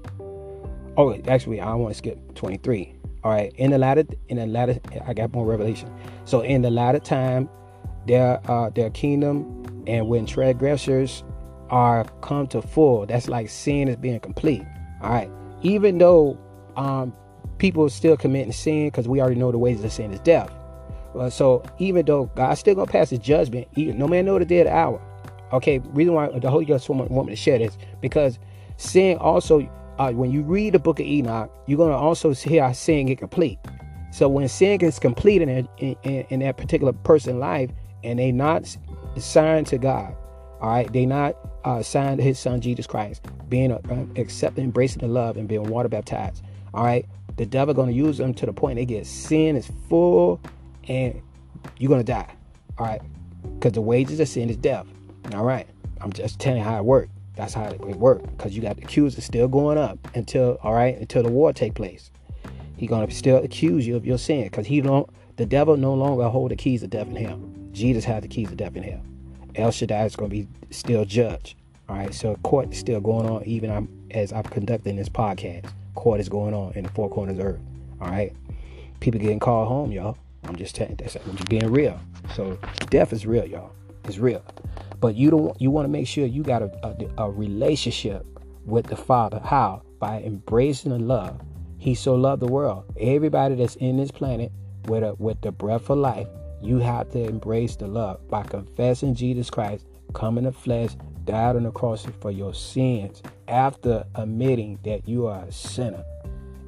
Oh, 0.98 1.14
actually, 1.28 1.60
I 1.60 1.74
want 1.74 1.92
to 1.94 1.98
skip 1.98 2.34
23. 2.34 2.94
All 3.22 3.30
right, 3.30 3.52
in 3.56 3.70
the 3.70 3.78
latter, 3.78 4.04
in 4.28 4.36
the 4.36 4.46
latter, 4.46 4.78
I 5.06 5.14
got 5.14 5.32
more 5.32 5.44
revelation. 5.44 5.92
So 6.24 6.40
in 6.40 6.62
the 6.62 6.70
latter 6.70 6.98
time, 6.98 7.48
their 8.06 8.40
uh, 8.50 8.70
their 8.70 8.90
kingdom, 8.90 9.84
and 9.86 10.08
when 10.08 10.26
transgressors 10.26 11.24
are 11.70 12.04
come 12.20 12.46
to 12.48 12.62
full, 12.62 13.06
that's 13.06 13.28
like 13.28 13.48
sin 13.48 13.88
is 13.88 13.96
being 13.96 14.20
complete. 14.20 14.62
All 15.02 15.10
right, 15.10 15.30
even 15.62 15.98
though 15.98 16.38
um, 16.76 17.12
people 17.58 17.88
still 17.90 18.16
committing 18.16 18.52
sin, 18.52 18.88
because 18.88 19.08
we 19.08 19.20
already 19.20 19.36
know 19.36 19.50
the 19.52 19.58
wages 19.58 19.84
of 19.84 19.92
sin 19.92 20.12
is 20.12 20.20
death. 20.20 20.50
Uh, 21.14 21.30
so 21.30 21.62
even 21.78 22.04
though 22.04 22.26
God's 22.34 22.60
still 22.60 22.74
gonna 22.74 22.90
pass 22.90 23.10
His 23.10 23.18
judgment, 23.18 23.68
even, 23.74 23.98
no 23.98 24.06
man 24.06 24.26
know 24.26 24.38
the 24.38 24.44
day 24.44 24.60
of 24.60 24.66
the 24.66 24.74
hour. 24.74 25.00
Okay, 25.52 25.78
reason 25.78 26.14
why 26.14 26.28
the 26.38 26.50
Holy 26.50 26.64
Ghost 26.64 26.88
want 26.88 27.10
me 27.10 27.32
to 27.32 27.36
share 27.36 27.58
this 27.58 27.78
because 28.00 28.38
sin 28.76 29.16
also, 29.18 29.68
uh, 29.98 30.10
when 30.12 30.30
you 30.30 30.42
read 30.42 30.74
the 30.74 30.78
book 30.78 31.00
of 31.00 31.06
Enoch, 31.06 31.50
you're 31.66 31.78
gonna 31.78 31.96
also 31.96 32.34
hear 32.34 32.64
our 32.64 32.74
sin 32.74 33.06
get 33.06 33.18
complete. 33.18 33.58
So 34.12 34.28
when 34.28 34.48
sin 34.48 34.78
gets 34.78 34.98
complete 34.98 35.42
in, 35.42 35.68
in, 35.78 35.96
in 36.02 36.40
that 36.40 36.56
particular 36.56 36.92
person's 36.92 37.36
life, 37.36 37.70
and 38.06 38.18
they 38.18 38.32
not 38.32 38.76
signed 39.18 39.66
to 39.68 39.78
God, 39.78 40.14
all 40.60 40.70
right, 40.70 40.90
they 40.92 41.04
not 41.04 41.36
uh, 41.64 41.82
signed 41.82 42.18
to 42.18 42.24
His 42.24 42.38
Son 42.38 42.60
Jesus 42.60 42.86
Christ, 42.86 43.26
being 43.48 43.72
uh, 43.72 44.06
accepting, 44.16 44.64
embracing 44.64 45.00
the 45.00 45.08
love, 45.08 45.36
and 45.36 45.46
being 45.46 45.64
water 45.64 45.88
baptized. 45.88 46.42
All 46.72 46.84
right, 46.84 47.06
the 47.36 47.44
devil 47.44 47.74
gonna 47.74 47.92
use 47.92 48.16
them 48.16 48.32
to 48.34 48.46
the 48.46 48.52
point 48.52 48.76
they 48.76 48.86
get 48.86 49.06
sin 49.06 49.56
is 49.56 49.70
full, 49.88 50.40
and 50.88 51.20
you're 51.78 51.90
gonna 51.90 52.04
die. 52.04 52.34
All 52.78 52.86
right, 52.86 53.02
because 53.58 53.72
the 53.72 53.82
wages 53.82 54.20
of 54.20 54.28
sin 54.28 54.48
is 54.48 54.56
death. 54.56 54.86
All 55.34 55.44
right. 55.44 55.66
I'm 56.00 56.12
just 56.12 56.38
telling 56.38 56.58
you 56.58 56.64
how 56.64 56.78
it 56.78 56.84
worked. 56.84 57.10
That's 57.34 57.54
how 57.54 57.64
it 57.64 57.80
worked. 57.80 58.36
Because 58.36 58.54
you 58.54 58.62
got 58.62 58.76
the 58.76 58.82
accuser 58.82 59.20
still 59.20 59.48
going 59.48 59.78
up 59.78 59.98
until, 60.14 60.58
all 60.62 60.74
right, 60.74 60.96
until 60.96 61.22
the 61.22 61.30
war 61.30 61.52
take 61.52 61.74
place. 61.74 62.10
He 62.76 62.86
gonna 62.86 63.10
still 63.10 63.38
accuse 63.38 63.86
you 63.86 63.96
of 63.96 64.06
your 64.06 64.18
sin. 64.18 64.44
Because 64.44 64.66
he 64.66 64.80
don't 64.80 65.08
the 65.36 65.46
devil 65.46 65.76
no 65.76 65.94
longer 65.94 66.28
hold 66.28 66.50
the 66.50 66.56
keys 66.56 66.82
of 66.82 66.90
death 66.90 67.08
and 67.08 67.18
hell. 67.18 67.40
Jesus 67.76 68.04
had 68.04 68.22
the 68.22 68.28
keys 68.28 68.50
of 68.50 68.56
death 68.56 68.74
and 68.74 68.84
hell. 68.84 69.02
El 69.54 69.70
Shaddai 69.70 70.06
is 70.06 70.16
gonna 70.16 70.30
be 70.30 70.48
still 70.70 71.04
judged. 71.04 71.56
All 71.90 71.96
right, 71.96 72.12
so 72.14 72.34
court 72.36 72.72
is 72.72 72.78
still 72.78 73.00
going 73.02 73.28
on 73.28 73.44
even 73.44 74.06
as 74.10 74.32
I'm 74.32 74.44
conducting 74.44 74.96
this 74.96 75.10
podcast. 75.10 75.70
Court 75.94 76.18
is 76.18 76.28
going 76.30 76.54
on 76.54 76.72
in 76.72 76.84
the 76.84 76.90
four 76.90 77.10
corners 77.10 77.38
of 77.38 77.44
earth. 77.44 77.60
All 78.00 78.08
right, 78.08 78.32
people 79.00 79.20
getting 79.20 79.38
called 79.38 79.68
home, 79.68 79.92
y'all. 79.92 80.16
I'm 80.44 80.56
just 80.56 80.74
telling 80.74 80.96
that's 80.96 81.16
I'm 81.16 81.36
just 81.36 81.50
being 81.50 81.70
real. 81.70 82.00
So 82.34 82.58
death 82.88 83.12
is 83.12 83.26
real, 83.26 83.44
y'all. 83.44 83.72
It's 84.04 84.18
real. 84.18 84.42
But 84.98 85.14
you 85.14 85.30
don't. 85.30 85.60
You 85.60 85.70
want 85.70 85.84
to 85.84 85.90
make 85.90 86.06
sure 86.06 86.24
you 86.24 86.42
got 86.42 86.62
a, 86.62 86.70
a, 86.82 87.24
a 87.24 87.30
relationship 87.30 88.24
with 88.64 88.86
the 88.86 88.96
Father. 88.96 89.40
How? 89.44 89.82
By 89.98 90.22
embracing 90.22 90.92
the 90.92 90.98
love. 90.98 91.42
He 91.76 91.94
so 91.94 92.14
loved 92.14 92.40
the 92.40 92.46
world. 92.46 92.84
Everybody 92.98 93.54
that's 93.54 93.76
in 93.76 93.98
this 93.98 94.10
planet 94.10 94.50
with 94.86 95.02
a, 95.02 95.14
with 95.14 95.42
the 95.42 95.52
breath 95.52 95.90
of 95.90 95.98
life, 95.98 96.26
you 96.66 96.78
have 96.78 97.10
to 97.12 97.24
embrace 97.24 97.76
the 97.76 97.86
love 97.86 98.26
by 98.28 98.42
confessing 98.42 99.14
Jesus 99.14 99.48
Christ, 99.50 99.86
come 100.12 100.38
in 100.38 100.44
the 100.44 100.52
flesh, 100.52 100.90
died 101.24 101.56
on 101.56 101.62
the 101.62 101.70
cross 101.70 102.06
for 102.20 102.30
your 102.30 102.54
sins, 102.54 103.22
after 103.48 104.04
admitting 104.14 104.78
that 104.84 105.08
you 105.08 105.26
are 105.26 105.44
a 105.44 105.52
sinner. 105.52 106.04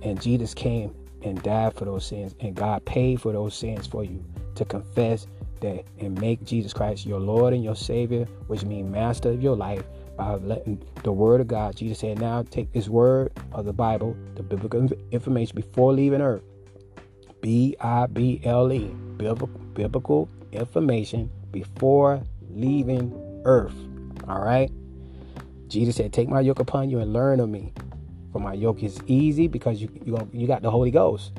And 0.02 0.20
Jesus 0.20 0.54
came 0.54 0.94
and 1.22 1.42
died 1.42 1.74
for 1.74 1.84
those 1.84 2.06
sins, 2.06 2.34
and 2.40 2.54
God 2.54 2.84
paid 2.84 3.20
for 3.20 3.32
those 3.32 3.54
sins 3.54 3.86
for 3.86 4.04
you 4.04 4.24
to 4.54 4.64
confess 4.64 5.26
that 5.60 5.84
and 5.98 6.20
make 6.20 6.44
Jesus 6.44 6.72
Christ 6.72 7.04
your 7.04 7.18
Lord 7.18 7.52
and 7.52 7.64
your 7.64 7.74
Savior, 7.74 8.26
which 8.46 8.64
means 8.64 8.92
master 8.92 9.30
of 9.30 9.42
your 9.42 9.56
life, 9.56 9.84
by 10.16 10.34
letting 10.34 10.82
the 11.04 11.12
word 11.12 11.40
of 11.40 11.46
God. 11.48 11.76
Jesus 11.76 12.00
said, 12.00 12.18
now 12.18 12.42
take 12.42 12.72
this 12.72 12.88
word 12.88 13.32
of 13.52 13.64
the 13.64 13.72
Bible, 13.72 14.16
the 14.34 14.42
biblical 14.42 14.88
information 15.12 15.54
before 15.54 15.92
leaving 15.92 16.20
earth. 16.20 16.42
B 17.40 17.76
I 17.80 18.06
B 18.06 18.40
L 18.44 18.72
E, 18.72 18.90
biblical 19.16 20.28
information 20.52 21.30
before 21.52 22.22
leaving 22.50 23.12
earth. 23.44 23.74
All 24.26 24.40
right. 24.40 24.70
Jesus 25.68 25.96
said, 25.96 26.12
Take 26.12 26.28
my 26.28 26.40
yoke 26.40 26.60
upon 26.60 26.90
you 26.90 26.98
and 26.98 27.12
learn 27.12 27.40
of 27.40 27.48
me. 27.48 27.72
For 28.32 28.40
my 28.40 28.52
yoke 28.52 28.82
is 28.82 29.00
easy 29.06 29.48
because 29.48 29.80
you 29.80 29.88
you, 30.04 30.28
you 30.32 30.46
got 30.46 30.62
the 30.62 30.70
Holy 30.70 30.90
Ghost. 30.90 31.32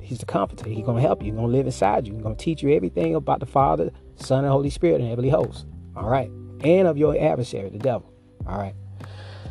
He's 0.00 0.18
the 0.18 0.26
comforter. 0.26 0.68
He's 0.68 0.84
gonna 0.84 1.00
help 1.00 1.22
you. 1.22 1.26
He's 1.26 1.34
gonna 1.34 1.46
live 1.46 1.66
inside 1.66 2.06
you. 2.06 2.14
He's 2.14 2.22
gonna 2.22 2.34
teach 2.34 2.62
you 2.62 2.74
everything 2.74 3.14
about 3.14 3.40
the 3.40 3.46
Father, 3.46 3.90
Son, 4.16 4.44
and 4.44 4.52
Holy 4.52 4.70
Spirit 4.70 5.00
and 5.00 5.08
heavenly 5.08 5.30
hosts. 5.30 5.64
All 5.96 6.08
right. 6.08 6.30
And 6.64 6.88
of 6.88 6.96
your 6.96 7.18
adversary, 7.18 7.70
the 7.70 7.78
devil. 7.78 8.10
All 8.46 8.58
right. 8.58 8.74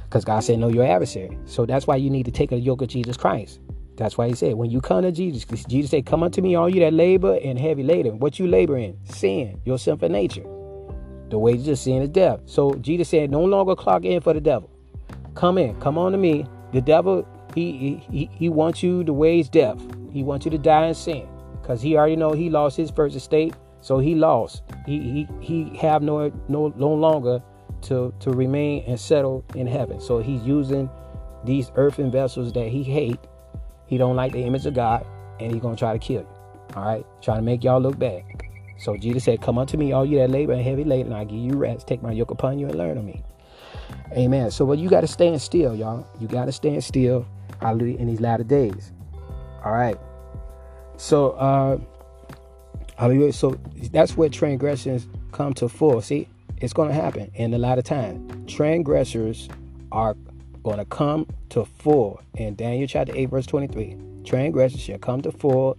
Because 0.05 0.25
God 0.25 0.41
said, 0.41 0.59
Know 0.59 0.69
your 0.69 0.85
adversary. 0.85 1.37
So 1.45 1.65
that's 1.65 1.87
why 1.87 1.95
you 1.95 2.09
need 2.09 2.25
to 2.25 2.31
take 2.31 2.51
a 2.51 2.57
yoke 2.57 2.81
of 2.81 2.89
Jesus 2.89 3.15
Christ. 3.17 3.59
That's 4.01 4.17
why 4.17 4.27
he 4.29 4.33
said, 4.33 4.55
when 4.55 4.71
you 4.71 4.81
come 4.81 5.03
to 5.03 5.11
Jesus, 5.11 5.45
Jesus 5.65 5.91
said, 5.91 6.07
Come 6.07 6.23
unto 6.23 6.41
me, 6.41 6.55
all 6.55 6.67
you 6.67 6.79
that 6.79 6.91
labor 6.91 7.37
and 7.43 7.59
heavy 7.59 7.83
laden. 7.83 8.17
What 8.17 8.39
you 8.39 8.47
labor 8.47 8.75
in? 8.75 8.97
Sin, 9.05 9.61
your 9.63 9.77
sinful 9.77 10.09
nature. 10.09 10.41
The 11.29 11.37
wages 11.37 11.67
of 11.67 11.77
sin 11.77 12.01
is 12.01 12.09
death. 12.09 12.39
So 12.47 12.73
Jesus 12.77 13.09
said, 13.09 13.29
No 13.29 13.43
longer 13.43 13.75
clock 13.75 14.03
in 14.03 14.19
for 14.19 14.33
the 14.33 14.41
devil. 14.41 14.71
Come 15.35 15.59
in, 15.59 15.79
come 15.79 15.99
on 15.99 16.13
to 16.13 16.17
me. 16.17 16.47
The 16.73 16.81
devil, 16.81 17.27
he 17.53 18.03
he 18.09 18.27
he 18.33 18.49
wants 18.49 18.81
you 18.81 19.03
to 19.03 19.13
wage 19.13 19.51
death. 19.51 19.79
He 20.11 20.23
wants 20.23 20.45
you 20.45 20.51
to 20.51 20.57
die 20.57 20.87
in 20.87 20.95
sin. 20.95 21.27
Because 21.61 21.79
he 21.79 21.95
already 21.95 22.15
know 22.15 22.31
he 22.31 22.49
lost 22.49 22.77
his 22.77 22.89
first 22.89 23.15
estate. 23.15 23.53
So 23.81 23.99
he 23.99 24.15
lost. 24.15 24.63
He 24.87 25.27
he 25.39 25.67
he 25.69 25.77
have 25.77 26.01
no 26.01 26.31
no 26.47 26.73
no 26.75 26.91
longer 26.91 27.39
to 27.83 28.11
to 28.19 28.31
remain 28.31 28.83
and 28.87 28.99
settle 28.99 29.45
in 29.53 29.67
heaven. 29.67 30.01
So 30.01 30.23
he's 30.23 30.41
using 30.41 30.89
these 31.45 31.71
earthen 31.75 32.09
vessels 32.09 32.51
that 32.53 32.69
he 32.69 32.81
hate 32.81 33.19
he 33.91 33.97
don't 33.97 34.15
like 34.15 34.31
the 34.31 34.39
image 34.39 34.65
of 34.65 34.73
God, 34.73 35.05
and 35.41 35.51
he's 35.51 35.61
gonna 35.61 35.75
try 35.75 35.91
to 35.91 35.99
kill 35.99 36.21
you. 36.21 36.27
All 36.77 36.85
right, 36.85 37.05
trying 37.21 37.39
to 37.39 37.43
make 37.43 37.61
y'all 37.61 37.81
look 37.81 37.99
bad. 37.99 38.23
So 38.79 38.95
Jesus 38.95 39.25
said, 39.25 39.41
"Come 39.41 39.57
unto 39.57 39.75
me, 39.75 39.91
all 39.91 40.05
you 40.05 40.17
that 40.19 40.29
labor 40.29 40.53
and 40.53 40.61
heavy 40.61 40.85
laden, 40.85 41.11
I 41.11 41.25
give 41.25 41.37
you 41.37 41.57
rest. 41.57 41.87
Take 41.87 42.01
my 42.01 42.13
yoke 42.13 42.31
upon 42.31 42.57
you 42.57 42.67
and 42.67 42.75
learn 42.75 42.97
of 42.97 43.03
me." 43.03 43.21
Amen. 44.13 44.49
So, 44.49 44.63
well, 44.63 44.79
you 44.79 44.89
got 44.89 45.01
to 45.01 45.07
stand 45.07 45.41
still, 45.41 45.75
y'all. 45.75 46.07
You 46.21 46.29
got 46.29 46.45
to 46.45 46.53
stand 46.53 46.81
still, 46.85 47.25
hallelujah, 47.59 47.97
in 47.97 48.07
these 48.07 48.21
latter 48.21 48.45
days. 48.45 48.93
All 49.65 49.73
right. 49.73 49.97
So, 50.95 51.31
uh, 51.31 51.77
hallelujah. 52.95 53.33
So 53.33 53.57
that's 53.91 54.15
where 54.15 54.29
transgressions 54.29 55.05
come 55.33 55.53
to 55.55 55.67
full. 55.67 56.01
See, 56.01 56.29
it's 56.61 56.71
going 56.71 56.87
to 56.87 56.95
happen 56.95 57.29
in 57.35 57.53
a 57.53 57.57
lot 57.57 57.77
of 57.77 57.83
time. 57.83 58.45
Transgressors 58.47 59.49
are 59.91 60.15
going 60.63 60.77
to 60.77 60.85
come 60.85 61.27
to 61.49 61.65
full. 61.65 62.21
In 62.35 62.55
Daniel 62.55 62.87
chapter 62.87 63.13
8, 63.15 63.25
verse 63.29 63.45
23, 63.45 63.97
transgressors 64.23 64.79
shall 64.79 64.99
come 64.99 65.21
to 65.21 65.31
full. 65.31 65.77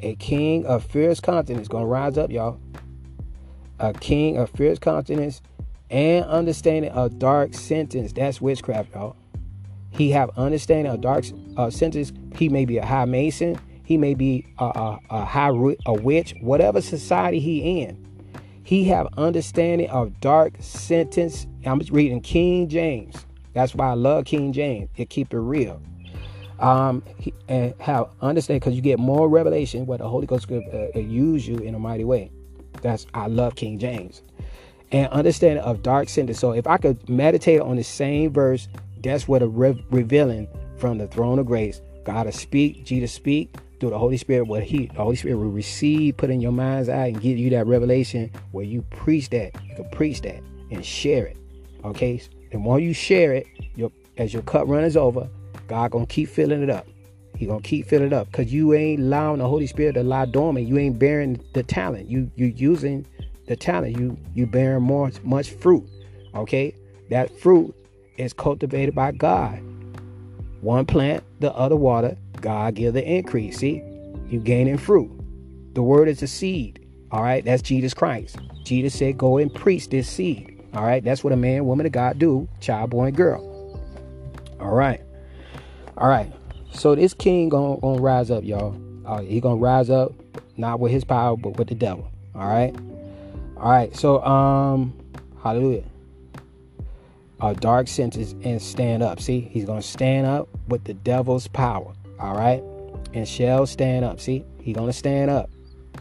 A 0.00 0.14
king 0.16 0.66
of 0.66 0.84
fierce 0.84 1.20
countenance 1.20 1.62
is 1.62 1.68
going 1.68 1.84
to 1.84 1.88
rise 1.88 2.18
up, 2.18 2.30
y'all. 2.30 2.60
A 3.78 3.92
king 3.92 4.36
of 4.36 4.50
fierce 4.50 4.78
countenance 4.78 5.40
and 5.90 6.24
understanding 6.26 6.90
of 6.92 7.18
dark 7.18 7.54
sentence. 7.54 8.12
That's 8.12 8.40
witchcraft, 8.40 8.94
y'all. 8.94 9.16
He 9.90 10.10
have 10.10 10.30
understanding 10.36 10.92
of 10.92 11.00
dark 11.00 11.24
uh, 11.56 11.70
sentence. 11.70 12.12
He 12.34 12.48
may 12.48 12.64
be 12.64 12.78
a 12.78 12.84
high 12.84 13.06
mason. 13.06 13.58
He 13.84 13.96
may 13.96 14.14
be 14.14 14.46
a, 14.58 14.64
a, 14.64 15.00
a 15.10 15.24
high 15.24 15.48
a 15.86 15.94
witch. 15.94 16.34
Whatever 16.40 16.80
society 16.80 17.38
he 17.38 17.80
in, 17.80 18.06
he 18.62 18.84
have 18.84 19.08
understanding 19.16 19.88
of 19.90 20.20
dark 20.20 20.54
sentence. 20.60 21.46
I'm 21.64 21.78
reading 21.90 22.20
King 22.20 22.68
James. 22.68 23.25
That's 23.56 23.74
why 23.74 23.88
I 23.88 23.94
love 23.94 24.26
King 24.26 24.52
James. 24.52 24.90
It 24.98 25.08
keep 25.08 25.32
it 25.32 25.38
real. 25.38 25.80
Um, 26.58 27.02
and 27.48 27.72
how 27.80 28.10
understand 28.20 28.60
because 28.60 28.74
you 28.74 28.82
get 28.82 28.98
more 28.98 29.30
revelation 29.30 29.86
where 29.86 29.96
the 29.96 30.06
Holy 30.06 30.26
Ghost 30.26 30.46
could 30.46 30.62
uh, 30.74 30.88
uh, 30.94 30.98
use 30.98 31.48
you 31.48 31.56
in 31.56 31.74
a 31.74 31.78
mighty 31.78 32.04
way. 32.04 32.30
That's 32.82 33.06
I 33.14 33.28
love 33.28 33.56
King 33.56 33.78
James 33.78 34.20
and 34.92 35.08
understanding 35.08 35.64
of 35.64 35.82
dark 35.82 36.10
sentence. 36.10 36.38
So 36.38 36.52
if 36.52 36.66
I 36.66 36.76
could 36.76 37.08
meditate 37.08 37.62
on 37.62 37.76
the 37.76 37.82
same 37.82 38.30
verse, 38.30 38.68
that's 39.02 39.26
what 39.26 39.40
a 39.40 39.46
re- 39.46 39.82
revealing 39.90 40.48
from 40.76 40.98
the 40.98 41.06
throne 41.06 41.38
of 41.38 41.46
grace. 41.46 41.80
God 42.04 42.24
to 42.24 42.32
speak, 42.32 42.84
Jesus 42.84 43.10
speak 43.10 43.56
through 43.80 43.88
the 43.88 43.98
Holy 43.98 44.18
Spirit. 44.18 44.48
What 44.48 44.64
He, 44.64 44.88
the 44.88 45.02
Holy 45.02 45.16
Spirit 45.16 45.38
will 45.38 45.50
receive, 45.50 46.18
put 46.18 46.28
in 46.28 46.42
your 46.42 46.52
mind's 46.52 46.90
eye, 46.90 47.06
and 47.06 47.22
give 47.22 47.38
you 47.38 47.48
that 47.50 47.66
revelation 47.66 48.30
where 48.52 48.66
you 48.66 48.82
preach 48.82 49.30
that. 49.30 49.52
You 49.66 49.76
can 49.76 49.88
preach 49.88 50.20
that 50.20 50.42
and 50.70 50.84
share 50.84 51.24
it. 51.24 51.38
Okay, 51.86 52.20
and 52.56 52.64
while 52.64 52.78
you 52.78 52.94
share 52.94 53.34
it, 53.34 53.46
your 53.74 53.92
as 54.16 54.32
your 54.32 54.42
cup 54.42 54.66
runs 54.66 54.96
over, 54.96 55.28
God 55.68 55.90
gonna 55.90 56.06
keep 56.06 56.30
filling 56.30 56.62
it 56.62 56.70
up. 56.70 56.86
He 57.36 57.44
gonna 57.44 57.60
keep 57.60 57.86
filling 57.86 58.06
it 58.06 58.12
up 58.14 58.30
because 58.30 58.50
you 58.50 58.72
ain't 58.72 58.98
allowing 58.98 59.40
the 59.40 59.46
Holy 59.46 59.66
Spirit 59.66 59.92
to 59.92 60.02
lie 60.02 60.24
dormant. 60.24 60.66
You 60.66 60.78
ain't 60.78 60.98
bearing 60.98 61.38
the 61.52 61.62
talent. 61.62 62.08
You 62.08 62.30
you 62.34 62.46
using 62.46 63.06
the 63.46 63.56
talent. 63.56 63.98
You 63.98 64.16
you 64.32 64.46
bearing 64.46 64.82
more 64.82 65.10
much 65.22 65.50
fruit. 65.50 65.86
Okay, 66.34 66.74
that 67.10 67.30
fruit 67.40 67.74
is 68.16 68.32
cultivated 68.32 68.94
by 68.94 69.12
God. 69.12 69.60
One 70.62 70.86
plant, 70.86 71.24
the 71.40 71.52
other 71.52 71.76
water. 71.76 72.16
God 72.40 72.74
give 72.74 72.94
the 72.94 73.06
increase. 73.06 73.58
See, 73.58 73.82
you 74.30 74.40
gaining 74.40 74.78
fruit. 74.78 75.10
The 75.74 75.82
word 75.82 76.08
is 76.08 76.22
a 76.22 76.26
seed. 76.26 76.86
All 77.10 77.22
right, 77.22 77.44
that's 77.44 77.60
Jesus 77.60 77.92
Christ. 77.92 78.38
Jesus 78.64 78.94
said, 78.94 79.18
"Go 79.18 79.36
and 79.36 79.54
preach 79.54 79.90
this 79.90 80.08
seed." 80.08 80.55
All 80.76 80.84
right, 80.84 81.02
that's 81.02 81.24
what 81.24 81.32
a 81.32 81.36
man, 81.36 81.64
woman 81.64 81.86
of 81.86 81.92
God 81.92 82.18
do, 82.18 82.46
child, 82.60 82.90
boy, 82.90 83.06
and 83.06 83.16
girl. 83.16 83.42
All 84.60 84.74
right, 84.74 85.00
all 85.96 86.06
right. 86.06 86.30
So 86.70 86.94
this 86.94 87.14
king 87.14 87.48
gonna, 87.48 87.80
gonna 87.80 88.02
rise 88.02 88.30
up, 88.30 88.44
y'all. 88.44 88.78
Uh, 89.06 89.22
he 89.22 89.40
gonna 89.40 89.56
rise 89.56 89.88
up, 89.88 90.12
not 90.58 90.78
with 90.78 90.92
his 90.92 91.02
power, 91.02 91.34
but 91.34 91.56
with 91.56 91.68
the 91.68 91.74
devil. 91.74 92.06
All 92.34 92.46
right, 92.46 92.76
all 93.56 93.70
right. 93.70 93.96
So 93.96 94.22
um, 94.22 94.92
hallelujah. 95.42 95.84
A 97.40 97.54
dark 97.54 97.88
sentence 97.88 98.34
and 98.44 98.60
stand 98.60 99.02
up. 99.02 99.18
See, 99.18 99.40
he's 99.40 99.64
gonna 99.64 99.80
stand 99.80 100.26
up 100.26 100.46
with 100.68 100.84
the 100.84 100.92
devil's 100.92 101.48
power. 101.48 101.94
All 102.20 102.36
right, 102.36 102.62
and 103.14 103.26
shall 103.26 103.64
stand 103.64 104.04
up. 104.04 104.20
See, 104.20 104.44
he 104.60 104.74
gonna 104.74 104.92
stand 104.92 105.30
up. 105.30 105.48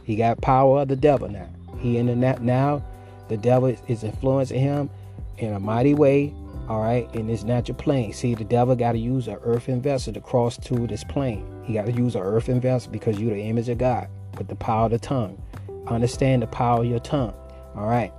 He 0.03 0.17
got 0.17 0.41
power 0.41 0.81
of 0.81 0.89
the 0.89 0.97
devil 0.97 1.29
now. 1.29 1.47
He 1.79 1.97
in 1.97 2.07
the 2.07 2.15
now 2.41 2.83
the 3.27 3.37
devil 3.37 3.75
is 3.87 4.03
influencing 4.03 4.59
him 4.59 4.89
in 5.37 5.53
a 5.53 5.59
mighty 5.59 5.93
way, 5.93 6.33
all 6.69 6.81
right, 6.81 7.13
in 7.13 7.27
this 7.27 7.43
natural 7.43 7.77
plane. 7.77 8.13
See, 8.13 8.35
the 8.35 8.43
devil 8.43 8.75
got 8.75 8.93
to 8.93 8.97
use 8.97 9.27
an 9.27 9.37
earthen 9.43 9.81
vessel 9.81 10.13
to 10.13 10.21
cross 10.21 10.57
to 10.57 10.87
this 10.87 11.03
plane. 11.03 11.45
He 11.63 11.73
got 11.73 11.85
to 11.85 11.91
use 11.91 12.15
an 12.15 12.21
earthen 12.21 12.59
vessel 12.59 12.91
because 12.91 13.19
you're 13.19 13.33
the 13.35 13.43
image 13.43 13.69
of 13.69 13.77
God 13.77 14.07
with 14.37 14.47
the 14.47 14.55
power 14.55 14.85
of 14.85 14.91
the 14.91 14.99
tongue. 14.99 15.41
Understand 15.87 16.41
the 16.41 16.47
power 16.47 16.81
of 16.81 16.89
your 16.89 16.99
tongue. 16.99 17.33
All 17.75 17.87
right. 17.87 18.11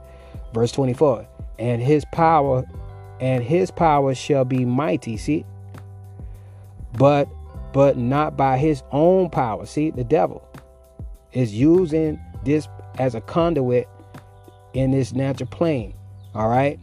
Verse 0.52 0.72
24. 0.72 1.26
And 1.58 1.82
his 1.82 2.04
power, 2.12 2.64
and 3.20 3.42
his 3.42 3.70
power 3.70 4.14
shall 4.14 4.44
be 4.44 4.64
mighty. 4.64 5.16
See? 5.16 5.44
But 6.98 7.28
but 7.72 7.98
not 7.98 8.38
by 8.38 8.56
his 8.56 8.82
own 8.90 9.28
power. 9.28 9.66
See, 9.66 9.90
the 9.90 10.04
devil 10.04 10.42
is 11.32 11.52
using 11.52 12.18
this 12.42 12.68
as 12.98 13.14
a 13.14 13.20
conduit 13.20 13.86
in 14.76 14.90
this 14.90 15.12
natural 15.12 15.48
plane. 15.48 15.94
All 16.34 16.48
right. 16.48 16.78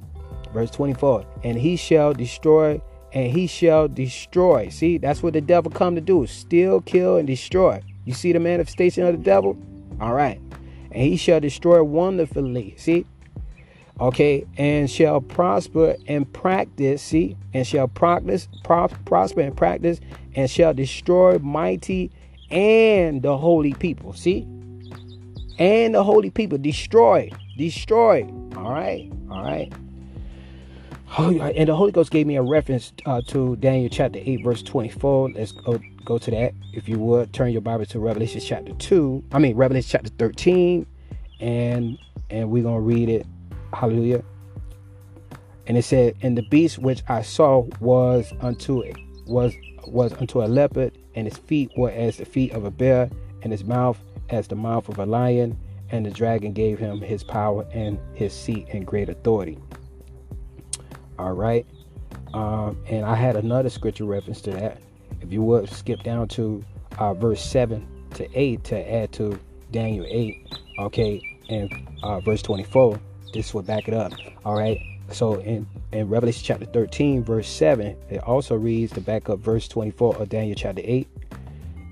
Verse 0.53 0.71
24. 0.71 1.25
And 1.43 1.57
he 1.57 1.75
shall 1.75 2.13
destroy, 2.13 2.81
and 3.13 3.31
he 3.31 3.47
shall 3.47 3.87
destroy. 3.87 4.69
See, 4.69 4.97
that's 4.97 5.21
what 5.21 5.33
the 5.33 5.41
devil 5.41 5.71
come 5.71 5.95
to 5.95 6.01
do. 6.01 6.25
Steal, 6.25 6.81
kill, 6.81 7.17
and 7.17 7.27
destroy. 7.27 7.81
You 8.05 8.13
see 8.13 8.33
the 8.33 8.39
manifestation 8.39 9.05
of 9.05 9.17
the 9.17 9.23
devil? 9.23 9.57
All 10.01 10.13
right. 10.13 10.39
And 10.91 11.01
he 11.01 11.17
shall 11.17 11.39
destroy 11.39 11.83
wonderfully. 11.83 12.75
See? 12.77 13.05
Okay, 13.99 14.45
and 14.57 14.89
shall 14.89 15.21
prosper 15.21 15.95
and 16.07 16.31
practice, 16.33 16.99
see, 17.01 17.37
and 17.53 17.65
shall 17.65 17.87
practice, 17.87 18.47
pro- 18.63 18.87
prosper 18.87 19.41
and 19.41 19.55
practice, 19.55 19.99
and 20.35 20.49
shall 20.49 20.73
destroy 20.73 21.37
mighty 21.37 22.11
and 22.49 23.21
the 23.21 23.37
holy 23.37 23.73
people. 23.75 24.13
See, 24.13 24.47
and 25.59 25.93
the 25.93 26.03
holy 26.03 26.31
people 26.31 26.57
destroy 26.57 27.29
destroyed. 27.57 28.29
All 28.55 28.71
right, 28.71 29.11
all 29.29 29.43
right. 29.43 29.71
Oh, 31.17 31.29
and 31.29 31.69
the 31.69 31.75
Holy 31.75 31.91
Ghost 31.91 32.09
gave 32.09 32.25
me 32.25 32.37
a 32.37 32.41
reference 32.41 32.91
uh, 33.05 33.21
to 33.27 33.55
Daniel 33.57 33.87
chapter 33.89 34.19
8, 34.21 34.43
verse 34.43 34.63
24. 34.63 35.33
Let's 35.35 35.51
go, 35.51 35.79
go 36.03 36.17
to 36.17 36.31
that. 36.31 36.55
If 36.73 36.89
you 36.89 36.97
would, 36.97 37.31
turn 37.33 37.51
your 37.51 37.61
Bible 37.61 37.85
to 37.85 37.99
Revelation 37.99 38.41
chapter 38.41 38.73
2. 38.73 39.23
I 39.31 39.37
mean, 39.37 39.55
Revelation 39.55 39.89
chapter 39.91 40.09
13. 40.17 40.87
And 41.39 41.99
and 42.31 42.49
we're 42.49 42.63
going 42.63 42.75
to 42.75 42.81
read 42.81 43.09
it. 43.09 43.27
Hallelujah. 43.73 44.23
And 45.67 45.77
it 45.77 45.83
said, 45.83 46.15
And 46.21 46.35
the 46.35 46.41
beast 46.41 46.79
which 46.79 47.03
I 47.07 47.21
saw 47.21 47.67
was 47.79 48.33
unto 48.41 48.81
it, 48.81 48.97
was 49.27 49.53
was 49.85 50.13
unto 50.13 50.41
a 50.41 50.47
leopard, 50.47 50.97
and 51.13 51.27
his 51.27 51.37
feet 51.37 51.71
were 51.77 51.91
as 51.91 52.17
the 52.17 52.25
feet 52.25 52.53
of 52.53 52.65
a 52.65 52.71
bear, 52.71 53.09
and 53.43 53.51
his 53.51 53.63
mouth 53.63 53.99
as 54.29 54.47
the 54.47 54.55
mouth 54.55 54.89
of 54.89 54.97
a 54.97 55.05
lion 55.05 55.57
and 55.93 56.07
the 56.07 56.09
dragon 56.09 56.53
gave 56.53 56.79
him 56.79 56.99
his 56.99 57.23
power 57.23 57.67
and 57.71 57.99
his 58.15 58.33
seat 58.33 58.67
and 58.73 58.85
great 58.85 59.09
authority. 59.09 59.59
All 61.19 61.33
right. 61.33 61.67
Um, 62.33 62.83
and 62.89 63.05
I 63.05 63.13
had 63.13 63.35
another 63.35 63.69
scripture 63.69 64.05
reference 64.05 64.41
to 64.41 64.51
that. 64.51 64.81
If 65.21 65.31
you 65.31 65.43
would 65.43 65.69
skip 65.69 66.01
down 66.01 66.29
to 66.29 66.65
uh, 66.97 67.13
verse 67.13 67.45
7 67.45 67.87
to 68.15 68.27
8 68.33 68.63
to 68.63 68.91
add 68.91 69.11
to 69.13 69.39
Daniel 69.69 70.03
8, 70.09 70.57
okay, 70.79 71.21
and 71.49 71.71
uh, 72.01 72.19
verse 72.21 72.41
24, 72.41 72.99
this 73.31 73.53
will 73.53 73.61
back 73.61 73.87
it 73.87 73.93
up. 73.93 74.13
All 74.43 74.55
right. 74.55 74.79
So 75.11 75.35
in, 75.41 75.67
in 75.91 76.09
Revelation 76.09 76.41
chapter 76.43 76.65
13, 76.65 77.23
verse 77.23 77.47
7, 77.47 77.95
it 78.09 78.23
also 78.23 78.55
reads 78.55 78.93
to 78.93 79.01
back 79.01 79.29
up 79.29 79.37
verse 79.37 79.67
24 79.67 80.15
of 80.15 80.27
Daniel 80.27 80.55
chapter 80.57 80.81
8. 80.83 81.07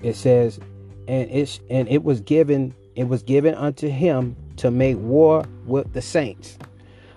It 0.02 0.16
says, 0.16 0.58
and 1.06 1.30
it's 1.30 1.60
and 1.70 1.88
it 1.88 2.02
was 2.02 2.20
given, 2.20 2.74
it 2.94 3.08
was 3.08 3.22
given 3.22 3.54
unto 3.54 3.88
him 3.88 4.36
to 4.56 4.70
make 4.70 4.96
war 4.98 5.44
with 5.66 5.92
the 5.92 6.02
saints. 6.02 6.58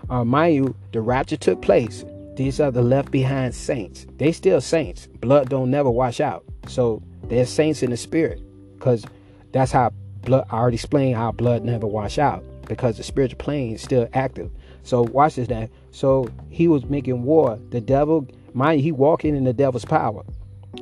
Uh, 0.10 0.24
mind 0.24 0.56
you, 0.56 0.76
the 0.92 1.02
rapture 1.02 1.38
took 1.38 1.62
place. 1.62 2.06
These 2.36 2.60
are 2.60 2.72
the 2.72 2.82
left 2.82 3.12
behind 3.12 3.56
saints. 3.56 4.06
They 4.18 4.32
still 4.32 4.62
saints. 4.62 5.08
Blood 5.22 5.50
don't 5.50 5.72
never 5.72 5.90
wash 5.90 6.20
out. 6.20 6.44
So 6.68 7.02
they're 7.24 7.46
saints 7.46 7.82
in 7.82 7.90
the 7.90 7.98
spirit. 7.98 8.42
Because 8.74 9.06
that's 9.52 9.72
how 9.72 9.92
blood 10.24 10.46
I 10.52 10.58
already 10.58 10.76
explained 10.76 11.16
how 11.16 11.32
blood 11.32 11.64
never 11.64 11.88
wash 11.88 12.18
out. 12.18 12.44
Because 12.68 12.98
the 12.98 13.04
spiritual 13.04 13.38
plane 13.38 13.76
is 13.76 13.82
still 13.82 14.08
active. 14.14 14.52
So 14.84 15.04
watch 15.04 15.36
this 15.36 15.50
now. 15.50 15.70
So 15.92 16.30
he 16.50 16.68
was 16.68 16.86
making 16.86 17.24
war. 17.24 17.60
The 17.70 17.82
devil, 17.82 18.28
mind 18.54 18.80
you, 18.80 18.84
he 18.84 18.92
walking 18.92 19.36
in 19.36 19.44
the 19.44 19.54
devil's 19.54 19.86
power. 19.86 20.24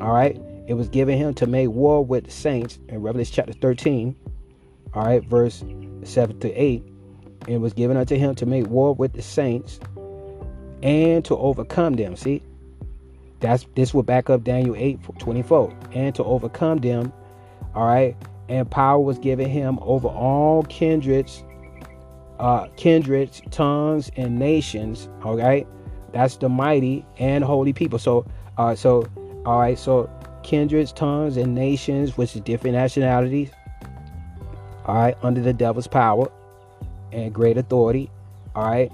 All 0.01 0.13
right. 0.13 0.39
It 0.67 0.73
was 0.73 0.89
given 0.89 1.17
him 1.17 1.33
to 1.35 1.45
make 1.45 1.69
war 1.69 2.03
with 2.03 2.25
the 2.25 2.31
saints 2.31 2.79
in 2.87 3.01
Revelation 3.01 3.33
chapter 3.35 3.53
13. 3.53 4.15
All 4.95 5.05
right, 5.05 5.23
verse 5.23 5.63
7 6.03 6.39
to 6.39 6.51
8. 6.51 6.83
And 7.47 7.61
was 7.61 7.73
given 7.73 7.97
unto 7.97 8.15
him 8.15 8.35
to 8.35 8.45
make 8.45 8.67
war 8.67 8.93
with 8.95 9.13
the 9.13 9.21
saints 9.21 9.79
and 10.81 11.25
to 11.25 11.35
overcome 11.37 11.93
them. 11.95 12.15
See? 12.15 12.41
That's 13.41 13.65
this 13.75 13.93
will 13.93 14.03
back 14.03 14.29
up 14.29 14.43
Daniel 14.43 14.75
8 14.77 14.99
24. 15.19 15.77
And 15.91 16.15
to 16.15 16.23
overcome 16.23 16.77
them. 16.77 17.11
All 17.75 17.85
right. 17.85 18.15
And 18.49 18.69
power 18.69 18.99
was 18.99 19.19
given 19.19 19.49
him 19.49 19.79
over 19.81 20.07
all 20.07 20.63
kindreds, 20.63 21.43
uh, 22.39 22.67
kindreds, 22.75 23.41
tongues, 23.51 24.11
and 24.17 24.37
nations. 24.37 25.09
All 25.23 25.37
right, 25.37 25.65
that's 26.11 26.35
the 26.37 26.49
mighty 26.49 27.05
and 27.17 27.43
holy 27.43 27.73
people. 27.73 27.99
So, 27.99 28.25
uh, 28.57 28.75
so, 28.75 29.07
all 29.45 29.59
right, 29.59 29.79
so 29.79 30.09
kindreds, 30.43 30.91
tongues, 30.91 31.37
and 31.37 31.55
nations, 31.55 32.17
which 32.17 32.35
is 32.35 32.41
different 32.41 32.75
nationalities. 32.75 33.49
All 34.85 34.95
right, 34.95 35.17
under 35.23 35.41
the 35.41 35.53
devil's 35.53 35.87
power 35.87 36.31
and 37.11 37.33
great 37.33 37.57
authority. 37.57 38.09
All 38.55 38.69
right, 38.69 38.91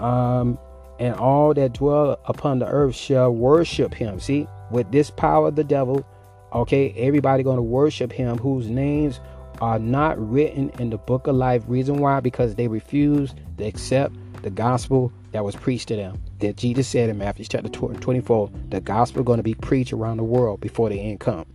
um, 0.00 0.58
and 0.98 1.14
all 1.14 1.54
that 1.54 1.74
dwell 1.74 2.18
upon 2.24 2.58
the 2.58 2.66
earth 2.66 2.94
shall 2.94 3.30
worship 3.30 3.94
him. 3.94 4.20
See, 4.20 4.46
with 4.70 4.90
this 4.90 5.10
power 5.10 5.48
of 5.48 5.56
the 5.56 5.64
devil, 5.64 6.06
okay, 6.52 6.92
everybody 6.96 7.42
going 7.42 7.56
to 7.56 7.62
worship 7.62 8.12
him 8.12 8.38
whose 8.38 8.68
names 8.68 9.20
are 9.60 9.78
not 9.78 10.18
written 10.18 10.70
in 10.78 10.90
the 10.90 10.98
book 10.98 11.26
of 11.26 11.36
life. 11.36 11.62
Reason 11.66 11.98
why? 11.98 12.20
Because 12.20 12.54
they 12.54 12.68
refuse 12.68 13.34
to 13.58 13.64
accept 13.64 14.14
the 14.42 14.50
gospel 14.50 15.12
that 15.32 15.44
was 15.44 15.56
preached 15.56 15.88
to 15.88 15.96
them. 15.96 16.20
That 16.40 16.56
Jesus 16.56 16.86
said 16.86 17.08
in 17.08 17.18
Matthew 17.18 17.46
chapter 17.46 17.68
24, 17.68 18.50
the 18.68 18.80
gospel 18.80 19.22
going 19.22 19.38
to 19.38 19.42
be 19.42 19.54
preached 19.54 19.92
around 19.92 20.18
the 20.18 20.24
world 20.24 20.60
before 20.60 20.88
the 20.90 21.00
end 21.00 21.20
come. 21.20 21.46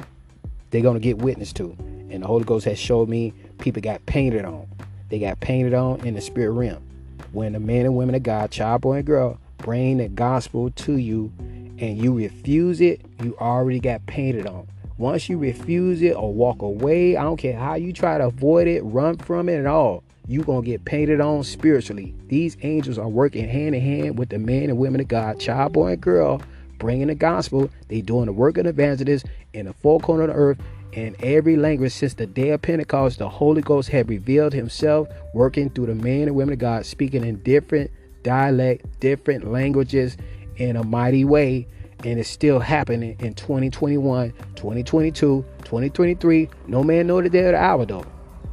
They're 0.71 0.81
going 0.81 0.95
to 0.95 0.99
get 0.99 1.19
witness 1.19 1.53
to. 1.53 1.75
And 2.11 2.23
the 2.23 2.27
Holy 2.27 2.43
Ghost 2.43 2.65
has 2.65 2.77
showed 2.77 3.09
me 3.09 3.33
people 3.59 3.81
got 3.81 4.05
painted 4.05 4.45
on. 4.45 4.67
They 5.09 5.19
got 5.19 5.39
painted 5.39 5.73
on 5.73 6.05
in 6.05 6.13
the 6.13 6.21
spirit 6.21 6.51
realm. 6.51 6.83
When 7.31 7.53
the 7.53 7.59
men 7.59 7.85
and 7.85 7.95
women 7.95 8.15
of 8.15 8.23
God, 8.23 8.51
child, 8.51 8.81
boy, 8.81 8.97
and 8.97 9.05
girl, 9.05 9.39
bring 9.57 9.97
the 9.97 10.09
gospel 10.09 10.69
to 10.71 10.97
you 10.97 11.31
and 11.39 11.97
you 11.97 12.13
refuse 12.13 12.81
it, 12.81 13.01
you 13.23 13.35
already 13.39 13.79
got 13.79 14.05
painted 14.05 14.45
on. 14.45 14.67
Once 14.97 15.29
you 15.29 15.37
refuse 15.37 16.01
it 16.01 16.15
or 16.15 16.33
walk 16.33 16.61
away, 16.61 17.17
I 17.17 17.23
don't 17.23 17.37
care 17.37 17.57
how 17.57 17.75
you 17.75 17.91
try 17.91 18.17
to 18.17 18.27
avoid 18.27 18.67
it, 18.67 18.81
run 18.81 19.17
from 19.17 19.49
it 19.49 19.57
at 19.57 19.65
all, 19.65 20.03
you're 20.27 20.43
going 20.43 20.63
to 20.63 20.69
get 20.69 20.85
painted 20.85 21.19
on 21.19 21.43
spiritually. 21.43 22.13
These 22.27 22.57
angels 22.61 22.97
are 22.97 23.09
working 23.09 23.47
hand 23.47 23.73
in 23.73 23.81
hand 23.81 24.19
with 24.19 24.29
the 24.29 24.37
men 24.37 24.69
and 24.69 24.77
women 24.77 25.01
of 25.01 25.07
God, 25.07 25.39
child, 25.39 25.73
boy, 25.73 25.93
and 25.93 26.01
girl, 26.01 26.41
bringing 26.77 27.07
the 27.07 27.15
gospel. 27.15 27.69
They 27.87 28.01
doing 28.01 28.27
the 28.27 28.33
work 28.33 28.57
of 28.57 28.65
evangelists 28.65 29.23
in 29.53 29.65
the 29.65 29.73
four 29.73 29.99
corner 29.99 30.23
of 30.23 30.29
the 30.29 30.35
earth 30.35 30.59
in 30.93 31.15
every 31.19 31.55
language 31.55 31.93
since 31.93 32.13
the 32.13 32.27
day 32.27 32.49
of 32.49 32.61
Pentecost. 32.61 33.19
The 33.19 33.29
Holy 33.29 33.61
Ghost 33.61 33.89
had 33.89 34.09
revealed 34.09 34.53
himself, 34.53 35.07
working 35.33 35.69
through 35.69 35.87
the 35.87 35.95
men 35.95 36.23
and 36.23 36.35
women 36.35 36.53
of 36.53 36.59
God, 36.59 36.85
speaking 36.85 37.23
in 37.23 37.37
different 37.43 37.91
dialect, 38.23 38.85
different 38.99 39.51
languages 39.51 40.17
in 40.57 40.75
a 40.75 40.83
mighty 40.83 41.25
way 41.25 41.67
and 42.05 42.19
it's 42.19 42.29
still 42.29 42.59
happening 42.59 43.15
in 43.19 43.33
2021, 43.33 44.31
2022, 44.55 45.45
2023. 45.59 46.49
No 46.67 46.83
man 46.83 47.07
know 47.07 47.21
the 47.21 47.29
day 47.29 47.45
of 47.45 47.51
the 47.51 47.57
hour 47.57 47.85
though. 47.85 48.05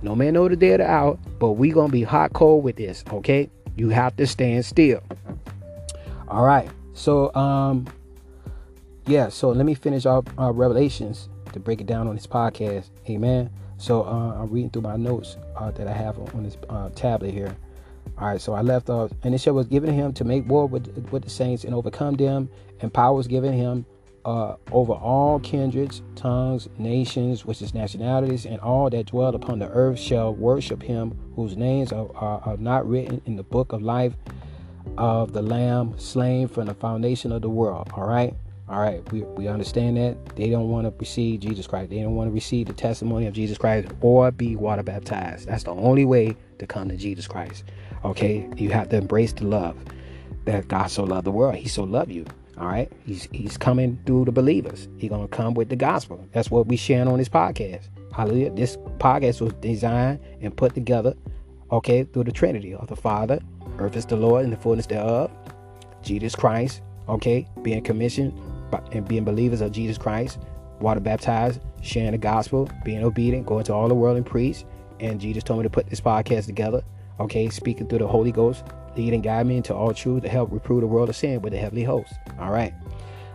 No 0.03 0.15
man 0.15 0.35
know 0.35 0.49
the 0.49 0.57
day 0.57 0.73
of 0.73 0.79
the 0.79 0.89
hour, 0.89 1.19
but 1.39 1.53
we 1.53 1.71
gonna 1.71 1.93
be 1.93 2.03
hot 2.03 2.33
cold 2.33 2.63
with 2.63 2.77
this, 2.77 3.05
okay? 3.13 3.51
You 3.77 3.89
have 3.91 4.17
to 4.17 4.27
stand 4.27 4.65
still. 4.65 5.03
All 6.29 6.45
right. 6.45 6.69
So 6.95 7.35
um 7.35 7.87
yeah, 9.07 9.31
so 9.31 9.51
let 9.51 9.65
me 9.65 9.75
finish 9.75 10.05
off 10.05 10.27
uh, 10.39 10.53
Revelations 10.53 11.29
to 11.53 11.61
break 11.61 11.81
it 11.81 11.87
down 11.87 12.09
on 12.09 12.15
this 12.15 12.27
podcast. 12.27 12.91
Amen. 13.09 13.51
So 13.77 14.03
uh, 14.05 14.35
I'm 14.41 14.51
reading 14.51 14.71
through 14.71 14.83
my 14.83 14.97
notes 14.97 15.37
uh, 15.57 15.71
that 15.73 15.87
I 15.87 15.93
have 15.93 16.19
on, 16.35 16.43
this 16.43 16.57
uh, 16.69 16.91
tablet 16.91 17.33
here. 17.33 17.57
All 18.19 18.29
right, 18.29 18.41
so 18.41 18.53
I 18.53 18.63
left 18.63 18.91
off, 18.91 19.13
and 19.23 19.33
the 19.33 19.39
show 19.39 19.53
was 19.53 19.67
given 19.67 19.95
him 19.95 20.13
to 20.15 20.25
make 20.25 20.49
war 20.49 20.67
with 20.67 21.09
with 21.13 21.23
the 21.23 21.31
saints 21.31 21.63
and 21.63 21.75
overcome 21.75 22.15
them, 22.15 22.49
and 22.81 22.93
power 22.93 23.15
was 23.15 23.29
given 23.29 23.53
him 23.53 23.87
uh, 24.25 24.57
over 24.73 24.93
all 24.93 25.39
kindreds, 25.41 26.03
tongues, 26.17 26.69
nations, 26.79 27.47
which 27.47 27.63
is 27.63 27.75
nationalities, 27.75 28.45
and 28.45 28.61
all 28.61 28.91
that 28.91 29.07
dwell 29.07 29.35
upon 29.35 29.59
the 29.59 29.69
earth 29.69 29.99
shall 29.99 30.35
worship 30.35 30.83
him, 30.83 31.17
whose 31.37 31.57
names 31.57 31.93
are, 31.93 32.11
are, 32.17 32.41
are 32.45 32.57
not 32.57 32.89
written 32.89 33.23
in 33.25 33.37
the 33.37 33.43
book 33.43 33.73
of 33.73 33.83
life 33.83 34.15
of 34.97 35.33
the 35.33 35.43
Lamb 35.43 35.95
slain 35.99 36.49
from 36.49 36.67
the 36.67 36.75
foundation 36.75 37.31
of 37.31 37.43
the 37.43 37.49
world. 37.49 37.89
All 37.95 38.07
right. 38.07 38.35
All 38.71 38.81
right, 38.81 39.03
we, 39.13 39.23
we 39.23 39.49
understand 39.49 39.97
that 39.97 40.37
they 40.37 40.51
don't 40.51 40.69
want 40.69 40.87
to 40.87 40.93
receive 40.99 41.41
Jesus 41.41 41.67
Christ. 41.67 41.89
They 41.89 42.03
don't 42.03 42.17
want 42.17 42.29
to 42.29 42.35
receive 42.35 42.67
the 42.67 42.75
testimony 42.75 43.27
of 43.27 43.33
Jesus 43.33 43.57
Christ 43.57 43.89
or 44.03 44.31
be 44.31 44.57
water 44.57 44.83
baptized. 44.83 45.49
That's 45.49 45.65
the 45.65 45.71
only 45.71 46.05
way 46.05 46.37
to 46.59 46.67
come 46.67 46.91
to 46.91 46.97
Jesus 46.97 47.27
Christ. 47.27 47.65
Okay, 48.05 48.47
you 48.57 48.71
have 48.71 48.91
to 48.91 48.97
embrace 48.97 49.33
the 49.33 49.47
love 49.47 49.77
that 50.45 50.69
God 50.69 50.91
so 50.91 51.05
loved 51.05 51.27
the 51.27 51.31
world. 51.31 51.55
He 51.55 51.67
so 51.67 51.85
loved 51.85 52.13
you. 52.13 52.27
All 52.59 52.67
right, 52.67 52.93
he's 53.07 53.27
he's 53.33 53.57
coming 53.57 53.99
through 54.05 54.27
the 54.27 54.33
believers. 54.33 54.89
He's 54.99 55.11
gonna 55.11 55.29
come 55.29 55.55
with 55.55 55.71
the 55.71 55.77
gospel. 55.77 56.27
That's 56.33 56.51
what 56.51 56.67
we 56.67 56.77
sharing 56.77 57.09
on 57.09 57.19
this 57.19 57.29
podcast. 57.29 57.89
Hallelujah. 58.13 58.51
This 58.51 58.77
podcast 58.99 59.41
was 59.41 59.55
designed 59.55 60.21
and 60.43 60.55
put 60.55 60.75
together, 60.75 61.15
okay, 61.71 62.05
through 62.05 62.25
the 62.25 62.33
Trinity 62.33 62.75
of 62.75 62.89
the 62.89 62.97
Father, 62.97 63.41
earth 63.79 63.97
is 63.97 64.05
the 64.05 64.17
Lord, 64.17 64.45
and 64.45 64.53
the 64.53 64.57
fullness 64.57 64.87
thereof, 64.87 65.31
Jesus 66.03 66.35
Christ. 66.35 66.83
Okay, 67.09 67.49
being 67.63 67.83
commissioned 67.83 68.39
and 68.93 69.07
being 69.07 69.25
believers 69.25 69.61
of 69.61 69.73
Jesus 69.73 69.99
Christ, 69.99 70.39
water 70.81 71.01
baptized, 71.01 71.61
sharing 71.83 72.13
the 72.13 72.19
gospel, 72.19 72.71
being 72.85 73.03
obedient, 73.03 73.47
going 73.47 73.65
to 73.65 73.75
all 73.75 73.89
the 73.89 73.95
world 73.95 74.17
and 74.17 74.27
preach. 74.27 74.65
And 75.01 75.21
Jesus 75.21 75.43
told 75.43 75.61
me 75.61 75.63
to 75.65 75.71
put 75.71 75.89
this 75.89 76.01
podcast 76.01 76.47
together 76.47 76.83
okay, 77.21 77.49
speaking 77.49 77.87
through 77.89 77.99
the 77.99 78.07
Holy 78.07 78.33
Ghost, 78.33 78.65
lead 78.97 79.13
and 79.13 79.23
guide 79.23 79.47
me 79.47 79.57
into 79.57 79.75
all 79.75 79.93
truth 79.93 80.23
to 80.23 80.29
help 80.29 80.53
reprove 80.53 80.81
the 80.81 80.87
world 80.87 81.09
of 81.09 81.17
sin 81.17 81.43
with 81.43 81.53
the 81.53 81.59
heavenly 81.59 81.85
host. 81.85 82.13
All 82.39 82.51
right. 82.51 82.73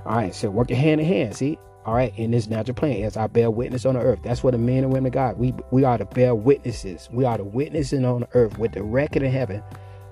All 0.05 0.15
right. 0.15 0.33
So 0.33 0.49
working 0.49 0.77
hand 0.77 1.01
in 1.01 1.07
hand. 1.07 1.35
See? 1.35 1.57
All 1.85 1.93
right, 1.93 2.17
in 2.17 2.31
this 2.31 2.47
natural 2.47 2.75
plane, 2.75 3.03
as 3.03 3.17
I 3.17 3.27
bear 3.27 3.51
witness 3.51 3.85
on 3.85 3.95
the 3.95 3.99
earth. 3.99 4.19
That's 4.23 4.41
what 4.41 4.51
the 4.51 4.57
men 4.57 4.85
and 4.85 4.93
women 4.93 5.07
of 5.07 5.11
God. 5.11 5.37
We 5.37 5.53
we 5.71 5.83
are 5.83 5.97
to 5.97 6.05
bear 6.05 6.33
witnesses. 6.33 7.09
We 7.11 7.25
are 7.25 7.37
to 7.37 7.43
witnessing 7.43 8.05
on 8.05 8.21
the 8.21 8.29
earth 8.35 8.57
with 8.57 8.71
the 8.71 8.83
record 8.83 9.21
in 9.21 9.33
heaven. 9.33 9.61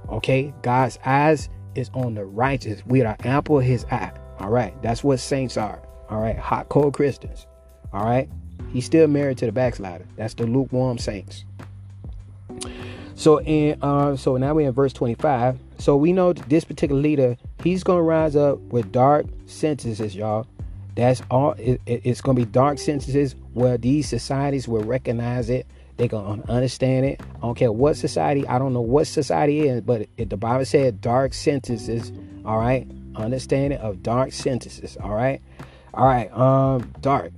Okay, 0.10 0.54
God's 0.64 1.00
eyes 1.06 1.48
is 1.76 1.90
on 1.94 2.16
the 2.16 2.26
righteous. 2.26 2.86
We 2.86 3.04
are 3.04 3.16
ample 3.24 3.60
his 3.60 3.86
eye. 3.86 4.12
All 4.42 4.50
right, 4.50 4.74
that's 4.82 5.04
what 5.04 5.20
saints 5.20 5.56
are. 5.56 5.80
All 6.10 6.20
right, 6.20 6.38
hot 6.38 6.68
cold 6.70 6.96
Christians. 6.96 7.46
All 7.94 8.04
right, 8.04 8.28
he's 8.74 8.86
still 8.86 9.08
married 9.08 9.38
to 9.38 9.46
the 9.46 9.52
backslider. 9.52 10.06
That's 10.18 10.34
the 10.34 10.48
lukewarm 10.48 10.98
saints. 10.98 11.46
So 13.14 13.40
in 13.42 13.78
uh, 13.84 14.16
so 14.18 14.38
now 14.38 14.56
we're 14.56 14.68
in 14.68 14.74
verse 14.74 14.94
25. 14.94 15.60
So 15.78 15.96
we 15.96 16.12
know 16.12 16.34
this 16.34 16.64
particular 16.64 17.00
leader, 17.00 17.38
he's 17.64 17.84
gonna 17.84 18.02
rise 18.02 18.36
up 18.36 18.58
with 18.60 18.92
dark 18.92 19.28
sentences, 19.46 20.16
y'all. 20.16 20.48
That's 20.96 21.22
all. 21.30 21.52
It, 21.54 21.80
it, 21.86 22.02
it's 22.04 22.20
gonna 22.20 22.36
be 22.36 22.46
dark 22.46 22.80
sentences 22.80 23.36
where 23.54 23.78
these 23.78 24.10
societies 24.10 24.68
will 24.68 24.84
recognize 24.84 25.52
it. 25.52 25.68
They're 25.98 26.08
gonna 26.08 26.42
understand 26.50 27.06
it. 27.06 27.22
I 27.36 27.40
don't 27.42 27.54
care 27.54 27.72
what 27.72 27.96
society. 27.96 28.48
I 28.48 28.58
don't 28.58 28.74
know 28.74 28.82
what 28.82 29.06
society 29.06 29.68
is, 29.68 29.82
but 29.82 30.08
it, 30.18 30.32
the 30.32 30.38
Bible 30.38 30.66
said 30.66 31.00
dark 31.00 31.36
sentences. 31.36 32.12
All 32.44 32.58
right, 32.58 32.88
understanding 33.16 33.80
of 33.80 34.04
dark 34.04 34.32
sentences. 34.32 34.98
All 34.98 35.14
right, 35.14 35.42
all 35.94 36.06
right. 36.06 36.32
Um, 36.32 36.94
dark. 37.02 37.32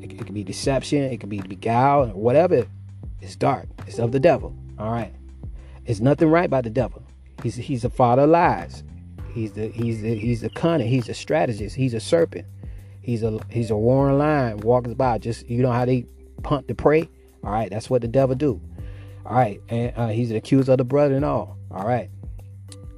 It, 0.00 0.12
it 0.12 0.26
can 0.26 0.34
be 0.34 0.44
deception. 0.44 1.04
It 1.04 1.20
can 1.20 1.28
be 1.28 1.40
beguile. 1.40 2.06
Whatever. 2.08 2.66
It's 3.20 3.36
dark. 3.36 3.68
It's 3.86 3.98
of 3.98 4.12
the 4.12 4.20
devil. 4.20 4.54
All 4.78 4.90
right. 4.90 5.12
There's 5.84 6.00
nothing 6.00 6.28
right 6.28 6.48
by 6.48 6.60
the 6.60 6.70
devil. 6.70 7.02
He's 7.42 7.56
he's 7.56 7.84
a 7.84 7.90
father 7.90 8.22
of 8.22 8.30
lies. 8.30 8.82
He's 9.32 9.52
the 9.52 9.68
he's 9.68 10.02
the, 10.02 10.14
he's 10.14 10.42
a 10.42 10.50
cunning. 10.50 10.88
He's 10.88 11.08
a 11.08 11.14
strategist. 11.14 11.76
He's 11.76 11.94
a 11.94 12.00
serpent. 12.00 12.46
He's 13.02 13.22
a 13.22 13.40
he's 13.50 13.70
a 13.70 13.76
warring 13.76 14.18
lion 14.18 14.58
walking 14.58 14.94
by. 14.94 15.18
Just 15.18 15.48
you 15.48 15.62
know 15.62 15.72
how 15.72 15.84
they 15.84 16.06
punt 16.42 16.68
the 16.68 16.74
prey. 16.74 17.08
All 17.44 17.50
right, 17.50 17.70
that's 17.70 17.88
what 17.88 18.02
the 18.02 18.08
devil 18.08 18.34
do. 18.34 18.60
All 19.24 19.36
right, 19.36 19.60
and 19.68 19.92
uh, 19.96 20.08
he's 20.08 20.30
an 20.30 20.36
accuser 20.36 20.72
of 20.72 20.78
the 20.78 20.84
brother 20.84 21.14
and 21.14 21.24
all. 21.24 21.56
All 21.70 21.86
right. 21.86 22.10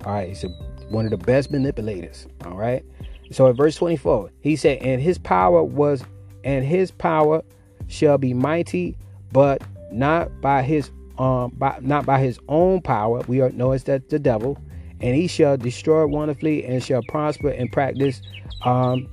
All 0.05 0.13
right. 0.13 0.29
He's 0.29 0.45
a, 0.45 0.49
one 0.91 1.05
of 1.05 1.11
the 1.11 1.17
best 1.17 1.51
manipulators. 1.51 2.27
All 2.45 2.57
right. 2.57 2.85
So 3.31 3.47
in 3.47 3.57
verse 3.57 3.77
24, 3.77 4.31
he 4.41 4.57
said, 4.57 4.79
And 4.79 5.01
his 5.01 5.19
power 5.19 5.63
was, 5.63 6.05
and 6.45 6.65
his 6.65 6.91
power 6.91 7.43
shall 7.89 8.19
be 8.19 8.35
mighty, 8.35 8.97
but 9.33 9.63
not 9.91 10.41
by 10.41 10.63
his 10.63 10.91
um 11.19 11.53
by 11.57 11.79
not 11.83 12.07
by 12.07 12.19
his 12.21 12.39
own 12.49 12.81
power. 12.81 13.23
We 13.29 13.41
are 13.41 13.51
it's 13.55 13.85
that 13.85 14.09
the 14.09 14.19
devil, 14.19 14.59
and 15.01 15.15
he 15.15 15.27
shall 15.27 15.57
destroy 15.57 16.07
wonderfully 16.07 16.65
and 16.65 16.83
shall 16.83 17.03
prosper 17.09 17.51
and 17.51 17.71
practice 17.71 18.23
um 18.65 19.09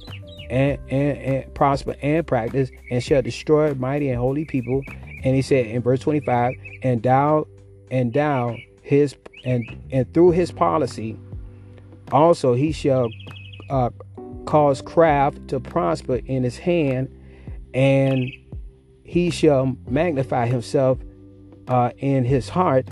and, 0.50 0.80
and, 0.90 1.18
and 1.18 1.54
prosper 1.54 1.96
and 2.02 2.26
practice 2.26 2.72
and 2.90 3.04
shall 3.04 3.22
destroy 3.22 3.74
mighty 3.76 4.10
and 4.10 4.18
holy 4.18 4.46
people. 4.46 4.82
And 5.24 5.36
he 5.36 5.42
said 5.42 5.68
in 5.68 5.82
verse 5.82 6.00
25, 6.00 6.54
and 6.82 7.04
thou 7.04 7.48
and 7.92 8.14
thou 8.14 8.58
his 8.82 9.16
and 9.46 9.64
and 9.92 10.12
through 10.14 10.32
his 10.32 10.52
policy 10.52 11.18
also 12.12 12.54
he 12.54 12.72
shall 12.72 13.10
uh, 13.70 13.90
cause 14.46 14.82
craft 14.82 15.48
to 15.50 15.60
prosper 15.60 16.16
in 16.26 16.44
his 16.44 16.58
hand, 16.58 17.10
and 17.74 18.32
he 19.04 19.30
shall 19.30 19.76
magnify 19.88 20.48
himself 20.48 20.98
uh, 21.68 21.92
in 21.98 22.24
his 22.26 22.50
heart, 22.50 22.88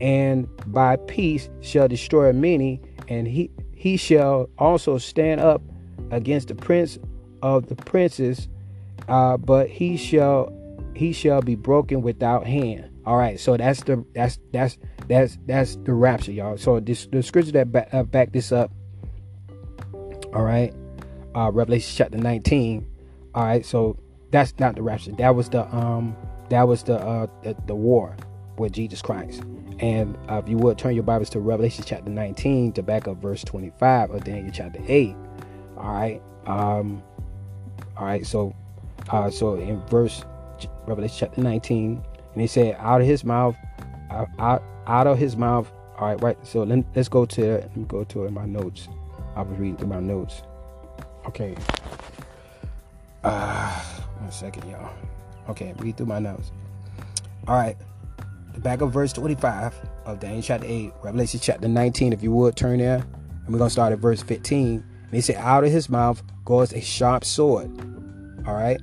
and 0.00 0.48
by 0.72 0.96
peace 0.96 1.48
shall 1.60 1.88
destroy 1.88 2.32
many, 2.32 2.80
and 3.08 3.26
he 3.26 3.50
he 3.74 3.96
shall 3.96 4.48
also 4.58 4.98
stand 4.98 5.40
up 5.40 5.62
against 6.10 6.48
the 6.48 6.54
prince 6.54 6.98
of 7.42 7.66
the 7.68 7.76
princes, 7.76 8.48
uh, 9.08 9.36
but 9.38 9.68
he 9.68 9.96
shall 9.96 10.52
he 10.94 11.12
shall 11.12 11.40
be 11.40 11.54
broken 11.54 12.02
without 12.02 12.46
hand. 12.46 12.89
All 13.06 13.16
right, 13.16 13.40
so 13.40 13.56
that's 13.56 13.82
the 13.82 14.04
that's 14.14 14.38
that's 14.52 14.78
that's 15.08 15.38
that's 15.46 15.76
the 15.76 15.92
rapture, 15.92 16.32
y'all. 16.32 16.58
So 16.58 16.80
this 16.80 17.06
the 17.06 17.22
scripture 17.22 17.52
that 17.52 17.72
back, 17.72 17.88
uh, 17.92 18.02
back 18.02 18.32
this 18.32 18.52
up. 18.52 18.70
All 20.34 20.42
right, 20.42 20.74
uh, 21.34 21.50
Revelation 21.50 21.92
chapter 21.96 22.18
19. 22.18 22.86
All 23.34 23.44
right, 23.44 23.64
so 23.64 23.98
that's 24.30 24.54
not 24.58 24.74
the 24.74 24.82
rapture. 24.82 25.12
That 25.12 25.34
was 25.34 25.48
the 25.48 25.64
um 25.74 26.16
that 26.50 26.68
was 26.68 26.82
the 26.82 26.96
uh 26.98 27.26
the, 27.42 27.56
the 27.66 27.74
war 27.74 28.16
with 28.58 28.72
Jesus 28.72 29.02
Christ. 29.02 29.42
And 29.80 30.16
uh, 30.28 30.42
if 30.44 30.48
you 30.48 30.58
would 30.58 30.78
turn 30.78 30.94
your 30.94 31.02
Bibles 31.02 31.30
to 31.30 31.40
Revelation 31.40 31.84
chapter 31.86 32.10
19 32.10 32.72
to 32.74 32.82
back 32.82 33.08
up 33.08 33.16
verse 33.16 33.42
25 33.42 34.10
of 34.10 34.24
Daniel 34.24 34.52
chapter 34.52 34.80
8. 34.86 35.16
All 35.78 35.92
right. 35.92 36.22
Um, 36.46 37.02
all 37.96 38.04
right. 38.04 38.26
So, 38.26 38.54
uh, 39.08 39.30
so 39.30 39.54
in 39.54 39.80
verse 39.86 40.22
Revelation 40.86 41.16
chapter 41.18 41.40
19, 41.40 42.04
and 42.32 42.40
he 42.40 42.46
said, 42.46 42.76
out 42.78 43.00
of 43.00 43.06
his 43.06 43.24
mouth, 43.24 43.56
out, 44.38 44.62
out 44.86 45.06
of 45.06 45.18
his 45.18 45.36
mouth. 45.36 45.70
All 45.98 46.06
right. 46.08 46.22
Right. 46.22 46.46
So 46.46 46.62
let, 46.62 46.84
us 46.96 47.08
go 47.08 47.26
to, 47.26 47.58
let 47.58 47.76
me 47.76 47.84
go 47.84 48.04
to 48.04 48.30
my 48.30 48.46
notes. 48.46 48.88
I 49.36 49.42
was 49.42 49.58
reading 49.58 49.76
through 49.76 49.88
my 49.88 50.00
notes. 50.00 50.42
Okay. 51.26 51.54
Uh, 53.22 53.80
one 54.18 54.32
second, 54.32 54.70
y'all. 54.70 54.90
Okay. 55.48 55.74
Read 55.78 55.96
through 55.96 56.06
my 56.06 56.18
notes. 56.18 56.52
All 57.46 57.56
right 57.56 57.76
the 58.60 58.60
back 58.60 58.82
of 58.82 58.92
verse 58.92 59.12
25 59.12 59.74
of 60.04 60.20
Daniel 60.20 60.42
chapter 60.42 60.66
8, 60.68 60.92
Revelation 61.02 61.40
chapter 61.42 61.66
19, 61.66 62.12
if 62.12 62.22
you 62.22 62.30
would 62.32 62.56
turn 62.56 62.78
there. 62.78 62.96
And 62.96 63.48
we're 63.48 63.58
going 63.58 63.68
to 63.68 63.72
start 63.72 63.92
at 63.92 63.98
verse 63.98 64.22
15. 64.22 64.84
And 65.04 65.14
he 65.14 65.20
said, 65.22 65.36
Out 65.36 65.64
of 65.64 65.70
his 65.70 65.88
mouth 65.88 66.22
goes 66.44 66.72
a 66.72 66.80
sharp 66.80 67.24
sword. 67.24 67.70
All 68.46 68.54
right. 68.54 68.78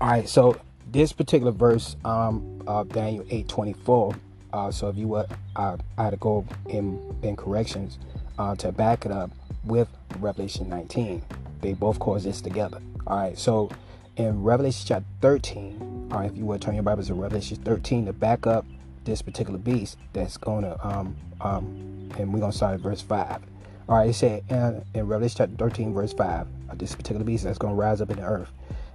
All 0.00 0.08
right. 0.08 0.28
So 0.28 0.60
this 0.92 1.12
particular 1.12 1.52
verse 1.52 1.96
um, 2.04 2.62
of 2.66 2.90
Daniel 2.90 3.24
8 3.30 3.48
24. 3.48 4.14
Uh, 4.52 4.70
so 4.70 4.88
if 4.88 4.96
you 4.96 5.08
would, 5.08 5.26
uh, 5.56 5.78
I 5.96 6.04
had 6.04 6.10
to 6.10 6.18
go 6.18 6.46
in, 6.68 7.00
in 7.22 7.36
corrections 7.36 7.98
uh, 8.38 8.54
to 8.56 8.70
back 8.70 9.06
it 9.06 9.12
up 9.12 9.30
with 9.64 9.88
Revelation 10.18 10.68
19. 10.68 11.22
They 11.62 11.72
both 11.72 11.98
cause 11.98 12.24
this 12.24 12.42
together. 12.42 12.80
All 13.06 13.16
right. 13.16 13.38
So 13.38 13.70
in 14.16 14.42
Revelation 14.42 14.84
chapter 14.86 15.08
13, 15.22 16.10
or 16.12 16.24
if 16.24 16.36
you 16.36 16.44
would 16.44 16.60
turn 16.60 16.74
your 16.74 16.82
Bibles 16.82 17.06
to 17.06 17.14
Revelation 17.14 17.56
13 17.58 18.06
to 18.06 18.12
back 18.12 18.46
up 18.46 18.66
this 19.04 19.22
particular 19.22 19.58
beast 19.58 19.96
that's 20.12 20.36
going 20.36 20.64
to, 20.64 20.86
um, 20.86 21.16
um, 21.40 22.10
and 22.18 22.32
we're 22.32 22.40
going 22.40 22.52
to 22.52 22.56
start 22.56 22.74
at 22.74 22.80
verse 22.80 23.00
5. 23.00 23.40
All 23.88 23.96
right, 23.96 24.10
it 24.10 24.14
said 24.14 24.44
in, 24.50 24.84
in 24.94 25.06
Revelation 25.06 25.36
chapter 25.38 25.56
13, 25.56 25.94
verse 25.94 26.12
5, 26.12 26.46
uh, 26.70 26.74
this 26.74 26.94
particular 26.94 27.24
beast 27.24 27.44
that's 27.44 27.58
going 27.58 27.74
to 27.74 27.80
rise 27.80 28.00
up 28.02 28.10
in 28.10 28.16
the 28.16 28.24
earth. 28.24 28.50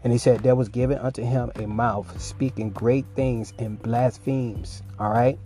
And 0.08 0.12
he 0.14 0.18
said, 0.18 0.40
There 0.40 0.56
was 0.56 0.70
given 0.70 0.98
unto 0.98 1.22
him 1.22 1.52
a 1.58 1.68
mouth 1.68 2.22
speaking 2.22 2.70
great 2.70 3.06
things 3.14 3.52
and 3.60 3.78
blasphemies. 3.82 4.82
All 5.00 5.12
right. 5.12 5.38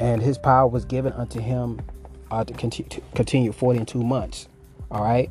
And 0.00 0.20
his 0.20 0.38
power 0.38 0.66
was 0.66 0.84
given 0.84 1.12
unto 1.12 1.40
him 1.40 1.80
uh, 2.30 2.42
to, 2.42 2.52
continue, 2.52 3.00
continue 3.14 3.52
42 3.52 4.02
months. 4.02 4.48
All 4.90 5.02
right 5.02 5.30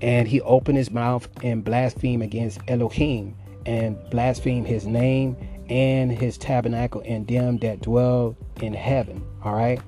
and 0.00 0.28
he 0.28 0.40
opened 0.42 0.78
his 0.78 0.90
mouth 0.90 1.28
and 1.42 1.64
blasphemed 1.64 2.22
against 2.22 2.60
Elohim 2.68 3.34
and 3.66 3.98
blasphemed 4.10 4.66
his 4.66 4.86
name 4.86 5.36
and 5.68 6.10
his 6.10 6.38
tabernacle 6.38 7.02
and 7.04 7.26
them 7.26 7.58
that 7.58 7.80
dwell 7.80 8.36
in 8.60 8.72
heaven. 8.72 9.24
All 9.42 9.54
right. 9.54 9.80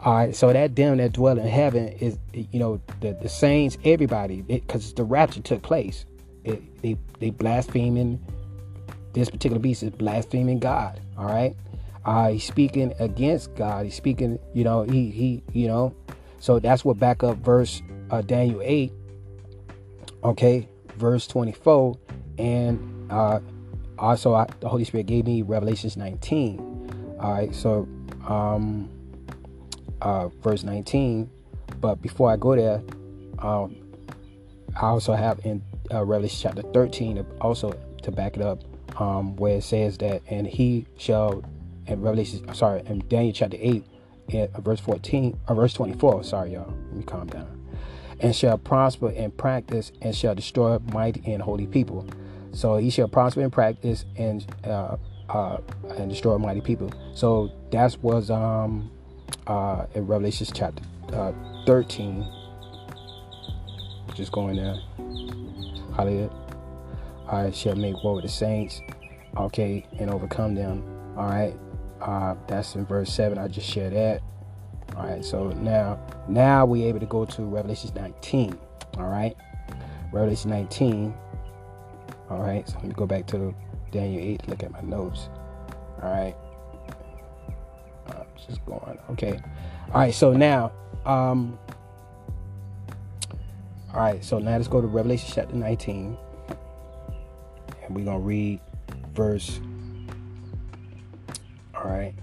All 0.00 0.14
right. 0.14 0.34
So 0.34 0.52
that 0.52 0.76
them 0.76 0.98
that 0.98 1.12
dwell 1.12 1.38
in 1.38 1.46
heaven 1.46 1.88
is, 1.88 2.18
you 2.32 2.58
know, 2.58 2.80
the, 3.00 3.18
the 3.20 3.28
saints, 3.28 3.76
everybody, 3.84 4.42
because 4.42 4.94
the 4.94 5.04
rapture 5.04 5.42
took 5.42 5.62
place. 5.62 6.04
It, 6.44 6.82
they, 6.82 6.96
they 7.18 7.30
blaspheming, 7.30 8.24
this 9.12 9.30
particular 9.30 9.60
beast 9.60 9.82
is 9.82 9.90
blaspheming 9.90 10.58
God. 10.58 11.00
All 11.18 11.26
right. 11.26 11.56
Uh, 12.04 12.30
he's 12.30 12.44
speaking 12.44 12.94
against 12.98 13.54
God. 13.54 13.84
He's 13.84 13.94
speaking, 13.94 14.38
you 14.54 14.64
know, 14.64 14.82
he, 14.82 15.10
he, 15.10 15.42
you 15.52 15.68
know, 15.68 15.94
so 16.40 16.58
that's 16.58 16.84
what 16.84 16.98
back 16.98 17.22
up 17.22 17.36
verse 17.38 17.82
uh, 18.10 18.22
Daniel 18.22 18.60
8 18.64 18.92
okay 20.24 20.68
verse 20.96 21.26
24 21.26 21.96
and 22.38 23.12
uh 23.12 23.40
also 23.98 24.34
I, 24.34 24.46
the 24.60 24.68
holy 24.68 24.84
spirit 24.84 25.06
gave 25.06 25.26
me 25.26 25.42
revelations 25.42 25.96
19 25.96 27.16
all 27.20 27.32
right 27.32 27.54
so 27.54 27.86
um 28.26 28.88
uh 30.02 30.28
verse 30.42 30.62
19 30.62 31.30
but 31.80 32.02
before 32.02 32.30
i 32.30 32.36
go 32.36 32.56
there 32.56 32.82
um 33.38 33.76
i 34.76 34.86
also 34.86 35.12
have 35.12 35.44
in 35.44 35.62
uh, 35.92 36.04
revelation 36.04 36.38
chapter 36.42 36.62
13 36.72 37.24
also 37.40 37.72
to 38.02 38.10
back 38.10 38.36
it 38.36 38.42
up 38.42 38.62
um 39.00 39.36
where 39.36 39.56
it 39.56 39.64
says 39.64 39.98
that 39.98 40.22
and 40.28 40.46
he 40.46 40.86
shall 40.96 41.42
in 41.86 42.00
revelation 42.00 42.52
sorry 42.54 42.82
in 42.86 42.98
daniel 43.08 43.32
chapter 43.32 43.56
8 43.60 43.84
in 44.28 44.48
verse 44.60 44.80
14 44.80 45.38
or 45.48 45.52
uh, 45.52 45.54
verse 45.54 45.74
24 45.74 46.24
sorry 46.24 46.52
y'all 46.54 46.72
let 46.88 46.96
me 46.96 47.02
calm 47.02 47.26
down 47.28 47.60
and 48.20 48.36
shall 48.36 48.58
prosper 48.58 49.10
in 49.10 49.30
practice 49.30 49.92
and 50.02 50.14
shall 50.14 50.34
destroy 50.34 50.78
mighty 50.92 51.22
and 51.32 51.42
holy 51.42 51.66
people. 51.66 52.06
So 52.52 52.76
he 52.76 52.90
shall 52.90 53.08
prosper 53.08 53.42
in 53.42 53.50
practice 53.50 54.04
and 54.16 54.44
uh, 54.64 54.96
uh, 55.28 55.58
and 55.96 56.10
destroy 56.10 56.36
mighty 56.38 56.60
people. 56.60 56.92
So 57.14 57.50
that 57.70 57.96
was 58.02 58.30
um, 58.30 58.90
uh, 59.46 59.86
in 59.94 60.06
Revelation 60.06 60.46
chapter 60.52 60.82
uh, 61.12 61.32
13, 61.66 62.26
just 64.14 64.32
going 64.32 64.56
there. 64.56 64.76
Hallelujah. 66.00 66.30
I 67.28 67.50
shall 67.50 67.76
make 67.76 68.02
war 68.02 68.14
with 68.14 68.24
the 68.24 68.30
saints, 68.30 68.80
okay, 69.36 69.86
and 69.98 70.08
overcome 70.08 70.54
them. 70.54 70.82
All 71.14 71.28
right. 71.28 71.54
Uh, 72.00 72.36
that's 72.48 72.74
in 72.74 72.86
verse 72.86 73.12
7. 73.12 73.36
I 73.36 73.48
just 73.48 73.68
shared 73.68 73.92
that. 73.92 74.22
All 74.96 75.04
right, 75.04 75.22
so 75.22 75.50
now 75.50 76.00
now 76.26 76.64
we're 76.64 76.88
able 76.88 77.00
to 77.00 77.06
go 77.06 77.26
to 77.26 77.42
Revelation 77.42 77.90
19. 77.94 78.58
All 78.96 79.08
right, 79.08 79.36
Revelation 80.10 80.48
19. 80.48 81.14
All 82.30 82.38
right, 82.40 82.66
so 82.66 82.76
let 82.76 82.84
me 82.84 82.94
go 82.94 83.06
back 83.06 83.26
to 83.26 83.54
Daniel 83.92 84.22
8. 84.22 84.48
Look 84.48 84.62
at 84.62 84.72
my 84.72 84.80
notes. 84.80 85.28
All 86.02 86.10
right, 86.10 86.34
uh, 88.06 88.24
just 88.48 88.64
going. 88.64 88.98
Okay, 89.10 89.38
all 89.92 90.00
right. 90.00 90.14
So 90.14 90.32
now, 90.32 90.72
um, 91.04 91.58
all 93.94 94.00
right. 94.00 94.24
So 94.24 94.38
now 94.38 94.56
let's 94.56 94.68
go 94.68 94.80
to 94.80 94.86
Revelation 94.86 95.30
chapter 95.32 95.54
19, 95.54 96.16
and 97.84 97.96
we're 97.96 98.04
gonna 98.04 98.18
read 98.18 98.60
verse. 99.12 99.60
All 101.74 101.84
right, 101.84 102.14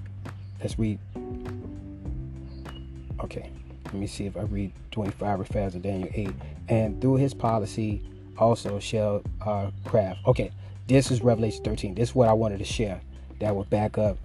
let's 0.62 0.78
read 0.78 1.00
Okay, 3.24 3.50
let 3.86 3.96
me 3.96 4.06
see 4.06 4.26
if 4.26 4.38
I 4.38 4.42
read 4.42 4.72
25 4.92 5.40
refers 5.40 5.74
to 5.74 5.80
Daniel 5.80 6.10
8. 6.14 6.30
And 6.70 7.02
through 7.02 7.16
his 7.16 7.34
policy 7.34 8.02
also 8.38 8.80
shall 8.80 9.24
uh, 9.46 9.72
craft. 9.86 10.20
Okay, 10.28 10.52
this 10.88 11.10
is 11.10 11.22
Revelation 11.22 11.64
13. 11.64 11.96
This 11.96 12.10
is 12.10 12.16
what 12.16 12.30
I 12.30 12.34
wanted 12.34 12.60
to 12.60 12.66
share. 12.66 13.02
That 13.40 13.56
would 13.56 13.70
back 13.70 13.98
up 13.98 14.18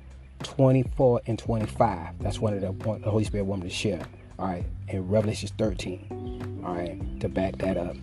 24 0.43 1.22
and 1.26 1.38
25. 1.38 2.18
That's 2.20 2.38
one 2.38 2.55
of 2.55 2.61
the, 2.61 2.99
the 2.99 3.11
Holy 3.11 3.24
Spirit 3.24 3.45
wanted 3.45 3.64
to 3.64 3.70
share. 3.70 4.05
All 4.38 4.47
right, 4.47 4.64
in 4.88 5.09
Revelation 5.09 5.49
13. 5.57 6.52
All 6.65 6.75
right, 6.75 7.21
to 7.21 7.29
back 7.29 7.57
that 7.59 7.77
up. 7.77 7.97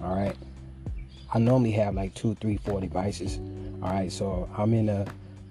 All 0.00 0.14
right. 0.14 0.36
I 1.32 1.38
normally 1.38 1.72
have 1.72 1.94
like 1.94 2.14
two, 2.14 2.34
three, 2.36 2.56
four 2.56 2.80
devices. 2.80 3.38
All 3.82 3.90
right, 3.90 4.10
so 4.10 4.48
I'm 4.56 4.72
in 4.72 4.88
a, 4.88 5.06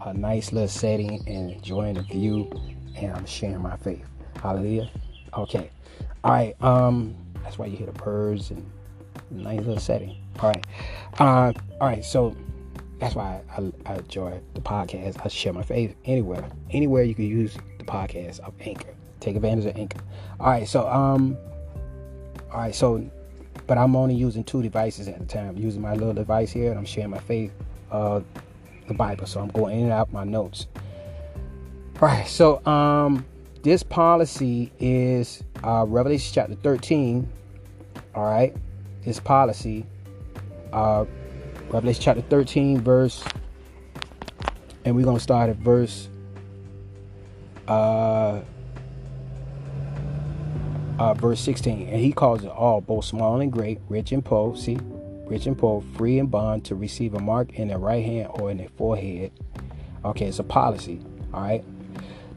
a 0.06 0.14
nice 0.14 0.52
little 0.52 0.68
setting 0.68 1.24
and 1.28 1.52
enjoying 1.52 1.96
the 1.96 2.02
view 2.02 2.50
and 2.96 3.14
I'm 3.14 3.26
sharing 3.26 3.62
my 3.62 3.78
faith. 3.78 4.06
Hallelujah. 4.42 4.90
Okay. 5.36 5.70
All 6.24 6.32
right. 6.32 6.62
Um, 6.62 7.16
that's 7.44 7.58
why 7.58 7.68
you 7.68 7.78
hear 7.78 7.88
the 7.88 7.94
birds 7.94 8.52
and 8.52 8.70
nice 9.32 9.60
little 9.60 9.80
setting. 9.80 10.18
All 10.40 10.50
right. 10.50 10.66
Uh, 11.20 11.54
all 11.80 11.88
right. 11.88 12.04
So 12.04 12.36
that's 13.00 13.16
why 13.16 13.42
I, 13.56 13.72
I, 13.86 13.96
enjoy 13.96 14.40
the 14.54 14.62
podcast. 14.62 15.24
I 15.24 15.28
share 15.28 15.54
my 15.54 15.64
faith 15.64 15.96
anywhere, 16.06 16.50
anywhere 16.72 17.04
you 17.04 17.16
can 17.16 17.26
use 17.26 17.56
the 17.78 17.86
podcast 17.86 18.40
of 18.40 18.54
Anchor. 18.62 18.96
Take 19.20 19.36
advantage 19.36 19.66
of 19.66 19.78
Anchor. 19.78 20.00
All 20.40 20.48
right. 20.48 20.68
So 20.68 20.88
um, 20.88 21.38
all 22.52 22.60
right. 22.60 22.76
So, 22.76 23.10
but 23.66 23.78
I'm 23.78 23.96
only 23.96 24.16
using 24.16 24.44
two 24.44 24.62
devices 24.62 25.08
at 25.08 25.22
a 25.22 25.26
time. 25.26 25.50
I'm 25.50 25.58
using 25.58 25.82
my 25.82 25.94
little 25.94 26.14
device 26.14 26.52
here, 26.52 26.70
and 26.70 26.80
I'm 26.80 26.86
sharing 26.86 27.12
my 27.12 27.20
faith, 27.20 27.52
uh, 27.92 28.22
the 28.88 28.94
Bible. 28.94 29.26
So 29.26 29.42
I'm 29.42 29.50
going 29.50 29.78
in 29.78 29.84
and 29.86 29.94
out 29.94 30.12
my 30.12 30.24
notes. 30.24 30.68
All 32.02 32.08
right. 32.08 32.28
So 32.28 32.66
um, 32.66 33.26
this 33.64 33.84
policy 33.84 34.72
is 34.80 35.44
uh, 35.64 35.86
Revelation 35.88 36.32
chapter 36.34 36.56
13. 36.56 37.28
All 38.16 38.26
right. 38.26 38.56
This 39.04 39.20
policy, 39.20 39.86
uh, 40.74 41.06
Revelation 41.70 42.02
chapter 42.02 42.22
13, 42.22 42.82
verse, 42.82 43.24
and 44.86 44.96
we're 44.96 45.06
to 45.06 45.20
start 45.20 45.50
at 45.50 45.58
verse 45.58 46.10
uh, 47.68 48.42
uh, 51.00 51.14
verse 51.14 51.40
16. 51.42 51.88
And 51.88 52.00
he 52.00 52.12
calls 52.12 52.44
it 52.44 52.50
all, 52.50 52.82
both 52.82 53.06
small 53.06 53.40
and 53.40 53.52
great, 53.52 53.80
rich 53.90 54.12
and 54.12 54.24
poor, 54.24 54.56
see, 54.56 54.78
rich 55.26 55.46
and 55.46 55.58
poor, 55.58 55.82
free 55.96 56.20
and 56.20 56.30
bond, 56.30 56.66
to 56.66 56.76
receive 56.76 57.14
a 57.14 57.20
mark 57.20 57.54
in 57.54 57.70
their 57.70 57.80
right 57.80 58.04
hand 58.04 58.30
or 58.32 58.52
in 58.52 58.58
their 58.58 58.70
forehead. 58.70 59.32
Okay, 60.06 60.28
it's 60.28 60.40
a 60.40 60.44
policy, 60.44 61.02
all 61.34 61.42
right, 61.42 61.64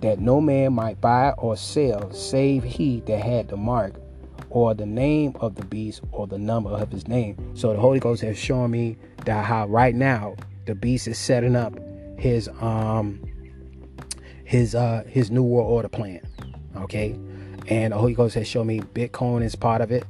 that 0.01 0.19
no 0.19 0.41
man 0.41 0.73
might 0.73 1.01
buy 1.01 1.31
or 1.39 1.57
sell 1.57 2.13
save 2.13 2.65
he 2.65 3.01
that 3.01 3.21
had 3.21 3.49
the 3.49 3.57
mark 3.57 3.95
or 4.49 4.75
the 4.75 4.87
name 4.87 5.35
of 5.41 5.55
the 5.55 5.65
beast 5.67 6.01
or 6.11 6.27
the 6.27 6.39
number 6.39 6.71
of 6.71 6.91
his 6.91 7.07
name. 7.07 7.37
So 7.55 7.73
the 7.73 7.79
Holy 7.79 8.01
Ghost 8.01 8.23
has 8.23 8.37
shown 8.37 8.71
me 8.71 8.97
that 9.25 9.45
how 9.45 9.67
right 9.67 9.95
now 9.95 10.35
the 10.67 10.75
beast 10.75 11.07
is 11.07 11.19
setting 11.19 11.55
up 11.55 11.79
his 12.19 12.49
um 12.61 13.23
his 14.45 14.75
uh 14.75 15.05
his 15.07 15.31
new 15.31 15.43
world 15.43 15.71
order 15.71 15.89
plan. 15.89 16.21
Okay. 16.77 17.17
And 17.71 17.93
the 17.93 17.99
Holy 17.99 18.15
Ghost 18.15 18.35
has 18.35 18.49
shown 18.49 18.67
me 18.67 18.81
Bitcoin 18.81 19.45
is 19.45 19.55
part 19.55 19.81
of 19.81 19.93
it. 19.93 20.05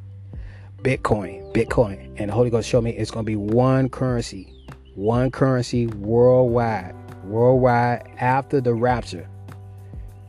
Bitcoin, 0.79 1.53
Bitcoin. 1.53 2.11
And 2.17 2.31
the 2.31 2.35
Holy 2.35 2.49
Ghost 2.49 2.67
showed 2.67 2.83
me 2.83 2.91
it's 2.93 3.11
gonna 3.11 3.25
be 3.25 3.37
one 3.37 3.91
currency. 3.91 4.53
One 4.95 5.31
currency 5.31 5.87
worldwide. 5.87 6.95
Worldwide 7.25 8.11
after 8.19 8.63
the 8.63 8.73
rapture. 8.73 9.29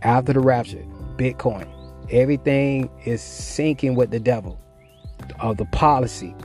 After 0.01 0.33
the 0.33 0.41
rapture. 0.41 0.83
Bitcoin. 1.15 1.67
Everything 2.11 2.89
is 3.05 3.21
sinking 3.21 3.95
with 3.95 4.11
the 4.11 4.19
devil 4.19 4.59
of 5.39 5.55
the 5.55 5.65
policy 5.65 6.35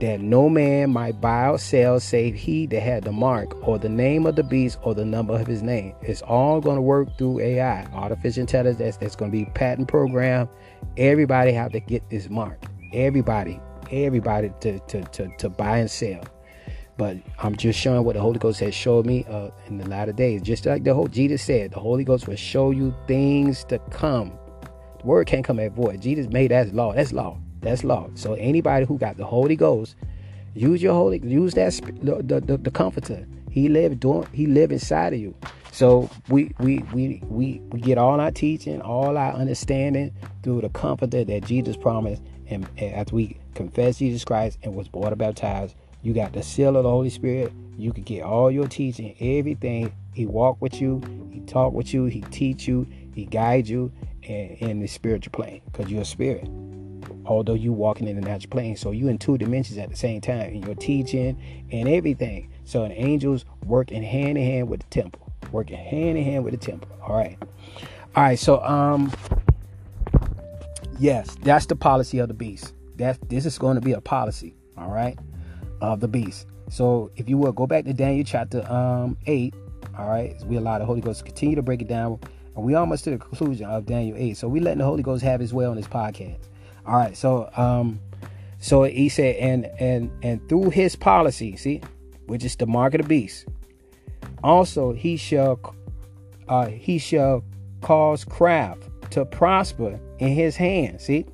that 0.00 0.20
no 0.20 0.48
man 0.48 0.90
might 0.90 1.20
buy 1.20 1.48
or 1.48 1.58
sell 1.58 2.00
save 2.00 2.34
he 2.34 2.66
that 2.66 2.80
had 2.80 3.04
the 3.04 3.12
mark 3.12 3.66
or 3.66 3.78
the 3.78 3.88
name 3.88 4.26
of 4.26 4.36
the 4.36 4.42
beast 4.42 4.78
or 4.82 4.94
the 4.94 5.04
number 5.04 5.34
of 5.34 5.46
his 5.46 5.62
name. 5.62 5.94
It's 6.02 6.22
all 6.22 6.60
going 6.60 6.76
to 6.76 6.82
work 6.82 7.16
through 7.16 7.40
AI, 7.40 7.84
artificial 7.92 8.40
intelligence. 8.40 8.78
That's, 8.78 8.96
that's 8.96 9.16
going 9.16 9.30
to 9.30 9.36
be 9.36 9.44
patent 9.54 9.88
program. 9.88 10.48
Everybody 10.96 11.52
have 11.52 11.72
to 11.72 11.80
get 11.80 12.08
this 12.10 12.28
mark. 12.28 12.62
Everybody, 12.92 13.60
everybody 13.90 14.50
to, 14.60 14.78
to, 14.80 15.02
to, 15.02 15.28
to 15.38 15.48
buy 15.48 15.78
and 15.78 15.90
sell. 15.90 16.24
But 16.96 17.16
I'm 17.38 17.56
just 17.56 17.78
showing 17.78 18.04
what 18.04 18.14
the 18.14 18.20
Holy 18.20 18.38
Ghost 18.38 18.60
has 18.60 18.74
showed 18.74 19.06
me 19.06 19.24
uh, 19.28 19.50
in 19.66 19.78
the 19.78 19.88
latter 19.88 20.12
days. 20.12 20.42
Just 20.42 20.66
like 20.66 20.84
the 20.84 20.94
whole 20.94 21.08
Jesus 21.08 21.42
said, 21.42 21.72
the 21.72 21.80
Holy 21.80 22.04
Ghost 22.04 22.28
will 22.28 22.36
show 22.36 22.70
you 22.70 22.94
things 23.08 23.64
to 23.64 23.78
come. 23.90 24.38
The 25.00 25.06
word 25.06 25.26
can't 25.26 25.44
come 25.44 25.58
at 25.58 25.72
void. 25.72 26.00
Jesus 26.00 26.28
made 26.28 26.50
that 26.52 26.72
law. 26.74 26.92
That's 26.92 27.12
law. 27.12 27.38
That's 27.64 27.82
law. 27.82 28.10
So 28.14 28.34
anybody 28.34 28.84
who 28.84 28.98
got 28.98 29.16
the 29.16 29.24
Holy 29.24 29.56
Ghost, 29.56 29.96
use 30.54 30.82
your 30.82 30.92
Holy, 30.92 31.18
use 31.18 31.54
that 31.54 31.72
the 32.02 32.40
the, 32.40 32.58
the 32.58 32.70
Comforter. 32.70 33.26
He 33.50 33.68
live 33.68 33.98
doing. 33.98 34.28
He 34.32 34.46
live 34.46 34.70
inside 34.70 35.14
of 35.14 35.18
you. 35.18 35.34
So 35.72 36.10
we 36.28 36.52
we 36.58 36.78
we 36.90 37.22
we 37.70 37.80
get 37.80 37.96
all 37.96 38.20
our 38.20 38.30
teaching, 38.30 38.82
all 38.82 39.16
our 39.16 39.32
understanding 39.32 40.12
through 40.42 40.60
the 40.60 40.68
Comforter 40.68 41.24
that 41.24 41.44
Jesus 41.46 41.76
promised. 41.76 42.22
And, 42.48 42.68
and 42.76 42.94
after 42.94 43.14
we 43.14 43.38
confess 43.54 43.98
Jesus 43.98 44.22
Christ 44.22 44.58
and 44.62 44.74
was 44.74 44.92
water 44.92 45.16
baptized, 45.16 45.74
you 46.02 46.12
got 46.12 46.34
the 46.34 46.42
seal 46.42 46.76
of 46.76 46.82
the 46.82 46.90
Holy 46.90 47.08
Spirit. 47.08 47.50
You 47.78 47.92
can 47.94 48.02
get 48.02 48.22
all 48.22 48.50
your 48.50 48.68
teaching, 48.68 49.16
everything. 49.18 49.90
He 50.12 50.26
walk 50.26 50.60
with 50.60 50.78
you. 50.78 51.00
He 51.32 51.40
talk 51.40 51.72
with 51.72 51.94
you. 51.94 52.04
He 52.04 52.20
teach 52.20 52.68
you. 52.68 52.86
He 53.14 53.24
guide 53.24 53.66
you 53.66 53.90
in, 54.22 54.50
in 54.60 54.80
the 54.80 54.86
spiritual 54.86 55.32
plane 55.32 55.62
because 55.64 55.90
you're 55.90 56.02
a 56.02 56.04
spirit 56.04 56.46
although 57.26 57.54
you 57.54 57.72
walking 57.72 58.08
in 58.08 58.16
the 58.16 58.22
natural 58.22 58.50
plane. 58.50 58.76
So 58.76 58.90
you 58.90 59.08
in 59.08 59.18
two 59.18 59.38
dimensions 59.38 59.78
at 59.78 59.90
the 59.90 59.96
same 59.96 60.20
time 60.20 60.50
in 60.50 60.62
your 60.62 60.74
teaching 60.74 61.40
and 61.70 61.88
everything. 61.88 62.50
So 62.64 62.86
the 62.86 62.94
angels 62.94 63.44
working 63.64 64.02
hand 64.02 64.38
in 64.38 64.44
hand 64.44 64.68
with 64.68 64.80
the 64.80 64.86
temple, 64.86 65.32
working 65.52 65.76
hand 65.76 66.18
in 66.18 66.24
hand 66.24 66.44
with 66.44 66.52
the 66.52 66.64
temple. 66.64 66.88
All 67.02 67.16
right, 67.16 67.36
all 68.16 68.22
right. 68.22 68.38
So 68.38 68.62
um, 68.62 69.12
yes, 70.98 71.36
that's 71.42 71.66
the 71.66 71.76
policy 71.76 72.18
of 72.18 72.28
the 72.28 72.34
beast. 72.34 72.72
That 72.96 73.18
this 73.28 73.44
is 73.46 73.58
going 73.58 73.74
to 73.74 73.80
be 73.80 73.92
a 73.92 74.00
policy. 74.00 74.54
All 74.76 74.90
right, 74.90 75.18
of 75.80 76.00
the 76.00 76.08
beast. 76.08 76.46
So 76.70 77.10
if 77.16 77.28
you 77.28 77.36
will 77.38 77.52
go 77.52 77.66
back 77.66 77.84
to 77.84 77.92
Daniel 77.92 78.24
chapter 78.24 78.70
um 78.70 79.16
eight. 79.26 79.54
All 79.98 80.08
right, 80.08 80.34
we 80.46 80.56
allow 80.56 80.78
the 80.78 80.84
Holy 80.84 81.00
Ghost 81.00 81.20
to 81.20 81.24
continue 81.26 81.54
to 81.54 81.62
break 81.62 81.80
it 81.80 81.86
down. 81.86 82.18
And 82.56 82.64
we 82.64 82.74
almost 82.74 83.04
to 83.04 83.10
the 83.10 83.18
conclusion 83.18 83.66
of 83.66 83.86
Daniel 83.86 84.16
8. 84.16 84.36
So 84.36 84.48
we 84.48 84.60
letting 84.60 84.78
the 84.78 84.84
Holy 84.84 85.02
Ghost 85.02 85.22
have 85.24 85.40
his 85.40 85.52
way 85.52 85.66
on 85.66 85.76
this 85.76 85.86
podcast. 85.86 86.38
All 86.86 86.96
right, 86.96 87.16
so 87.16 87.50
um, 87.56 88.00
so 88.58 88.82
he 88.84 89.08
said, 89.08 89.36
and 89.36 89.70
and 89.78 90.10
and 90.22 90.48
through 90.48 90.70
his 90.70 90.96
policy, 90.96 91.56
see, 91.56 91.80
which 92.26 92.44
is 92.44 92.56
the 92.56 92.66
mark 92.66 92.94
of 92.94 93.02
the 93.02 93.08
beast. 93.08 93.46
Also, 94.42 94.92
he 94.92 95.16
shall 95.16 95.74
uh, 96.48 96.66
he 96.66 96.98
shall 96.98 97.42
cause 97.80 98.24
craft 98.24 98.82
to 99.10 99.24
prosper 99.24 99.98
in 100.18 100.28
his 100.28 100.56
hand. 100.56 101.00
See, 101.00 101.26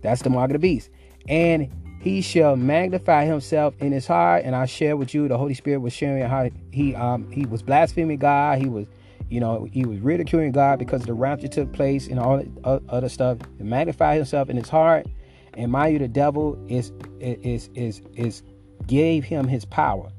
that's 0.00 0.22
the 0.22 0.30
mark 0.30 0.50
of 0.50 0.54
the 0.54 0.58
beast, 0.58 0.90
and 1.28 1.70
he 2.00 2.20
shall 2.20 2.56
magnify 2.56 3.24
himself 3.24 3.74
in 3.78 3.92
his 3.92 4.08
heart. 4.08 4.42
And 4.44 4.56
I 4.56 4.66
share 4.66 4.96
with 4.96 5.14
you, 5.14 5.28
the 5.28 5.38
Holy 5.38 5.54
Spirit 5.54 5.78
was 5.78 5.92
sharing 5.92 6.28
how 6.28 6.50
he 6.72 6.96
um 6.96 7.30
he 7.30 7.46
was 7.46 7.62
blaspheming 7.62 8.18
God. 8.18 8.58
He 8.58 8.68
was 8.68 8.86
you 9.32 9.40
know, 9.40 9.66
he 9.72 9.86
was 9.86 9.98
ridiculing 10.00 10.52
God 10.52 10.78
because 10.78 11.04
the 11.04 11.14
rapture 11.14 11.48
took 11.48 11.72
place 11.72 12.06
and 12.06 12.20
all 12.20 12.44
other 12.90 13.08
stuff. 13.08 13.38
He 13.56 13.64
magnified 13.64 14.16
himself 14.16 14.50
in 14.50 14.58
his 14.58 14.68
heart. 14.68 15.06
And 15.54 15.72
mind 15.72 15.94
you, 15.94 15.98
the 15.98 16.08
devil 16.08 16.62
is 16.68 16.92
is 17.18 17.70
is 17.74 18.02
is 18.14 18.42
gave 18.86 19.24
him 19.24 19.48
his 19.48 19.64
power 19.64 20.10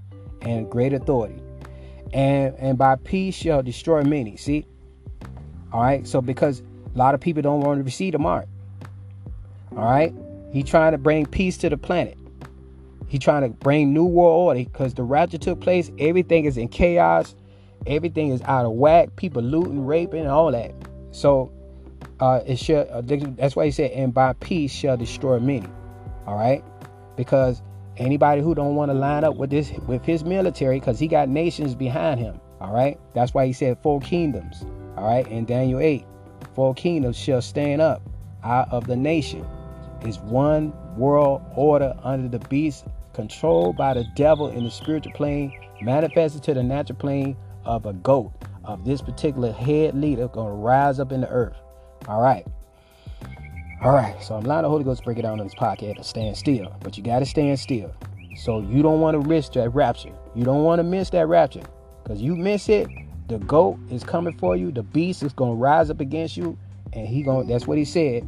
and 0.41 0.67
great 0.67 0.93
authority. 0.93 1.39
And 2.11 2.55
and 2.57 2.75
by 2.75 2.95
peace 2.95 3.35
shall 3.35 3.61
destroy 3.61 4.03
many. 4.03 4.35
See? 4.35 4.65
All 5.71 5.83
right. 5.83 6.07
So 6.07 6.19
because 6.19 6.63
a 6.95 6.97
lot 6.97 7.13
of 7.13 7.21
people 7.21 7.43
don't 7.43 7.61
want 7.61 7.79
to 7.79 7.83
receive 7.83 8.13
the 8.13 8.19
mark. 8.19 8.47
All 9.77 9.85
right. 9.85 10.11
He 10.51 10.63
trying 10.63 10.93
to 10.93 10.97
bring 10.97 11.27
peace 11.27 11.55
to 11.57 11.69
the 11.69 11.77
planet. 11.77 12.17
He 13.07 13.19
trying 13.19 13.43
to 13.43 13.49
bring 13.49 13.93
new 13.93 14.05
world 14.05 14.47
order 14.47 14.63
because 14.63 14.95
the 14.95 15.03
rapture 15.03 15.37
took 15.37 15.61
place. 15.61 15.91
Everything 15.99 16.45
is 16.45 16.57
in 16.57 16.67
chaos 16.67 17.35
everything 17.87 18.29
is 18.29 18.41
out 18.43 18.65
of 18.65 18.73
whack. 18.73 19.15
People 19.15 19.41
looting, 19.41 19.85
raping, 19.85 20.21
and 20.21 20.29
all 20.29 20.51
that. 20.51 20.73
So 21.11 21.51
uh, 22.19 22.41
it 22.45 22.57
should. 22.57 22.87
Uh, 22.87 23.01
that's 23.37 23.55
why 23.55 23.65
he 23.65 23.71
said, 23.71 23.91
"And 23.91 24.13
by 24.13 24.33
peace 24.33 24.71
shall 24.71 24.97
destroy 24.97 25.39
many." 25.39 25.67
All 26.25 26.35
right, 26.35 26.63
because 27.15 27.61
anybody 27.97 28.41
who 28.41 28.55
don't 28.55 28.75
want 28.75 28.89
to 28.89 28.93
line 28.93 29.23
up 29.23 29.35
with 29.35 29.49
this 29.49 29.71
with 29.87 30.05
his 30.05 30.23
military, 30.23 30.79
because 30.79 30.99
he 30.99 31.07
got 31.07 31.29
nations 31.29 31.75
behind 31.75 32.19
him. 32.19 32.39
All 32.61 32.73
right, 32.73 32.99
that's 33.13 33.33
why 33.33 33.45
he 33.45 33.53
said 33.53 33.77
four 33.81 33.99
kingdoms. 33.99 34.65
All 34.97 35.05
right, 35.05 35.27
in 35.27 35.45
Daniel 35.45 35.79
eight, 35.79 36.05
four 36.55 36.73
kingdoms 36.73 37.17
shall 37.17 37.41
stand 37.41 37.81
up 37.81 38.01
out 38.43 38.71
of 38.71 38.87
the 38.87 38.95
nation. 38.95 39.45
Is 40.05 40.19
one 40.19 40.73
world 40.97 41.41
order 41.55 41.93
under 42.03 42.27
the 42.27 42.45
beast, 42.47 42.85
controlled 43.13 43.77
by 43.77 43.93
the 43.93 44.05
devil 44.15 44.49
in 44.49 44.63
the 44.63 44.71
spiritual 44.71 45.13
plane, 45.13 45.53
manifested 45.81 46.43
to 46.43 46.53
the 46.53 46.63
natural 46.63 46.97
plane 46.97 47.37
of 47.65 47.85
a 47.85 47.93
goat 47.93 48.31
of 48.63 48.85
this 48.85 49.01
particular 49.01 49.51
head 49.51 49.95
leader 49.95 50.27
going 50.27 50.47
to 50.47 50.53
rise 50.53 50.99
up 50.99 51.11
in 51.11 51.21
the 51.21 51.29
earth. 51.29 51.55
All 52.07 52.21
right. 52.21 52.45
All 53.81 53.93
right. 53.93 54.21
So 54.21 54.35
I'm 54.35 54.45
allowing 54.45 54.63
the 54.63 54.69
Holy 54.69 54.83
Ghost 54.83 54.99
to 54.99 55.05
break 55.05 55.17
it 55.17 55.23
down 55.23 55.39
in 55.39 55.45
this 55.45 55.55
pocket 55.55 55.97
to 55.97 56.03
stand 56.03 56.37
still. 56.37 56.75
But 56.81 56.97
you 56.97 57.03
got 57.03 57.19
to 57.19 57.25
stand 57.25 57.59
still. 57.59 57.93
So 58.37 58.61
you 58.61 58.81
don't 58.81 58.99
want 58.99 59.15
to 59.15 59.19
risk 59.19 59.53
that 59.53 59.69
rapture. 59.69 60.13
You 60.35 60.43
don't 60.43 60.63
want 60.63 60.79
to 60.79 60.83
miss 60.83 61.09
that 61.11 61.27
rapture. 61.27 61.63
Because 62.03 62.21
you 62.21 62.35
miss 62.35 62.69
it, 62.69 62.87
the 63.27 63.39
goat 63.39 63.77
is 63.89 64.03
coming 64.03 64.37
for 64.37 64.55
you. 64.55 64.71
The 64.71 64.83
beast 64.83 65.23
is 65.23 65.33
going 65.33 65.51
to 65.51 65.55
rise 65.55 65.89
up 65.89 65.99
against 65.99 66.37
you. 66.37 66.57
And 66.93 67.07
he 67.07 67.23
going 67.23 67.47
to 67.47 67.53
that's 67.53 67.67
what 67.67 67.77
he 67.77 67.85
said. 67.85 68.23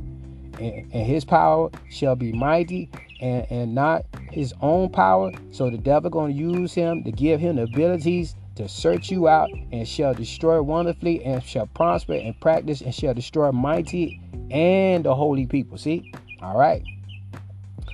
And, 0.60 0.90
and 0.94 1.06
his 1.06 1.26
power 1.26 1.70
shall 1.90 2.16
be 2.16 2.32
mighty 2.32 2.90
and, 3.22 3.46
and 3.50 3.76
not 3.76 4.06
his 4.32 4.54
own 4.62 4.90
power. 4.90 5.32
So 5.52 5.70
the 5.70 5.78
devil 5.78 6.10
going 6.10 6.34
to 6.34 6.40
use 6.40 6.74
him 6.74 7.04
to 7.04 7.12
give 7.12 7.40
him 7.40 7.58
the 7.58 7.64
abilities 7.64 8.36
to 8.56 8.70
search 8.70 9.12
you 9.12 9.28
out 9.28 9.49
and 9.72 9.88
shall 9.88 10.14
destroy 10.14 10.62
wonderfully 10.62 11.24
and 11.24 11.43
shall 11.43 11.68
prosper 11.68 12.14
and 12.14 12.39
practice 12.39 12.82
and 12.82 12.95
shall 12.95 13.14
destroy 13.14 13.51
mighty 13.51 14.22
and 14.49 15.06
the 15.06 15.14
holy 15.14 15.45
people. 15.45 15.78
See? 15.78 16.14
All 16.41 16.58
right. 16.58 16.84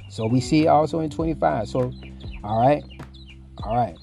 So 0.10 0.28
we 0.28 0.40
see 0.40 0.68
also 0.68 1.00
in 1.00 1.10
25. 1.10 1.68
So, 1.68 1.92
all 2.44 2.62
right. 2.62 2.84
All 3.64 3.76
right. 3.76 3.98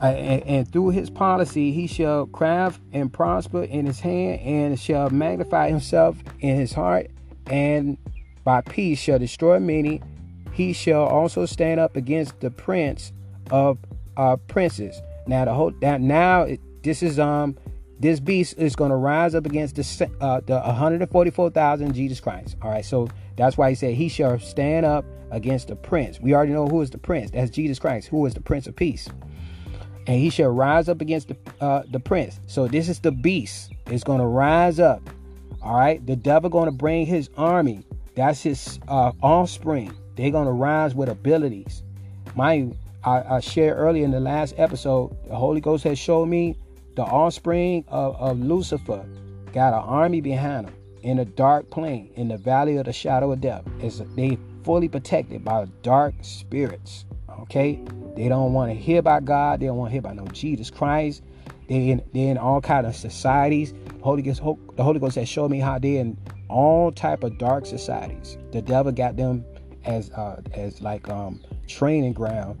Uh, 0.00 0.06
and, 0.06 0.42
and, 0.44 0.72
through 0.72 0.90
his 0.90 1.10
policy 1.10 1.72
he 1.72 1.88
shall 1.88 2.26
craft 2.26 2.80
and 2.92 3.12
prosper 3.12 3.64
in 3.64 3.84
his 3.84 3.98
hand 3.98 4.40
and 4.40 4.78
shall 4.78 5.10
magnify 5.10 5.68
himself 5.68 6.16
in 6.38 6.54
his 6.54 6.72
heart 6.72 7.10
and 7.48 7.98
by 8.44 8.60
peace 8.60 9.00
shall 9.00 9.18
destroy 9.18 9.58
many 9.58 10.00
he 10.52 10.72
shall 10.72 11.02
also 11.02 11.46
stand 11.46 11.80
up 11.80 11.96
against 11.96 12.38
the 12.38 12.48
prince 12.48 13.12
of 13.50 13.76
uh, 14.16 14.36
princes 14.36 15.02
now 15.28 15.44
the 15.44 15.52
whole 15.52 15.72
that 15.80 16.00
now 16.00 16.46
this 16.82 17.02
is 17.02 17.18
um 17.18 17.56
this 18.00 18.20
beast 18.20 18.54
is 18.58 18.76
going 18.76 18.90
to 18.90 18.96
rise 18.96 19.34
up 19.34 19.44
against 19.44 19.76
the 19.76 20.10
uh, 20.20 20.40
the 20.46 20.54
144,000 20.54 21.92
Jesus 21.92 22.20
Christ 22.20 22.56
all 22.62 22.70
right 22.70 22.84
so 22.84 23.08
that's 23.36 23.56
why 23.56 23.70
he 23.70 23.74
said 23.74 23.94
he 23.94 24.08
shall 24.08 24.38
stand 24.38 24.86
up 24.86 25.04
against 25.30 25.68
the 25.68 25.76
prince 25.76 26.20
we 26.20 26.34
already 26.34 26.52
know 26.52 26.66
who 26.66 26.80
is 26.80 26.90
the 26.90 26.98
prince 26.98 27.30
that's 27.30 27.50
Jesus 27.50 27.78
Christ 27.78 28.08
who 28.08 28.24
is 28.26 28.34
the 28.34 28.40
prince 28.40 28.66
of 28.66 28.74
peace 28.76 29.08
and 30.08 30.18
he 30.18 30.30
shall 30.30 30.48
rise 30.48 30.88
up 30.88 31.02
against 31.02 31.28
the 31.28 31.36
uh, 31.60 31.82
the 31.90 32.00
prince. 32.00 32.40
So 32.46 32.66
this 32.66 32.88
is 32.88 32.98
the 32.98 33.12
beast. 33.12 33.72
It's 33.86 34.02
going 34.02 34.20
to 34.20 34.26
rise 34.26 34.80
up. 34.80 35.02
All 35.62 35.76
right, 35.76 36.04
the 36.04 36.16
devil 36.16 36.48
going 36.48 36.64
to 36.64 36.72
bring 36.72 37.04
his 37.04 37.28
army. 37.36 37.84
That's 38.14 38.42
his 38.42 38.80
uh, 38.88 39.12
offspring. 39.22 39.94
They're 40.16 40.30
going 40.30 40.46
to 40.46 40.52
rise 40.52 40.94
with 40.94 41.10
abilities. 41.10 41.82
You, 42.36 42.76
I, 43.04 43.36
I, 43.36 43.40
shared 43.40 43.76
earlier 43.78 44.04
in 44.04 44.10
the 44.10 44.20
last 44.20 44.54
episode. 44.56 45.16
The 45.28 45.36
Holy 45.36 45.60
Ghost 45.60 45.84
has 45.84 45.98
showed 45.98 46.26
me 46.26 46.56
the 46.96 47.02
offspring 47.02 47.84
of, 47.88 48.16
of 48.16 48.40
Lucifer 48.40 49.06
got 49.52 49.72
an 49.72 49.80
army 49.80 50.20
behind 50.20 50.68
him 50.68 50.74
in 51.02 51.20
a 51.20 51.24
dark 51.24 51.70
plain 51.70 52.10
in 52.16 52.28
the 52.28 52.36
valley 52.36 52.76
of 52.76 52.86
the 52.86 52.92
shadow 52.92 53.32
of 53.32 53.40
death. 53.40 53.64
They 54.16 54.38
fully 54.64 54.88
protected 54.88 55.44
by 55.44 55.66
dark 55.82 56.14
spirits. 56.22 57.04
Okay, 57.42 57.80
they 58.16 58.28
don't 58.28 58.52
want 58.52 58.72
to 58.72 58.76
hear 58.76 58.98
about 58.98 59.24
God. 59.24 59.60
They 59.60 59.66
don't 59.66 59.76
want 59.76 59.88
to 59.88 59.92
hear 59.92 60.00
about 60.00 60.16
no 60.16 60.26
Jesus 60.26 60.70
Christ. 60.70 61.22
They 61.68 61.90
in 61.90 62.02
they 62.12 62.28
in 62.28 62.36
all 62.36 62.60
kind 62.60 62.86
of 62.86 62.96
societies. 62.96 63.74
Holy 64.02 64.22
Ghost, 64.22 64.42
the 64.76 64.82
Holy 64.82 64.98
Ghost 64.98 65.16
has 65.16 65.28
showed 65.28 65.50
me 65.50 65.60
how 65.60 65.78
they're 65.78 66.00
in 66.00 66.18
all 66.48 66.90
type 66.90 67.22
of 67.22 67.38
dark 67.38 67.66
societies. 67.66 68.38
The 68.52 68.62
devil 68.62 68.90
got 68.90 69.16
them 69.16 69.44
as 69.84 70.10
uh, 70.10 70.42
as 70.54 70.82
like 70.82 71.08
um, 71.08 71.40
training 71.66 72.14
ground, 72.14 72.58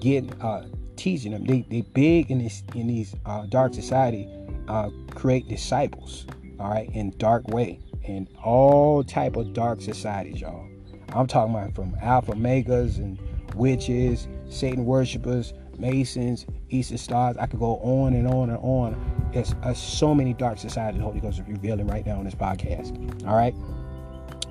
getting 0.00 0.32
uh, 0.40 0.68
teaching 0.96 1.32
them. 1.32 1.44
They 1.44 1.66
they 1.70 1.82
big 1.82 2.30
in 2.30 2.38
this 2.38 2.62
in 2.74 2.86
these 2.86 3.14
uh, 3.26 3.46
dark 3.46 3.74
society, 3.74 4.28
uh, 4.68 4.90
create 5.14 5.48
disciples. 5.48 6.26
All 6.58 6.70
right, 6.70 6.90
in 6.94 7.14
dark 7.16 7.48
way, 7.48 7.80
in 8.04 8.28
all 8.44 9.02
type 9.02 9.36
of 9.36 9.52
dark 9.54 9.80
societies, 9.80 10.40
y'all. 10.42 10.66
I'm 11.12 11.26
talking 11.26 11.54
about 11.54 11.74
from 11.74 11.96
alpha 12.02 12.34
megas 12.36 12.98
and 12.98 13.18
witches, 13.54 14.28
Satan 14.48 14.84
worshippers, 14.84 15.54
Masons, 15.78 16.46
Eastern 16.68 16.98
Stars. 16.98 17.36
I 17.38 17.46
could 17.46 17.58
go 17.58 17.78
on 17.78 18.14
and 18.14 18.28
on 18.28 18.50
and 18.50 18.58
on. 18.58 19.30
There's 19.32 19.54
uh, 19.62 19.74
so 19.74 20.14
many 20.14 20.34
dark 20.34 20.58
societies 20.58 21.00
the 21.00 21.04
Holy 21.04 21.20
Ghost 21.20 21.40
is 21.40 21.48
revealing 21.48 21.86
right 21.86 22.04
now 22.06 22.18
on 22.18 22.24
this 22.24 22.34
podcast. 22.34 23.26
All 23.26 23.34
right? 23.34 23.54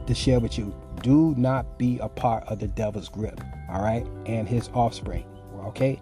To 0.07 0.15
share 0.15 0.39
with 0.39 0.57
you. 0.57 0.73
Do 1.01 1.33
not 1.37 1.77
be 1.77 1.99
a 1.99 2.09
part 2.09 2.43
of 2.47 2.59
the 2.59 2.67
devil's 2.67 3.07
grip. 3.07 3.39
All 3.69 3.81
right? 3.81 4.05
And 4.25 4.47
his 4.47 4.69
offspring. 4.73 5.25
Okay? 5.65 6.01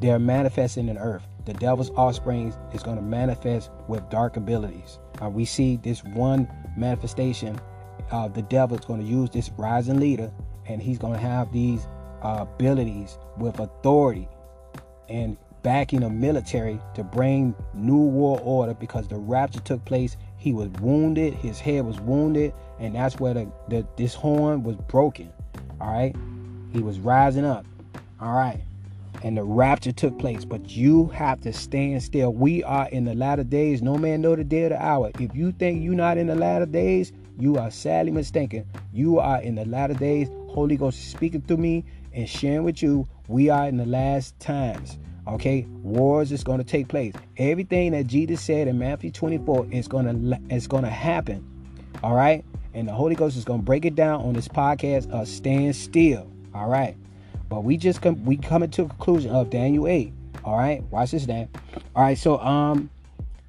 They're 0.00 0.18
manifesting 0.18 0.88
in 0.88 0.98
earth. 0.98 1.26
The 1.46 1.54
devil's 1.54 1.90
offspring 1.90 2.52
is 2.74 2.82
going 2.82 2.96
to 2.96 3.02
manifest 3.02 3.70
with 3.88 4.08
dark 4.10 4.36
abilities. 4.36 4.98
Uh, 5.22 5.30
we 5.30 5.44
see 5.44 5.76
this 5.76 6.02
one 6.04 6.48
manifestation. 6.76 7.58
Uh, 8.10 8.28
the 8.28 8.42
devil 8.42 8.76
is 8.76 8.84
going 8.84 9.00
to 9.00 9.06
use 9.06 9.30
this 9.30 9.50
rising 9.56 10.00
leader, 10.00 10.30
and 10.66 10.82
he's 10.82 10.98
going 10.98 11.14
to 11.14 11.20
have 11.20 11.52
these 11.52 11.86
uh, 12.22 12.44
abilities 12.56 13.18
with 13.38 13.60
authority 13.60 14.28
and 15.08 15.36
backing 15.62 16.00
the 16.00 16.10
military 16.10 16.80
to 16.94 17.02
bring 17.02 17.54
new 17.74 18.04
world 18.04 18.40
order 18.44 18.74
because 18.74 19.08
the 19.08 19.16
rapture 19.16 19.60
took 19.60 19.84
place 19.84 20.16
he 20.36 20.52
was 20.52 20.68
wounded 20.80 21.34
his 21.34 21.58
head 21.58 21.84
was 21.84 21.98
wounded 22.00 22.52
and 22.78 22.94
that's 22.94 23.18
where 23.18 23.34
the, 23.34 23.50
the 23.68 23.84
this 23.96 24.14
horn 24.14 24.62
was 24.62 24.76
broken 24.76 25.32
all 25.80 25.92
right 25.92 26.14
he 26.76 26.82
was 26.82 26.98
rising 26.98 27.44
up 27.44 27.64
all 28.20 28.34
right 28.34 28.60
and 29.22 29.36
the 29.36 29.42
rapture 29.42 29.92
took 29.92 30.18
place 30.18 30.44
but 30.44 30.68
you 30.70 31.06
have 31.06 31.40
to 31.40 31.52
stand 31.52 32.02
still 32.02 32.32
we 32.32 32.62
are 32.64 32.88
in 32.90 33.04
the 33.04 33.14
latter 33.14 33.44
days 33.44 33.82
no 33.82 33.96
man 33.96 34.20
know 34.20 34.36
the 34.36 34.44
day 34.44 34.64
or 34.64 34.68
the 34.70 34.82
hour 34.82 35.10
if 35.18 35.34
you 35.34 35.52
think 35.52 35.82
you're 35.82 35.94
not 35.94 36.18
in 36.18 36.26
the 36.26 36.34
latter 36.34 36.66
days 36.66 37.12
you 37.38 37.56
are 37.56 37.70
sadly 37.70 38.12
mistaken 38.12 38.64
you 38.92 39.18
are 39.18 39.40
in 39.42 39.54
the 39.54 39.64
latter 39.64 39.94
days 39.94 40.28
holy 40.48 40.76
ghost 40.76 40.98
is 40.98 41.04
speaking 41.06 41.40
through 41.42 41.56
me 41.56 41.84
and 42.12 42.28
sharing 42.28 42.64
with 42.64 42.82
you 42.82 43.06
we 43.28 43.50
are 43.50 43.66
in 43.66 43.76
the 43.76 43.86
last 43.86 44.38
times. 44.38 44.98
Okay, 45.26 45.66
wars 45.82 46.30
is 46.30 46.44
going 46.44 46.58
to 46.58 46.64
take 46.64 46.86
place. 46.86 47.12
Everything 47.36 47.92
that 47.92 48.06
Jesus 48.06 48.40
said 48.40 48.68
in 48.68 48.78
Matthew 48.78 49.10
24 49.10 49.66
is 49.72 49.88
going 49.88 50.06
to 50.06 50.54
is 50.54 50.68
going 50.68 50.84
to 50.84 50.90
happen. 50.90 51.44
All 52.04 52.14
right, 52.14 52.44
and 52.74 52.86
the 52.86 52.92
Holy 52.92 53.16
Ghost 53.16 53.36
is 53.36 53.44
going 53.44 53.60
to 53.60 53.64
break 53.64 53.84
it 53.84 53.96
down 53.96 54.22
on 54.22 54.34
this 54.34 54.46
podcast. 54.46 55.12
Uh, 55.12 55.24
stand 55.24 55.74
still. 55.74 56.30
All 56.56 56.68
right, 56.68 56.96
but 57.48 57.64
we 57.64 57.76
just 57.76 58.00
come 58.00 58.24
we 58.24 58.36
coming 58.36 58.70
to 58.70 58.82
a 58.82 58.88
conclusion 58.88 59.30
of 59.30 59.50
Daniel 59.50 59.86
8. 59.86 60.12
All 60.44 60.56
right, 60.56 60.82
watch 60.84 61.10
this 61.10 61.26
now. 61.26 61.48
All 61.94 62.02
right, 62.02 62.16
so 62.16 62.38
um, 62.38 62.88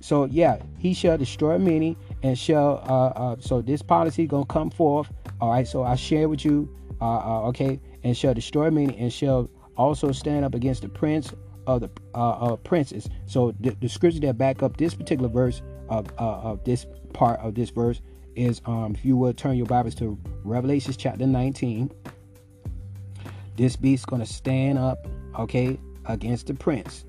so 0.02 0.26
yeah, 0.26 0.60
he 0.78 0.94
shall 0.94 1.18
destroy 1.18 1.58
many 1.58 1.96
and 2.24 2.38
shall 2.38 2.84
uh, 2.88 3.08
uh 3.20 3.36
so 3.40 3.62
this 3.62 3.82
policy 3.82 4.28
gonna 4.28 4.46
come 4.46 4.70
forth. 4.70 5.12
All 5.40 5.52
right, 5.52 5.68
so 5.68 5.84
I 5.84 5.96
share 5.96 6.28
with 6.28 6.44
you. 6.44 6.70
Uh, 7.00 7.06
uh 7.06 7.48
okay, 7.48 7.80
and 8.04 8.18
shall 8.18 8.34
destroy 8.34 8.70
many, 8.70 8.98
and 8.98 9.12
shall 9.12 9.50
also 9.78 10.12
stand 10.12 10.44
up 10.44 10.54
against 10.54 10.82
the 10.82 10.90
prince 10.90 11.34
of 11.68 11.82
the 11.82 11.90
uh, 12.16 12.30
uh, 12.30 12.56
princes. 12.58 13.08
So 13.26 13.54
the, 13.60 13.72
the 13.80 13.88
scripture 13.88 14.20
that 14.22 14.38
back 14.38 14.64
up 14.64 14.78
this 14.78 14.96
particular 14.96 15.30
verse 15.30 15.62
of, 15.90 16.08
uh, 16.18 16.40
of 16.40 16.64
this 16.64 16.86
part 17.14 17.40
of 17.42 17.56
this 17.56 17.70
verse 17.70 18.02
is, 18.36 18.62
um, 18.66 18.96
if 18.96 19.06
you 19.06 19.18
would 19.18 19.38
turn 19.38 19.58
your 19.58 19.66
Bibles 19.66 19.96
to 19.96 20.18
Revelations 20.44 20.98
chapter 20.98 21.28
19. 21.28 21.92
This 23.58 23.76
beast 23.76 24.08
going 24.08 24.22
to 24.22 24.28
stand 24.32 24.78
up, 24.78 25.08
okay, 25.38 25.80
against 26.06 26.48
the 26.48 26.54
prince. 26.54 27.06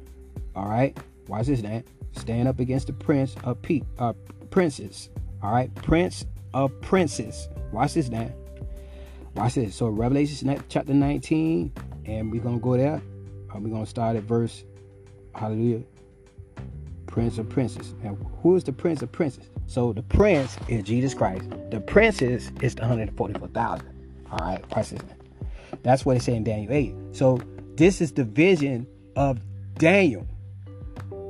All 0.57 0.67
right, 0.69 0.99
watch 1.29 1.47
this, 1.47 1.63
now. 1.63 1.83
Stand 2.13 2.49
up 2.49 2.59
against 2.59 2.89
the 2.89 2.93
prince 2.95 3.37
of 3.45 3.63
pe- 3.63 3.83
uh, 3.99 4.15
princes. 4.51 5.11
All 5.43 5.53
right, 5.53 5.73
prince 5.77 6.25
of 6.55 6.73
princes. 6.81 7.49
Watch 7.71 7.95
this, 7.95 8.09
now. 8.09 8.31
Watch 9.35 9.55
this. 9.55 9.77
So 9.77 9.89
Revelation 9.89 10.61
chapter 10.69 10.95
19, 10.95 11.73
and 12.07 12.33
we're 12.33 12.43
gonna 12.43 12.59
go 12.59 12.77
there. 12.77 13.01
Uh, 13.55 13.59
we're 13.61 13.71
gonna 13.71 13.87
start 13.87 14.17
at 14.17 14.25
verse 14.25 14.65
Hallelujah. 15.39 15.83
Prince 17.07 17.39
of 17.39 17.49
Princes. 17.49 17.95
Now, 18.03 18.17
who 18.43 18.57
is 18.57 18.65
the 18.65 18.73
Prince 18.73 19.03
of 19.03 19.13
Princes? 19.13 19.49
So 19.67 19.93
the 19.93 20.03
Prince 20.03 20.57
is 20.69 20.83
Jesus 20.83 21.15
Christ. 21.15 21.49
The 21.71 21.81
Princes 21.81 22.51
is 22.61 22.75
the 22.75 22.83
144,000. 22.83 23.87
All 24.31 24.39
right, 24.39 24.77
watch 24.77 24.91
this. 24.91 25.01
That's 25.83 26.05
what 26.05 26.17
it 26.17 26.23
says 26.23 26.35
in 26.35 26.45
Daniel 26.45 26.73
8. 26.73 26.95
So 27.13 27.41
this 27.77 28.01
is 28.01 28.13
the 28.13 28.25
vision 28.25 28.87
of 29.17 29.41
Daniel. 29.75 30.27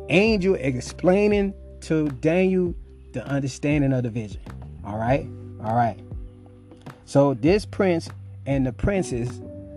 Angel 0.08 0.54
explaining 0.54 1.54
to 1.82 2.08
Daniel 2.08 2.74
the 3.12 3.26
understanding 3.26 3.92
of 3.92 4.02
the 4.02 4.10
vision. 4.10 4.40
All 4.84 4.98
right, 4.98 5.26
all 5.62 5.74
right. 5.74 5.98
So 7.04 7.34
this 7.34 7.64
prince 7.64 8.08
and 8.46 8.66
the 8.66 8.72
princess 8.72 9.28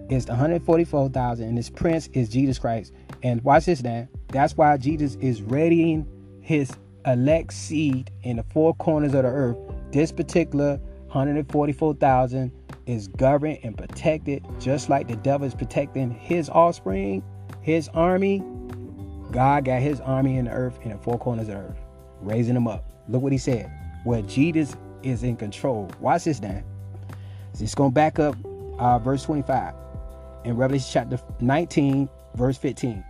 is 0.10 0.26
the 0.26 0.32
144,000, 0.32 1.48
and 1.48 1.58
this 1.58 1.70
prince 1.70 2.08
is 2.14 2.30
Jesus 2.30 2.60
Christ. 2.60 2.94
And 3.24 3.42
watch 3.44 3.66
this 3.66 3.84
now. 3.84 4.08
That's 4.30 4.58
why 4.58 4.78
Jesus 4.78 5.16
is 5.16 5.42
readying 5.42 6.08
his 6.42 6.72
elect 7.06 7.54
seed 7.54 8.12
in 8.24 8.38
the 8.38 8.44
four 8.44 8.74
corners 8.76 9.14
of 9.14 9.24
the 9.24 9.30
earth. 9.30 9.58
This 9.92 10.12
particular 10.12 10.80
144,000 11.08 12.52
is 12.86 13.08
governed 13.08 13.60
and 13.64 13.78
protected 13.78 14.46
just 14.60 14.90
like 14.90 15.08
the 15.08 15.16
devil 15.18 15.48
is 15.48 15.54
protecting 15.54 16.12
his 16.12 16.50
offspring, 16.50 17.24
his 17.62 17.88
army. 17.90 18.44
God 19.32 19.66
got 19.66 19.82
his 19.82 20.00
army 20.02 20.38
in 20.38 20.46
the 20.46 20.52
earth 20.52 20.80
in 20.84 20.92
the 20.92 20.98
four 20.98 21.18
corners 21.18 21.48
of 21.48 21.56
the 21.56 21.62
earth, 21.62 21.80
raising 22.22 22.54
them 22.54 22.68
up. 22.68 22.92
Look 23.08 23.22
what 23.22 23.32
he 23.32 23.38
said. 23.38 23.72
Where 24.04 24.22
Jesus 24.24 24.76
is 25.04 25.24
in 25.24 25.38
control. 25.38 25.90
Watch 26.00 26.26
this 26.26 26.42
now. 26.42 26.62
It's 27.60 27.76
going 27.76 27.92
to 27.92 27.94
back 27.94 28.20
up 28.20 28.36
uh, 28.80 29.00
verse 29.00 29.24
25 29.24 29.74
in 30.46 30.58
Revelation 30.58 30.90
chapter 30.92 31.20
19, 31.40 32.10
verse 32.36 32.58
15. 32.58 33.04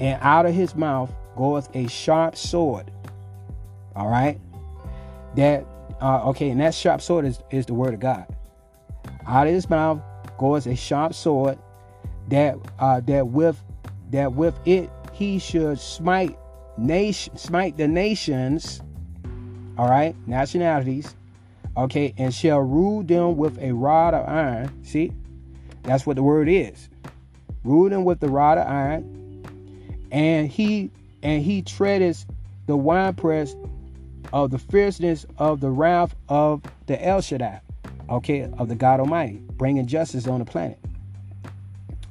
And 0.00 0.20
out 0.22 0.46
of 0.46 0.54
his 0.54 0.74
mouth 0.74 1.10
goeth 1.36 1.74
a 1.74 1.88
sharp 1.88 2.36
sword. 2.36 2.90
All 3.94 4.08
right. 4.08 4.38
That 5.36 5.64
uh, 6.00 6.28
okay, 6.28 6.50
and 6.50 6.60
that 6.60 6.74
sharp 6.74 7.00
sword 7.00 7.24
is, 7.24 7.40
is 7.50 7.66
the 7.66 7.74
word 7.74 7.94
of 7.94 8.00
God. 8.00 8.26
Out 9.26 9.46
of 9.46 9.52
his 9.52 9.68
mouth 9.68 10.00
goes 10.38 10.66
a 10.66 10.76
sharp 10.76 11.14
sword 11.14 11.58
that 12.28 12.56
uh, 12.78 13.00
that 13.00 13.28
with 13.28 13.62
that 14.10 14.32
with 14.32 14.58
it 14.66 14.90
he 15.12 15.38
should 15.38 15.78
smite 15.78 16.36
nation, 16.76 17.36
smite 17.36 17.76
the 17.76 17.88
nations, 17.88 18.82
all 19.78 19.88
right, 19.88 20.14
nationalities, 20.26 21.14
okay, 21.76 22.14
and 22.18 22.34
shall 22.34 22.60
rule 22.60 23.02
them 23.02 23.36
with 23.36 23.58
a 23.58 23.72
rod 23.72 24.14
of 24.14 24.28
iron. 24.28 24.84
See, 24.84 25.12
that's 25.82 26.06
what 26.06 26.16
the 26.16 26.22
word 26.22 26.48
is. 26.48 26.88
Rule 27.64 27.88
them 27.88 28.04
with 28.04 28.20
the 28.20 28.28
rod 28.28 28.58
of 28.58 28.66
iron, 28.66 29.44
and 30.12 30.48
he 30.48 30.90
and 31.22 31.42
he 31.42 31.62
treadeth 31.62 32.26
the 32.66 32.76
winepress 32.76 33.56
of 34.32 34.50
the 34.50 34.58
fierceness 34.58 35.24
of 35.38 35.60
the 35.60 35.70
wrath 35.70 36.14
of 36.28 36.62
the 36.86 37.04
El 37.04 37.20
Shaddai, 37.20 37.60
okay, 38.08 38.50
of 38.58 38.68
the 38.68 38.74
God 38.74 39.00
Almighty, 39.00 39.40
bringing 39.52 39.86
justice 39.86 40.26
on 40.26 40.40
the 40.40 40.44
planet. 40.44 40.78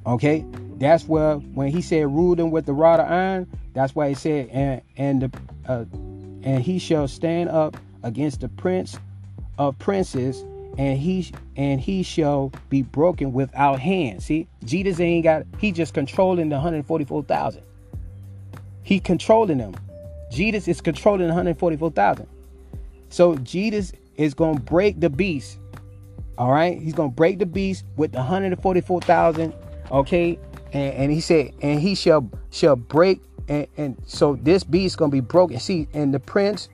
Okay, 0.05 0.45
that's 0.77 1.07
where 1.07 1.35
when 1.35 1.69
he 1.69 1.81
said 1.81 2.05
rule 2.07 2.35
them 2.35 2.51
with 2.51 2.65
the 2.65 2.73
rod 2.73 2.99
of 2.99 3.09
iron, 3.09 3.47
that's 3.73 3.95
why 3.95 4.09
he 4.09 4.15
said 4.15 4.49
and 4.51 4.81
and 4.97 5.21
the 5.23 5.31
uh, 5.67 5.85
and 6.43 6.63
he 6.63 6.77
shall 6.79 7.07
stand 7.07 7.49
up 7.49 7.77
against 8.03 8.41
the 8.41 8.49
prince 8.49 8.99
of 9.57 9.77
princes 9.79 10.43
and 10.77 10.99
he 10.99 11.31
and 11.55 11.79
he 11.79 12.03
shall 12.03 12.51
be 12.69 12.81
broken 12.81 13.33
without 13.33 13.79
hand. 13.79 14.21
See, 14.21 14.47
Jesus 14.63 14.99
ain't 14.99 15.23
got 15.23 15.43
he 15.59 15.71
just 15.71 15.93
controlling 15.93 16.49
the 16.49 16.55
144,000. 16.55 17.63
He 18.83 18.99
controlling 18.99 19.57
them. 19.57 19.75
Jesus 20.31 20.67
is 20.67 20.81
controlling 20.81 21.27
144,000. 21.27 22.27
So 23.09 23.35
Jesus 23.37 23.93
is 24.15 24.33
to 24.57 24.61
break 24.63 24.99
the 24.99 25.09
beast. 25.09 25.57
All 26.38 26.51
right? 26.51 26.79
He's 26.81 26.93
to 26.93 27.07
break 27.07 27.39
the 27.39 27.45
beast 27.45 27.86
with 27.95 28.11
the 28.11 28.17
144,000, 28.19 29.53
okay? 29.91 30.39
And, 30.73 30.93
and 30.93 31.11
he 31.11 31.21
said 31.21 31.53
and 31.61 31.79
he 31.79 31.95
shall 31.95 32.29
shall 32.51 32.75
break 32.75 33.21
and, 33.47 33.67
and 33.77 33.95
so 34.05 34.36
this 34.41 34.63
beast 34.63 34.97
to 34.97 35.07
be 35.07 35.19
broken. 35.19 35.59
See, 35.59 35.88
and 35.93 36.13
the 36.13 36.19
prince 36.19 36.69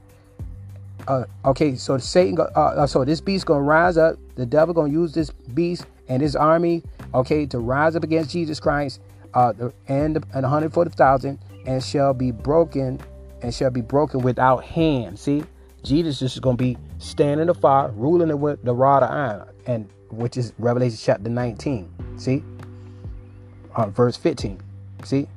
uh, 1.07 1.25
okay, 1.45 1.75
so 1.75 1.97
Satan, 1.97 2.39
uh, 2.39 2.59
uh, 2.59 2.87
so 2.87 3.03
this 3.03 3.21
beast 3.21 3.45
gonna 3.45 3.61
rise 3.61 3.97
up. 3.97 4.17
The 4.35 4.45
devil 4.45 4.73
gonna 4.73 4.91
use 4.91 5.13
this 5.13 5.29
beast 5.29 5.85
and 6.07 6.21
his 6.21 6.35
army, 6.35 6.83
okay, 7.13 7.45
to 7.47 7.59
rise 7.59 7.95
up 7.95 8.03
against 8.03 8.31
Jesus 8.31 8.59
Christ, 8.59 9.01
uh, 9.33 9.53
the, 9.53 9.73
and 9.87 10.17
and 10.33 10.43
140,000, 10.43 11.39
and 11.65 11.83
shall 11.83 12.13
be 12.13 12.31
broken, 12.31 12.99
and 13.41 13.53
shall 13.53 13.71
be 13.71 13.81
broken 13.81 14.21
without 14.21 14.63
hand. 14.63 15.17
See, 15.19 15.43
Jesus 15.83 16.21
is 16.21 16.39
gonna 16.39 16.57
be 16.57 16.77
standing 17.01 17.47
the 17.47 17.53
fire, 17.53 17.89
ruling 17.91 18.29
it 18.29 18.37
with 18.37 18.63
the 18.63 18.73
rod 18.73 19.03
of 19.03 19.09
iron, 19.09 19.47
and 19.65 19.89
which 20.11 20.37
is 20.37 20.53
Revelation 20.59 20.97
chapter 21.01 21.29
19. 21.29 21.91
See, 22.17 22.43
uh, 23.75 23.87
verse 23.87 24.15
15. 24.15 24.61
See, 25.03 25.27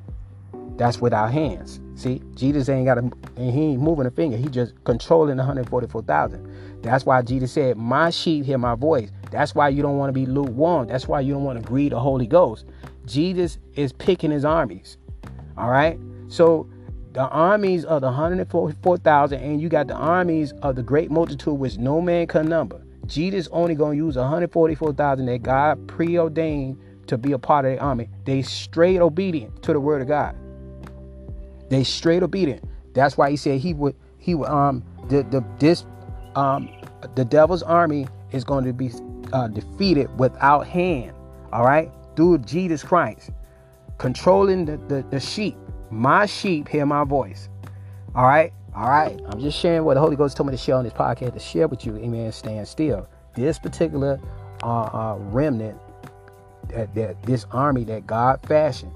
that's 0.77 1.01
with 1.01 1.13
our 1.13 1.29
hands. 1.29 1.79
See, 1.95 2.21
Jesus 2.35 2.69
ain't 2.69 2.85
got 2.85 2.97
a, 2.97 3.01
and 3.01 3.51
he 3.51 3.61
ain't 3.63 3.81
moving 3.81 4.05
a 4.05 4.11
finger. 4.11 4.37
He 4.37 4.47
just 4.47 4.73
controlling 4.83 5.37
144,000. 5.37 6.81
That's 6.81 7.05
why 7.05 7.21
Jesus 7.21 7.51
said, 7.51 7.77
"My 7.77 8.09
sheep 8.09 8.45
hear 8.45 8.57
my 8.57 8.75
voice." 8.75 9.11
That's 9.31 9.55
why 9.55 9.69
you 9.69 9.81
don't 9.81 9.97
want 9.97 10.09
to 10.09 10.13
be 10.13 10.25
lukewarm. 10.25 10.87
That's 10.87 11.07
why 11.07 11.21
you 11.21 11.33
don't 11.33 11.43
want 11.43 11.59
to 11.59 11.65
grieve 11.65 11.91
the 11.91 11.99
Holy 11.99 12.27
Ghost. 12.27 12.65
Jesus 13.05 13.57
is 13.75 13.91
picking 13.91 14.31
his 14.31 14.45
armies. 14.45 14.97
All 15.57 15.69
right. 15.69 15.99
So 16.27 16.67
the 17.15 17.29
armies 17.29 17.85
of 17.85 18.01
the 18.01 18.07
144,000, 18.07 19.39
and 19.39 19.61
you 19.61 19.69
got 19.69 19.87
the 19.87 19.95
armies 19.95 20.51
of 20.61 20.75
the 20.75 20.83
great 20.83 21.09
multitude, 21.09 21.57
which 21.57 21.77
no 21.77 22.01
man 22.01 22.27
can 22.27 22.45
number. 22.45 22.81
Jesus 23.07 23.47
only 23.53 23.73
gonna 23.73 23.95
use 23.95 24.17
144,000 24.17 25.25
that 25.25 25.41
God 25.41 25.87
preordained 25.87 26.77
to 27.07 27.17
be 27.17 27.31
a 27.31 27.37
part 27.37 27.63
of 27.63 27.71
the 27.71 27.79
army. 27.79 28.09
They 28.25 28.41
straight 28.41 28.99
obedient 28.99 29.63
to 29.63 29.71
the 29.71 29.79
word 29.79 30.01
of 30.01 30.09
God. 30.09 30.35
They 31.69 31.85
straight 31.85 32.21
obedient. 32.21 32.65
That's 32.93 33.17
why 33.17 33.29
he 33.29 33.37
said 33.37 33.61
he 33.61 33.73
would 33.73 33.95
he 34.17 34.35
would 34.35 34.49
um 34.49 34.83
the 35.07 35.23
the 35.23 35.41
this 35.57 35.85
um 36.35 36.69
the 37.15 37.23
devil's 37.23 37.63
army 37.63 38.07
is 38.33 38.43
going 38.43 38.65
to 38.65 38.73
be 38.73 38.91
uh, 39.31 39.47
defeated 39.47 40.09
without 40.19 40.67
hand. 40.67 41.13
All 41.53 41.63
right, 41.63 41.89
through 42.17 42.39
Jesus 42.39 42.83
Christ, 42.83 43.29
controlling 43.99 44.65
the, 44.65 44.77
the 44.89 45.05
the 45.11 45.19
sheep. 45.21 45.55
My 45.89 46.25
sheep 46.25 46.67
hear 46.67 46.85
my 46.85 47.03
voice. 47.03 47.49
All 48.15 48.25
right, 48.25 48.51
all 48.75 48.89
right. 48.89 49.19
I'm 49.27 49.39
just 49.39 49.59
sharing 49.59 49.83
what 49.83 49.95
the 49.95 49.99
Holy 49.99 50.15
Ghost 50.15 50.37
told 50.37 50.47
me 50.47 50.51
to 50.51 50.57
share 50.57 50.75
on 50.75 50.83
this 50.83 50.93
podcast 50.93 51.33
to 51.33 51.39
share 51.39 51.67
with 51.67 51.85
you. 51.85 51.97
Amen. 51.97 52.31
Stand 52.31 52.67
still. 52.67 53.07
This 53.35 53.59
particular 53.59 54.19
uh, 54.63 54.83
uh, 54.83 55.15
remnant, 55.19 55.77
that, 56.69 56.93
that 56.95 57.21
this 57.23 57.45
army 57.51 57.83
that 57.85 58.07
God 58.07 58.39
fashioned. 58.47 58.93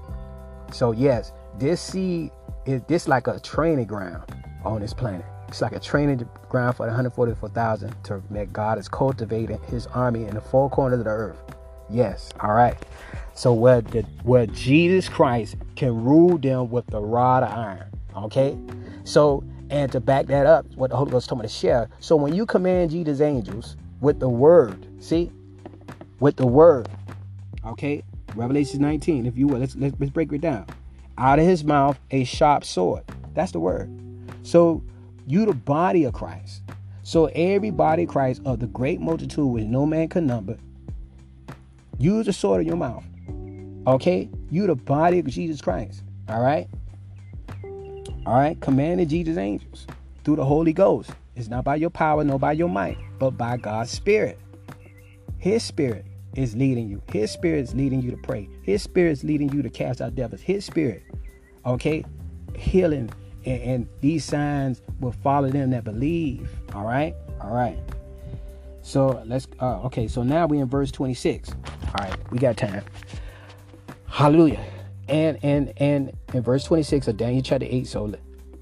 So 0.72 0.92
yes, 0.92 1.32
this 1.58 1.80
seed 1.80 2.30
is 2.66 2.82
this 2.88 3.08
like 3.08 3.26
a 3.26 3.38
training 3.40 3.86
ground 3.86 4.22
on 4.64 4.80
this 4.80 4.94
planet. 4.94 5.24
It's 5.48 5.60
like 5.60 5.72
a 5.72 5.80
training 5.80 6.28
ground 6.48 6.76
for 6.76 6.86
the 6.86 6.90
144,000 6.90 7.94
to 8.04 8.22
that 8.30 8.52
God 8.52 8.78
is 8.78 8.88
cultivating 8.88 9.60
his 9.68 9.86
army 9.88 10.24
in 10.24 10.34
the 10.34 10.40
four 10.40 10.70
corners 10.70 11.00
of 11.00 11.04
the 11.06 11.10
earth. 11.10 11.42
Yes, 11.88 12.30
all 12.40 12.52
right. 12.52 12.76
So 13.34 13.52
where 13.52 13.80
the 13.80 14.02
where 14.22 14.46
Jesus 14.46 15.08
Christ 15.08 15.56
can 15.80 16.04
rule 16.04 16.36
them 16.36 16.70
with 16.70 16.86
the 16.88 17.00
rod 17.00 17.42
of 17.42 17.50
iron. 17.50 17.86
Okay? 18.14 18.58
So 19.04 19.42
and 19.70 19.90
to 19.92 20.00
back 20.00 20.26
that 20.26 20.44
up, 20.44 20.66
what 20.74 20.90
the 20.90 20.96
Holy 20.96 21.10
Ghost 21.10 21.28
told 21.28 21.40
me 21.40 21.46
to 21.46 21.52
share. 21.52 21.88
So 22.00 22.16
when 22.16 22.34
you 22.34 22.44
command 22.44 22.90
Jesus' 22.90 23.20
angels 23.20 23.76
with 24.00 24.20
the 24.20 24.28
word, 24.28 24.86
see, 25.02 25.32
with 26.18 26.36
the 26.36 26.46
word, 26.46 26.88
okay, 27.64 28.02
Revelation 28.34 28.82
19, 28.82 29.24
if 29.24 29.38
you 29.38 29.46
will, 29.46 29.58
let's 29.58 29.74
let's, 29.74 29.94
let's 29.98 30.12
break 30.12 30.30
it 30.32 30.42
down 30.42 30.66
out 31.16 31.38
of 31.38 31.46
his 31.46 31.64
mouth 31.64 31.98
a 32.10 32.24
sharp 32.24 32.64
sword. 32.64 33.02
That's 33.32 33.52
the 33.52 33.60
word. 33.60 33.90
So 34.42 34.82
you 35.26 35.46
the 35.46 35.54
body 35.54 36.04
of 36.04 36.12
Christ. 36.12 36.62
So 37.04 37.26
every 37.26 37.70
body 37.70 38.02
of 38.02 38.10
Christ 38.10 38.42
of 38.44 38.60
the 38.60 38.66
great 38.66 39.00
multitude 39.00 39.46
which 39.46 39.64
no 39.64 39.86
man 39.86 40.08
can 40.08 40.26
number, 40.26 40.58
use 41.98 42.26
the 42.26 42.34
sword 42.34 42.60
in 42.60 42.66
your 42.66 42.76
mouth. 42.76 43.04
Okay? 43.86 44.28
You 44.50 44.66
the 44.66 44.74
body 44.74 45.18
of 45.18 45.26
Jesus 45.26 45.60
Christ. 45.60 46.02
All 46.28 46.42
right? 46.42 46.68
All 48.26 48.34
right? 48.34 48.60
Commanded 48.60 49.08
Jesus' 49.08 49.36
angels 49.36 49.86
through 50.24 50.36
the 50.36 50.44
Holy 50.44 50.72
Ghost. 50.72 51.10
It's 51.36 51.48
not 51.48 51.64
by 51.64 51.76
your 51.76 51.90
power, 51.90 52.22
nor 52.24 52.38
by 52.38 52.52
your 52.52 52.68
might, 52.68 52.98
but 53.18 53.30
by 53.32 53.56
God's 53.56 53.90
Spirit. 53.90 54.38
His 55.38 55.62
Spirit 55.62 56.04
is 56.34 56.54
leading 56.54 56.88
you. 56.88 57.02
His 57.10 57.30
spirit 57.30 57.60
is 57.60 57.74
leading 57.74 58.02
you 58.02 58.10
to 58.10 58.16
pray. 58.16 58.48
His 58.62 58.82
spirit 58.82 59.12
is 59.12 59.24
leading 59.24 59.52
you 59.52 59.62
to 59.62 59.70
cast 59.70 60.00
out 60.00 60.14
devils. 60.14 60.40
His 60.40 60.64
spirit, 60.64 61.02
okay, 61.66 62.04
healing, 62.54 63.10
and, 63.44 63.62
and 63.62 63.88
these 64.00 64.24
signs 64.24 64.82
will 65.00 65.12
follow 65.12 65.48
them 65.48 65.70
that 65.70 65.84
believe. 65.84 66.50
All 66.74 66.84
right, 66.84 67.14
all 67.40 67.52
right. 67.52 67.78
So 68.82 69.22
let's. 69.26 69.46
Uh, 69.60 69.80
okay, 69.82 70.08
so 70.08 70.22
now 70.22 70.46
we're 70.46 70.62
in 70.62 70.68
verse 70.68 70.90
26. 70.90 71.50
All 71.50 71.58
right, 71.98 72.30
we 72.30 72.38
got 72.38 72.56
time. 72.56 72.84
Hallelujah. 74.10 74.60
And 75.08 75.38
and 75.42 75.72
and 75.78 76.12
in 76.34 76.42
verse 76.42 76.64
26 76.64 77.08
of 77.08 77.16
Daniel 77.16 77.42
chapter 77.42 77.66
8. 77.68 77.86
So 77.86 78.00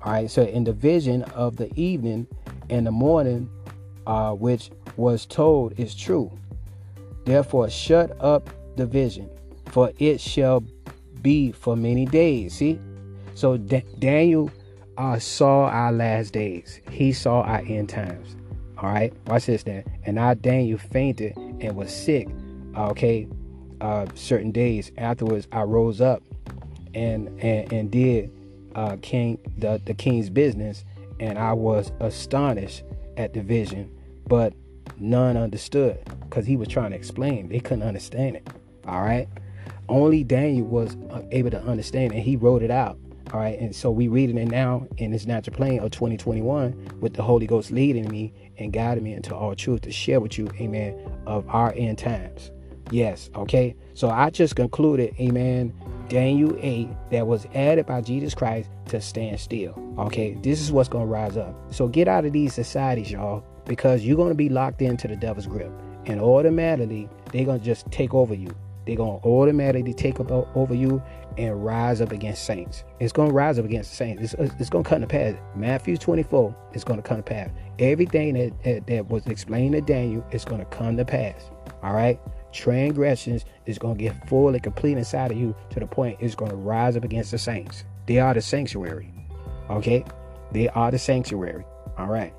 all 0.03 0.12
right. 0.12 0.30
So 0.30 0.42
in 0.42 0.64
the 0.64 0.72
vision 0.72 1.22
of 1.24 1.57
the 1.57 1.72
evening 1.74 2.26
and 2.70 2.86
the 2.86 2.92
morning, 2.92 3.51
uh, 4.07 4.32
which 4.32 4.70
was 4.96 5.26
told 5.26 5.78
is 5.78 5.94
true 5.94 6.30
Therefore, 7.28 7.68
shut 7.68 8.16
up 8.22 8.49
the 8.76 8.86
vision, 8.86 9.28
for 9.66 9.92
it 9.99 10.18
shall 10.18 10.64
be 11.20 11.53
for 11.53 11.76
many 11.76 12.07
days. 12.07 12.55
See? 12.55 12.80
So 13.34 13.59
D- 13.59 13.84
Daniel 13.99 14.51
uh, 14.96 15.18
saw 15.18 15.66
our 15.66 15.92
last 15.92 16.32
days. 16.32 16.80
He 16.90 17.12
saw 17.12 17.42
our 17.42 17.62
end 17.66 17.90
times. 17.90 18.34
All 18.78 18.88
right, 18.88 19.12
watch 19.26 19.44
this 19.44 19.62
then. 19.62 19.84
And 20.05 20.18
I, 20.18 20.34
Daniel, 20.34 20.78
fainted 20.78 21.36
and 21.36 21.76
was 21.76 21.92
sick. 21.92 22.28
Okay, 22.74 23.28
uh, 23.80 24.06
certain 24.14 24.50
days 24.50 24.92
afterwards, 24.98 25.46
I 25.52 25.62
rose 25.62 26.00
up 26.00 26.22
and 26.94 27.28
and, 27.42 27.72
and 27.72 27.90
did 27.90 28.30
uh, 28.74 28.96
king 29.02 29.38
the 29.58 29.80
the 29.84 29.94
king's 29.94 30.30
business, 30.30 30.84
and 31.20 31.38
I 31.38 31.52
was 31.52 31.92
astonished 32.00 32.82
at 33.16 33.34
the 33.34 33.42
vision, 33.42 33.90
but 34.26 34.52
none 34.98 35.36
understood 35.36 35.98
because 36.28 36.46
he 36.46 36.56
was 36.56 36.68
trying 36.68 36.90
to 36.90 36.96
explain. 36.96 37.48
They 37.48 37.60
couldn't 37.60 37.82
understand 37.82 38.36
it. 38.36 38.48
All 38.86 39.02
right. 39.02 39.28
Only 39.88 40.24
Daniel 40.24 40.66
was 40.66 40.96
uh, 41.10 41.22
able 41.30 41.50
to 41.50 41.60
understand 41.62 42.12
and 42.12 42.22
he 42.22 42.36
wrote 42.36 42.62
it 42.62 42.70
out. 42.70 42.98
All 43.32 43.40
right. 43.40 43.58
And 43.58 43.74
so 43.74 43.90
we 43.90 44.08
reading 44.08 44.38
it 44.38 44.48
now 44.48 44.86
in 44.96 45.10
this 45.10 45.26
natural 45.26 45.56
plane 45.56 45.80
of 45.80 45.90
2021 45.90 46.98
with 47.00 47.14
the 47.14 47.22
Holy 47.22 47.46
Ghost 47.46 47.70
leading 47.70 48.08
me 48.08 48.32
and 48.58 48.72
guiding 48.72 49.04
me 49.04 49.14
into 49.14 49.34
all 49.34 49.54
truth 49.54 49.82
to 49.82 49.92
share 49.92 50.20
with 50.20 50.38
you, 50.38 50.48
amen, 50.60 50.98
of 51.26 51.46
our 51.48 51.72
end 51.76 51.98
times. 51.98 52.50
Yes. 52.91 53.30
Okay. 53.34 53.74
So 53.95 54.09
I 54.11 54.30
just 54.30 54.57
concluded, 54.57 55.14
amen, 55.20 55.74
Daniel 56.09 56.57
8 56.61 56.89
that 57.11 57.26
was 57.26 57.47
added 57.55 57.86
by 57.86 58.01
Jesus 58.01 58.34
Christ 58.34 58.70
to 58.86 59.01
stand 59.01 59.39
still. 59.41 59.74
Okay. 59.99 60.34
This 60.43 60.61
is 60.61 60.72
what's 60.72 60.89
going 60.89 61.07
to 61.07 61.12
rise 61.12 61.36
up. 61.36 61.55
So 61.72 61.89
get 61.89 62.09
out 62.09 62.24
of 62.24 62.32
these 62.32 62.55
societies, 62.55 63.11
y'all 63.11 63.45
because 63.68 64.03
you're 64.03 64.16
going 64.16 64.30
to 64.30 64.34
be 64.34 64.49
locked 64.49 64.82
into 64.82 65.07
the 65.07 65.14
devil's 65.14 65.47
grip 65.47 65.70
and 66.07 66.20
automatically 66.20 67.09
they're 67.32 67.45
going 67.45 67.61
to 67.61 67.64
just 67.64 67.89
take 67.93 68.14
over 68.14 68.34
you 68.34 68.49
they're 68.86 68.97
going 68.97 69.20
to 69.20 69.26
automatically 69.28 69.93
take 69.93 70.18
up 70.18 70.30
over 70.57 70.74
you 70.74 71.03
and 71.36 71.62
rise 71.62 72.01
up 72.01 72.11
against 72.11 72.45
saints. 72.47 72.84
It's 73.01 73.12
going 73.12 73.28
to 73.28 73.34
rise 73.34 73.59
up 73.59 73.66
against 73.66 73.93
saints. 73.93 74.32
It's, 74.32 74.53
it's 74.59 74.70
going 74.70 74.82
to 74.82 74.89
come 74.89 75.03
to 75.03 75.07
pass. 75.07 75.34
Matthew 75.55 75.99
24 75.99 76.57
is 76.72 76.84
going 76.84 76.97
to 77.01 77.07
come 77.07 77.18
to 77.18 77.22
pass. 77.22 77.51
Everything 77.78 78.32
that, 78.32 78.64
that, 78.64 78.86
that 78.86 79.09
was 79.11 79.26
explained 79.26 79.74
to 79.74 79.82
Daniel 79.82 80.26
is 80.32 80.47
going 80.47 80.61
to 80.61 80.64
come 80.74 80.97
to 80.97 81.05
pass. 81.05 81.51
All 81.82 81.93
right? 81.93 82.18
Transgressions 82.53 83.44
is 83.66 83.78
going 83.78 83.96
to 83.96 84.03
get 84.03 84.28
full 84.28 84.49
and 84.49 84.62
complete 84.62 84.96
inside 84.96 85.30
of 85.30 85.36
you 85.36 85.55
to 85.70 85.80
the 85.80 85.86
point 85.86 86.18
it's 86.20 86.34
going 86.34 86.51
to 86.51 86.57
rise 86.57 86.96
up 86.96 87.05
against 87.05 87.30
the 87.30 87.38
saints. 87.38 87.84
They 88.07 88.18
are 88.18 88.34
the 88.34 88.40
sanctuary. 88.40 89.12
Okay? 89.70 90.05
They 90.53 90.68
are 90.68 90.90
the 90.90 90.99
sanctuary. 90.99 91.64
All 91.99 92.07
right. 92.07 92.32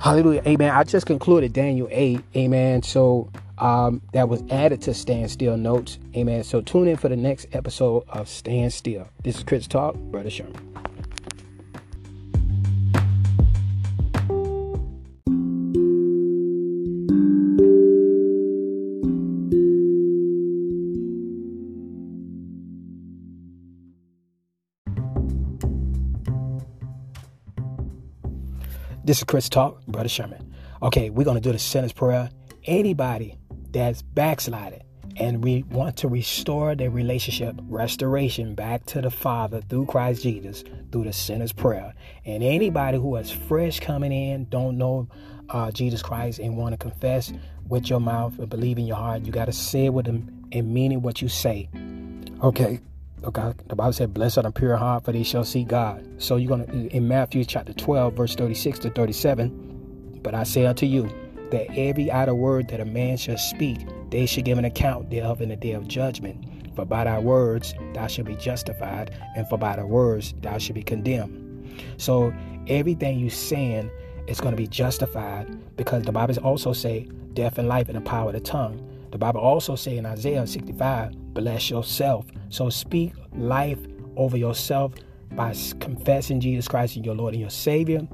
Hallelujah. 0.00 0.42
Amen. 0.46 0.70
I 0.70 0.84
just 0.84 1.06
concluded 1.06 1.52
Daniel 1.52 1.88
8. 1.90 2.20
Amen. 2.36 2.82
So 2.82 3.30
um, 3.58 4.02
that 4.12 4.28
was 4.28 4.42
added 4.50 4.82
to 4.82 4.94
Stand 4.94 5.30
Still 5.30 5.56
Notes. 5.56 5.98
Amen. 6.14 6.44
So 6.44 6.60
tune 6.60 6.88
in 6.88 6.96
for 6.96 7.08
the 7.08 7.16
next 7.16 7.46
episode 7.52 8.04
of 8.08 8.28
Stand 8.28 8.72
Still. 8.72 9.08
This 9.22 9.38
is 9.38 9.44
Chris 9.44 9.66
Talk, 9.66 9.96
Brother 9.96 10.30
Sherman. 10.30 10.65
This 29.06 29.18
is 29.18 29.24
Chris 29.24 29.48
Talk, 29.48 29.86
Brother 29.86 30.08
Sherman. 30.08 30.52
Okay, 30.82 31.10
we're 31.10 31.22
going 31.22 31.36
to 31.36 31.40
do 31.40 31.52
the 31.52 31.60
sinner's 31.60 31.92
prayer. 31.92 32.28
Anybody 32.64 33.38
that's 33.70 34.02
backslided 34.02 34.82
and 35.16 35.44
we 35.44 35.62
want 35.70 35.96
to 35.98 36.08
restore 36.08 36.74
their 36.74 36.90
relationship, 36.90 37.54
restoration 37.68 38.56
back 38.56 38.84
to 38.86 39.00
the 39.00 39.12
Father 39.12 39.60
through 39.60 39.86
Christ 39.86 40.24
Jesus, 40.24 40.64
through 40.90 41.04
the 41.04 41.12
sinner's 41.12 41.52
prayer. 41.52 41.94
And 42.24 42.42
anybody 42.42 42.98
who 42.98 43.14
is 43.14 43.30
fresh 43.30 43.78
coming 43.78 44.10
in, 44.10 44.46
don't 44.46 44.76
know 44.76 45.06
uh, 45.50 45.70
Jesus 45.70 46.02
Christ, 46.02 46.40
and 46.40 46.56
want 46.56 46.72
to 46.72 46.76
confess 46.76 47.32
with 47.68 47.88
your 47.88 48.00
mouth 48.00 48.36
and 48.40 48.48
believe 48.48 48.76
in 48.76 48.88
your 48.88 48.96
heart, 48.96 49.24
you 49.24 49.30
got 49.30 49.44
to 49.44 49.52
say 49.52 49.84
it 49.84 49.94
with 49.94 50.06
them 50.06 50.48
and 50.50 50.74
meaning 50.74 51.00
what 51.00 51.22
you 51.22 51.28
say. 51.28 51.68
Okay, 52.42 52.80
Okay, 53.26 53.52
the 53.66 53.74
Bible 53.74 53.92
said, 53.92 54.14
Blessed 54.14 54.38
are 54.38 54.42
the 54.42 54.52
pure 54.52 54.76
heart, 54.76 55.04
for 55.04 55.10
they 55.10 55.24
shall 55.24 55.42
see 55.42 55.64
God. 55.64 56.06
So 56.18 56.36
you're 56.36 56.48
gonna 56.48 56.72
in 56.72 57.08
Matthew 57.08 57.44
chapter 57.44 57.72
12, 57.72 58.14
verse 58.14 58.36
36 58.36 58.78
to 58.80 58.90
37. 58.90 60.20
But 60.22 60.36
I 60.36 60.44
say 60.44 60.64
unto 60.64 60.86
you 60.86 61.10
that 61.50 61.66
every 61.76 62.08
idle 62.08 62.38
word 62.38 62.68
that 62.68 62.78
a 62.78 62.84
man 62.84 63.16
shall 63.16 63.36
speak, 63.36 63.80
they 64.10 64.26
shall 64.26 64.44
give 64.44 64.58
an 64.58 64.64
account 64.64 65.10
thereof 65.10 65.40
in 65.40 65.48
the 65.48 65.56
day 65.56 65.72
of 65.72 65.88
judgment. 65.88 66.44
For 66.76 66.84
by 66.84 67.02
thy 67.02 67.18
words 67.18 67.74
thou 67.94 68.06
shalt 68.06 68.28
be 68.28 68.36
justified, 68.36 69.12
and 69.34 69.48
for 69.48 69.58
by 69.58 69.74
thy 69.74 69.82
words 69.82 70.32
thou 70.42 70.58
shalt 70.58 70.76
be 70.76 70.84
condemned. 70.84 71.82
So 71.96 72.32
everything 72.68 73.18
you 73.18 73.30
saying 73.30 73.90
is 74.28 74.40
going 74.40 74.52
to 74.52 74.56
be 74.56 74.68
justified 74.68 75.76
because 75.76 76.04
the 76.04 76.12
Bible 76.12 76.36
also 76.44 76.72
say 76.72 77.08
death 77.34 77.58
and 77.58 77.66
life 77.66 77.88
in 77.88 77.96
the 77.96 78.00
power 78.02 78.28
of 78.28 78.34
the 78.34 78.40
tongue. 78.40 78.88
The 79.10 79.18
Bible 79.18 79.40
also 79.40 79.74
say 79.74 79.96
in 79.96 80.06
Isaiah 80.06 80.46
65, 80.46 81.25
bless 81.36 81.70
yourself. 81.70 82.24
So 82.48 82.70
speak 82.70 83.12
life 83.36 83.78
over 84.16 84.36
yourself 84.36 84.94
by 85.32 85.54
confessing 85.80 86.40
Jesus 86.40 86.66
Christ 86.66 86.96
as 86.96 87.04
your 87.04 87.14
Lord 87.14 87.34
and 87.34 87.40
your 87.40 87.50
Savior. 87.50 88.08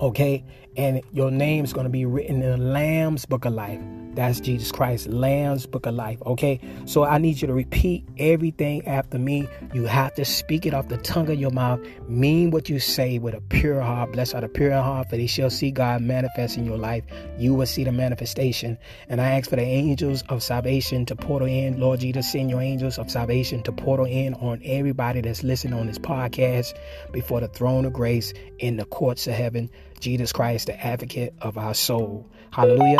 Okay? 0.00 0.42
And 0.76 1.02
your 1.12 1.30
name 1.30 1.64
is 1.64 1.74
going 1.74 1.84
to 1.84 1.90
be 1.90 2.06
written 2.06 2.42
in 2.42 2.50
the 2.50 2.56
Lamb's 2.56 3.26
book 3.26 3.44
of 3.44 3.52
life. 3.52 3.80
That's 4.14 4.40
Jesus 4.40 4.70
Christ, 4.70 5.06
Lamb's 5.08 5.66
Book 5.66 5.86
of 5.86 5.94
Life. 5.94 6.20
Okay, 6.26 6.60
so 6.84 7.04
I 7.04 7.16
need 7.18 7.40
you 7.40 7.48
to 7.48 7.54
repeat 7.54 8.06
everything 8.18 8.86
after 8.86 9.18
me. 9.18 9.48
You 9.72 9.84
have 9.84 10.14
to 10.14 10.24
speak 10.24 10.66
it 10.66 10.74
off 10.74 10.88
the 10.88 10.98
tongue 10.98 11.30
of 11.30 11.38
your 11.38 11.50
mouth. 11.50 11.80
Mean 12.08 12.50
what 12.50 12.68
you 12.68 12.78
say 12.78 13.18
with 13.18 13.34
a 13.34 13.40
pure 13.40 13.80
heart. 13.80 14.12
Blessed 14.12 14.34
are 14.34 14.42
the 14.42 14.48
pure 14.48 14.72
heart, 14.72 15.08
for 15.08 15.16
they 15.16 15.26
shall 15.26 15.48
see 15.48 15.70
God 15.70 16.02
manifest 16.02 16.58
in 16.58 16.66
your 16.66 16.76
life. 16.76 17.04
You 17.38 17.54
will 17.54 17.66
see 17.66 17.84
the 17.84 17.92
manifestation. 17.92 18.76
And 19.08 19.20
I 19.20 19.30
ask 19.38 19.48
for 19.48 19.56
the 19.56 19.62
angels 19.62 20.22
of 20.28 20.42
salvation 20.42 21.06
to 21.06 21.16
portal 21.16 21.48
in. 21.48 21.80
Lord 21.80 22.00
Jesus, 22.00 22.30
send 22.30 22.50
your 22.50 22.60
angels 22.60 22.98
of 22.98 23.10
salvation 23.10 23.62
to 23.62 23.72
portal 23.72 24.06
in 24.06 24.34
on 24.34 24.60
everybody 24.64 25.22
that's 25.22 25.42
listening 25.42 25.74
on 25.74 25.86
this 25.86 25.98
podcast 25.98 26.74
before 27.12 27.40
the 27.40 27.48
throne 27.48 27.86
of 27.86 27.94
grace 27.94 28.34
in 28.58 28.76
the 28.76 28.84
courts 28.84 29.26
of 29.26 29.34
heaven. 29.34 29.70
Jesus 30.00 30.32
Christ, 30.32 30.66
the 30.66 30.84
advocate 30.84 31.32
of 31.40 31.56
our 31.56 31.74
soul. 31.74 32.28
Hallelujah. 32.50 32.98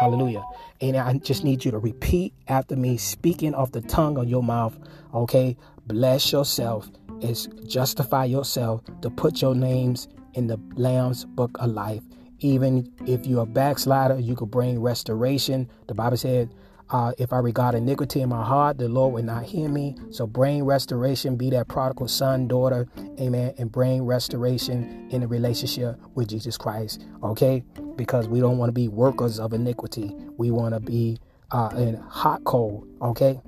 Hallelujah. 0.00 0.42
And 0.80 0.96
I 0.96 1.12
just 1.18 1.44
need 1.44 1.62
you 1.62 1.70
to 1.72 1.78
repeat 1.78 2.32
after 2.48 2.74
me, 2.74 2.96
speaking 2.96 3.54
off 3.54 3.72
the 3.72 3.82
tongue 3.82 4.16
of 4.16 4.26
your 4.30 4.42
mouth. 4.42 4.78
Okay. 5.12 5.58
Bless 5.86 6.32
yourself. 6.32 6.88
Is 7.20 7.48
justify 7.66 8.24
yourself 8.24 8.80
to 9.02 9.10
put 9.10 9.42
your 9.42 9.54
names 9.54 10.08
in 10.32 10.46
the 10.46 10.58
Lamb's 10.74 11.26
book 11.26 11.54
of 11.60 11.72
life. 11.72 12.02
Even 12.38 12.90
if 13.06 13.26
you're 13.26 13.42
a 13.42 13.46
backslider, 13.46 14.18
you 14.18 14.34
could 14.34 14.50
bring 14.50 14.80
restoration. 14.80 15.68
The 15.86 15.92
Bible 15.92 16.16
said, 16.16 16.54
uh, 16.90 17.12
if 17.18 17.32
I 17.32 17.38
regard 17.38 17.74
iniquity 17.74 18.20
in 18.20 18.28
my 18.28 18.44
heart, 18.44 18.78
the 18.78 18.88
Lord 18.88 19.14
will 19.14 19.22
not 19.22 19.44
hear 19.44 19.68
me. 19.68 19.96
So 20.10 20.26
bring 20.26 20.64
restoration, 20.64 21.36
be 21.36 21.50
that 21.50 21.68
prodigal 21.68 22.08
son, 22.08 22.48
daughter, 22.48 22.88
amen, 23.20 23.54
and 23.58 23.70
bring 23.70 24.04
restoration 24.04 25.08
in 25.10 25.20
the 25.20 25.28
relationship 25.28 25.98
with 26.14 26.28
Jesus 26.28 26.56
Christ, 26.56 27.04
okay? 27.22 27.62
Because 27.96 28.28
we 28.28 28.40
don't 28.40 28.58
want 28.58 28.70
to 28.70 28.74
be 28.74 28.88
workers 28.88 29.38
of 29.38 29.52
iniquity. 29.52 30.14
We 30.36 30.50
want 30.50 30.74
to 30.74 30.80
be 30.80 31.18
uh, 31.52 31.70
in 31.76 31.94
hot 31.96 32.42
coal, 32.44 32.86
okay? 33.00 33.40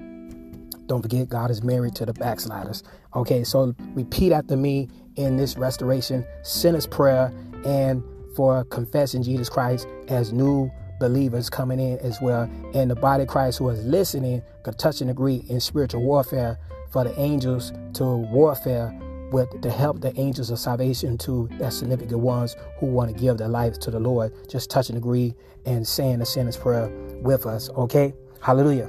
Don't 0.87 1.03
forget, 1.03 1.29
God 1.29 1.51
is 1.51 1.63
married 1.63 1.95
to 1.97 2.07
the 2.07 2.13
backsliders. 2.13 2.83
Okay, 3.15 3.45
so 3.45 3.75
repeat 3.95 4.33
after 4.33 4.57
me 4.57 4.89
in 5.17 5.37
this 5.37 5.57
restoration, 5.57 6.25
sinner's 6.43 6.87
prayer, 6.87 7.33
and 7.65 8.03
for 8.37 8.65
confessing 8.65 9.23
Jesus 9.23 9.49
Christ 9.49 9.87
as 10.09 10.33
new 10.33 10.71
believers 11.03 11.51
coming 11.51 11.81
in 11.81 11.99
as 11.99 12.21
well. 12.21 12.49
And 12.75 12.89
the 12.89 12.95
body 12.95 13.25
of 13.25 13.29
Christ 13.29 13.59
who 13.59 13.69
is 13.71 13.85
listening 13.85 14.41
could 14.63 14.79
touch 14.79 15.01
and 15.01 15.11
agree 15.11 15.45
in 15.49 15.59
spiritual 15.59 16.03
warfare 16.03 16.59
for 16.93 17.03
the 17.03 17.19
angels 17.19 17.73
to 17.95 18.05
warfare 18.05 18.97
with 19.33 19.61
to 19.63 19.71
help 19.71 20.01
the 20.01 20.17
angels 20.21 20.51
of 20.51 20.61
salvation 20.61 21.19
to 21.19 21.49
that 21.59 21.73
significant 21.73 22.21
ones 22.21 22.55
who 22.79 22.87
want 22.87 23.13
to 23.13 23.21
give 23.21 23.37
their 23.39 23.49
lives 23.49 23.79
to 23.79 23.91
the 23.91 23.99
Lord. 23.99 24.33
Just 24.49 24.71
touch 24.71 24.91
and 24.91 24.97
agree 24.97 25.35
and 25.67 25.87
saying 25.87 26.21
the 26.21 26.27
sinner's 26.27 26.57
prayer 26.57 26.89
with 27.21 27.47
us. 27.47 27.69
Okay? 27.71 28.15
Hallelujah. 28.41 28.89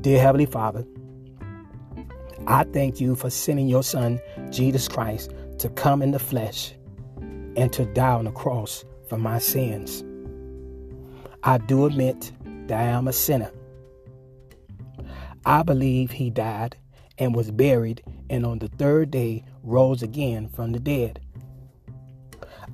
Dear 0.00 0.20
Heavenly 0.20 0.46
Father, 0.46 0.84
I 2.48 2.64
thank 2.64 3.00
you 3.00 3.14
for 3.14 3.30
sending 3.30 3.68
your 3.68 3.84
Son, 3.84 4.18
Jesus 4.50 4.88
Christ, 4.88 5.32
to 5.58 5.68
come 5.68 6.02
in 6.02 6.10
the 6.10 6.18
flesh 6.18 6.72
and 7.20 7.72
to 7.72 7.84
die 7.84 8.14
on 8.14 8.24
the 8.24 8.32
cross 8.32 8.84
for 9.08 9.18
my 9.18 9.38
sins. 9.38 10.02
I 11.42 11.58
do 11.58 11.86
admit 11.86 12.32
that 12.66 12.78
I 12.78 12.84
am 12.84 13.08
a 13.08 13.12
sinner. 13.12 13.50
I 15.46 15.62
believe 15.62 16.10
he 16.10 16.30
died 16.30 16.76
and 17.18 17.34
was 17.34 17.50
buried, 17.50 18.02
and 18.28 18.44
on 18.44 18.58
the 18.58 18.68
third 18.68 19.10
day 19.10 19.44
rose 19.62 20.02
again 20.02 20.48
from 20.48 20.72
the 20.72 20.78
dead. 20.78 21.20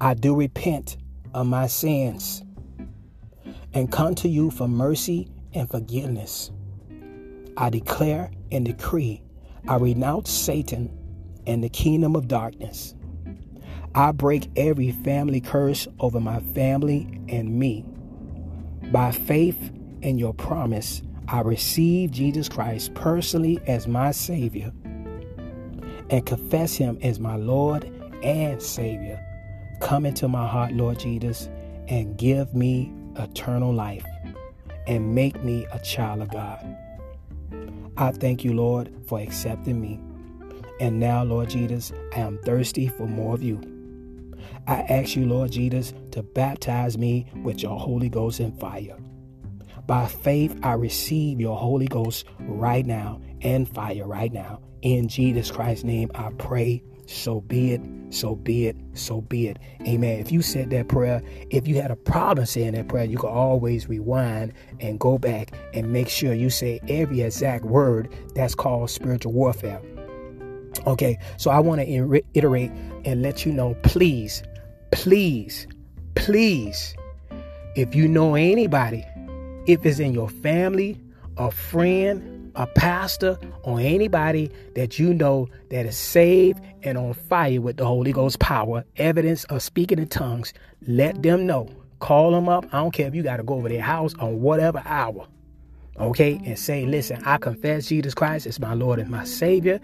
I 0.01 0.15
do 0.15 0.35
repent 0.35 0.97
of 1.33 1.47
my 1.47 1.67
sins 1.67 2.43
and 3.73 3.91
come 3.91 4.15
to 4.17 4.29
you 4.29 4.51
for 4.51 4.69
mercy 4.69 5.29
and 5.53 5.71
forgiveness. 5.71 6.51
I 7.57 7.71
declare 7.71 8.31
and 8.51 8.65
decree 8.65 9.23
I 9.69 9.77
renounce 9.77 10.31
Satan 10.31 10.97
and 11.47 11.63
the 11.63 11.69
kingdom 11.69 12.15
of 12.15 12.29
darkness. 12.29 12.95
I 13.95 14.13
break 14.13 14.49
every 14.57 14.93
family 14.93 15.41
curse 15.41 15.89
over 15.99 16.21
my 16.21 16.41
family 16.55 17.21
and 17.29 17.59
me. 17.59 17.85
By 18.93 19.11
faith 19.11 19.73
in 20.03 20.19
your 20.19 20.33
promise, 20.33 21.03
I 21.29 21.41
receive 21.41 22.13
Jesus 22.13 22.49
Christ 22.49 22.95
personally 22.95 23.59
as 23.67 23.89
my 23.89 24.13
Savior 24.13 24.73
and 26.11 26.25
confess 26.25 26.77
Him 26.77 26.99
as 27.03 27.19
my 27.19 27.37
Lord 27.37 27.85
and 28.23 28.63
Savior. 28.63 29.21
Come 29.81 30.07
into 30.07 30.29
my 30.29 30.47
heart, 30.47 30.73
Lord 30.73 31.01
Jesus, 31.01 31.49
and 31.89 32.17
give 32.17 32.55
me 32.55 32.93
eternal 33.17 33.73
life 33.73 34.07
and 34.87 35.15
make 35.15 35.43
me 35.43 35.67
a 35.73 35.81
child 35.81 36.23
of 36.23 36.31
God. 36.31 36.65
I 37.97 38.13
thank 38.13 38.45
you, 38.45 38.53
Lord, 38.53 38.93
for 39.09 39.19
accepting 39.19 39.81
me. 39.81 40.01
And 40.81 41.01
now, 41.01 41.25
Lord 41.25 41.51
Jesus, 41.51 41.93
I 42.15 42.21
am 42.21 42.39
thirsty 42.45 42.87
for 42.87 43.07
more 43.07 43.35
of 43.35 43.43
you. 43.43 43.76
I 44.69 44.81
ask 44.83 45.15
you, 45.17 45.27
Lord 45.27 45.53
Jesus, 45.53 45.95
to 46.13 46.23
baptize 46.23 46.99
me 46.99 47.27
with 47.43 47.63
your 47.63 47.79
Holy 47.79 48.09
Ghost 48.09 48.41
and 48.41 48.59
fire. 48.59 48.97
By 49.87 50.07
faith, 50.07 50.59
I 50.65 50.73
receive 50.73 51.41
your 51.41 51.57
Holy 51.57 51.87
Ghost 51.87 52.27
right 52.41 52.85
now 52.85 53.21
and 53.43 53.69
fire 53.69 54.07
right 54.07 54.33
now. 54.33 54.61
In 54.83 55.09
Jesus 55.09 55.51
Christ's 55.51 55.85
name, 55.85 56.11
I 56.15 56.31
pray. 56.39 56.83
so 57.07 57.41
be 57.41 57.73
it, 57.73 57.81
so 58.11 58.35
be 58.35 58.67
it, 58.67 58.77
so 58.95 59.21
be 59.21 59.47
it. 59.47 59.59
Amen. 59.87 60.19
If 60.19 60.33
you 60.33 60.43
said 60.43 60.71
that 60.71 60.89
prayer, 60.89 61.23
if 61.51 61.69
you 61.69 61.81
had 61.81 61.93
a 61.93 61.97
problem 61.97 62.47
saying 62.47 62.73
that 62.73 62.89
prayer, 62.89 63.05
you 63.05 63.17
can 63.17 63.31
always 63.31 63.89
rewind 63.89 64.53
and 64.81 64.99
go 64.99 65.17
back 65.19 65.53
and 65.73 65.93
make 65.93 66.09
sure 66.09 66.35
you 66.35 66.51
say 66.51 66.81
every 66.89 67.21
exact 67.23 67.65
word 67.65 68.13
that's 68.35 68.57
called 68.57 68.91
spiritual 68.91 69.33
warfare. 69.33 69.81
Okay, 70.87 71.19
so 71.37 71.51
I 71.51 71.61
want 71.61 71.81
to 71.81 72.03
reiterate 72.03 72.71
and 73.05 73.23
let 73.23 73.47
you 73.47 73.53
know 73.53 73.75
please, 73.83 74.43
please, 74.91 75.67
please, 76.15 76.95
if 77.75 77.95
you 77.95 78.09
know 78.09 78.35
anybody, 78.35 79.05
if 79.67 79.85
it's 79.85 79.99
in 79.99 80.15
your 80.15 80.29
family, 80.29 81.01
a 81.37 81.51
friend, 81.51 82.53
a 82.55 82.67
pastor 82.67 83.39
or 83.63 83.79
anybody 83.79 84.51
that 84.75 84.99
you 84.99 85.13
know 85.13 85.49
that 85.71 85.87
is 85.87 85.97
saved 85.97 86.61
and 86.83 86.97
on 86.97 87.13
fire 87.13 87.61
with 87.61 87.77
the 87.77 87.85
Holy 87.85 88.13
Ghost 88.13 88.39
power, 88.39 88.85
evidence 88.97 89.45
of 89.45 89.63
speaking 89.63 89.99
in 89.99 90.09
tongues, 90.09 90.53
let 90.87 91.23
them 91.23 91.47
know. 91.47 91.69
Call 91.99 92.31
them 92.33 92.49
up. 92.49 92.67
I 92.73 92.79
don't 92.79 92.93
care 92.93 93.07
if 93.09 93.15
you 93.15 93.23
got 93.23 93.39
to 93.39 93.43
go 93.43 93.55
over 93.55 93.69
their 93.69 93.83
house 93.83 94.15
on 94.19 94.41
whatever 94.41 94.83
hour. 94.85 95.27
Okay, 95.99 96.39
and 96.45 96.59
say, 96.59 96.85
listen, 96.85 97.23
I 97.25 97.39
confess 97.39 97.87
Jesus 97.87 98.13
Christ 98.13 98.47
is 98.47 98.61
my 98.61 98.75
Lord 98.75 98.99
and 98.99 99.09
my 99.09 99.25
Savior. 99.25 99.81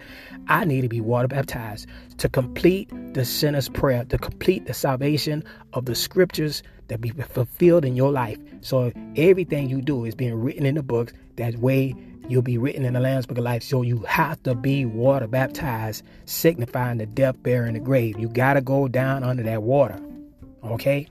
I 0.47 0.63
need 0.63 0.81
to 0.81 0.87
be 0.87 1.01
water 1.01 1.27
baptized 1.27 1.87
to 2.19 2.29
complete 2.29 2.87
the 3.15 3.25
sinner's 3.25 3.67
prayer, 3.67 4.05
to 4.05 4.19
complete 4.19 4.67
the 4.67 4.75
salvation 4.75 5.43
of 5.73 5.85
the 5.85 5.95
scriptures 5.95 6.61
that 6.89 7.01
be 7.01 7.09
fulfilled 7.09 7.83
in 7.83 7.95
your 7.95 8.11
life. 8.11 8.37
So 8.61 8.91
everything 9.15 9.69
you 9.69 9.81
do 9.81 10.05
is 10.05 10.13
being 10.13 10.35
written 10.35 10.67
in 10.67 10.75
the 10.75 10.83
books. 10.83 11.13
That 11.37 11.55
way 11.55 11.95
you'll 12.29 12.43
be 12.43 12.59
written 12.59 12.85
in 12.85 12.93
the 12.93 12.99
Lamb's 12.99 13.25
Book 13.25 13.39
of 13.39 13.43
Life. 13.43 13.63
So 13.63 13.81
you 13.81 13.99
have 14.01 14.41
to 14.43 14.53
be 14.53 14.85
water 14.85 15.25
baptized, 15.25 16.03
signifying 16.25 16.99
the 16.99 17.07
death, 17.07 17.41
burial, 17.41 17.73
the 17.73 17.79
grave. 17.79 18.19
You 18.19 18.29
got 18.29 18.53
to 18.53 18.61
go 18.61 18.87
down 18.87 19.23
under 19.23 19.41
that 19.41 19.63
water, 19.63 19.99
okay? 20.63 21.07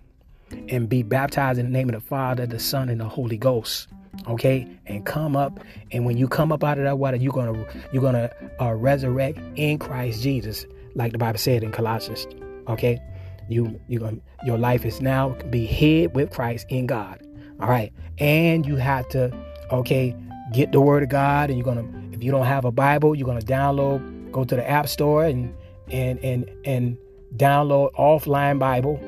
And 0.69 0.89
be 0.89 1.03
baptized 1.03 1.59
in 1.59 1.67
the 1.67 1.73
name 1.73 1.89
of 1.89 1.97
the 1.97 2.01
Father, 2.01 2.47
the 2.47 2.61
Son, 2.61 2.89
and 2.89 3.01
the 3.01 3.09
Holy 3.09 3.37
Ghost. 3.37 3.89
Okay, 4.29 4.69
and 4.87 5.05
come 5.05 5.37
up, 5.37 5.59
and 5.91 6.05
when 6.05 6.17
you 6.17 6.29
come 6.29 6.53
up 6.53 6.63
out 6.63 6.79
of 6.79 6.85
that 6.85 6.99
water, 6.99 7.17
you're 7.17 7.33
gonna 7.33 7.67
you're 7.93 8.03
gonna 8.03 8.31
uh, 8.61 8.73
resurrect 8.73 9.39
in 9.57 9.79
Christ 9.79 10.23
Jesus, 10.23 10.67
like 10.95 11.13
the 11.13 11.19
Bible 11.19 11.39
said 11.39 11.65
in 11.65 11.73
Colossians. 11.73 12.27
Okay, 12.69 13.01
you 13.49 13.81
you 13.89 13.99
gonna 13.99 14.19
your 14.45 14.59
life 14.59 14.85
is 14.85 15.01
now 15.01 15.31
be 15.51 15.67
hid 15.67 16.15
with 16.15 16.31
Christ 16.31 16.67
in 16.69 16.87
God. 16.87 17.27
All 17.61 17.69
right, 17.69 17.93
and 18.19 18.67
you 18.67 18.77
have 18.77 19.09
to 19.11 19.35
okay 19.71 20.15
get 20.53 20.73
the 20.73 20.81
word 20.81 21.03
of 21.03 21.09
God 21.09 21.49
and 21.49 21.59
you're 21.59 21.65
gonna 21.65 21.89
if 22.13 22.23
you 22.23 22.31
don't 22.31 22.47
have 22.47 22.65
a 22.65 22.73
Bible, 22.73 23.15
you're 23.15 23.27
gonna 23.27 23.41
download, 23.41 24.31
go 24.31 24.45
to 24.45 24.55
the 24.55 24.69
app 24.69 24.89
store 24.89 25.25
and 25.25 25.55
and 25.91 26.19
and 26.21 26.51
and 26.65 26.99
download 27.37 27.93
offline 27.95 28.59
Bible. 28.59 29.01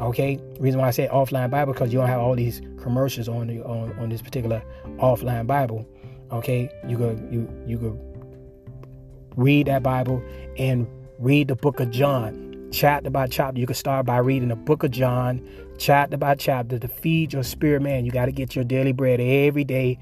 Okay, 0.00 0.38
reason 0.60 0.80
why 0.80 0.88
I 0.88 0.90
say 0.90 1.08
offline 1.08 1.50
Bible 1.50 1.72
because 1.72 1.92
you 1.92 1.98
don't 1.98 2.08
have 2.08 2.20
all 2.20 2.36
these 2.36 2.60
commercials 2.80 3.28
on 3.28 3.48
the 3.48 3.62
on, 3.62 3.98
on 3.98 4.08
this 4.08 4.22
particular 4.22 4.62
offline 4.98 5.46
Bible. 5.46 5.86
Okay, 6.30 6.70
you 6.86 6.96
go 6.96 7.18
you 7.30 7.48
you 7.66 7.78
go 7.78 7.98
read 9.36 9.66
that 9.66 9.82
Bible 9.82 10.22
and 10.56 10.86
read 11.18 11.48
the 11.48 11.56
book 11.56 11.80
of 11.80 11.90
John 11.90 12.48
chapter 12.70 13.10
by 13.10 13.26
chapter. 13.26 13.58
You 13.58 13.66
can 13.66 13.74
start 13.74 14.06
by 14.06 14.18
reading 14.18 14.48
the 14.48 14.56
book 14.56 14.82
of 14.82 14.90
John, 14.90 15.46
chapter 15.78 16.16
by 16.16 16.34
chapter, 16.34 16.78
to 16.78 16.88
feed 16.88 17.32
your 17.32 17.42
spirit 17.42 17.82
man. 17.82 18.04
You 18.04 18.10
got 18.10 18.26
to 18.26 18.32
get 18.32 18.54
your 18.54 18.64
daily 18.64 18.92
bread 18.92 19.20
every 19.20 19.64
day 19.64 19.98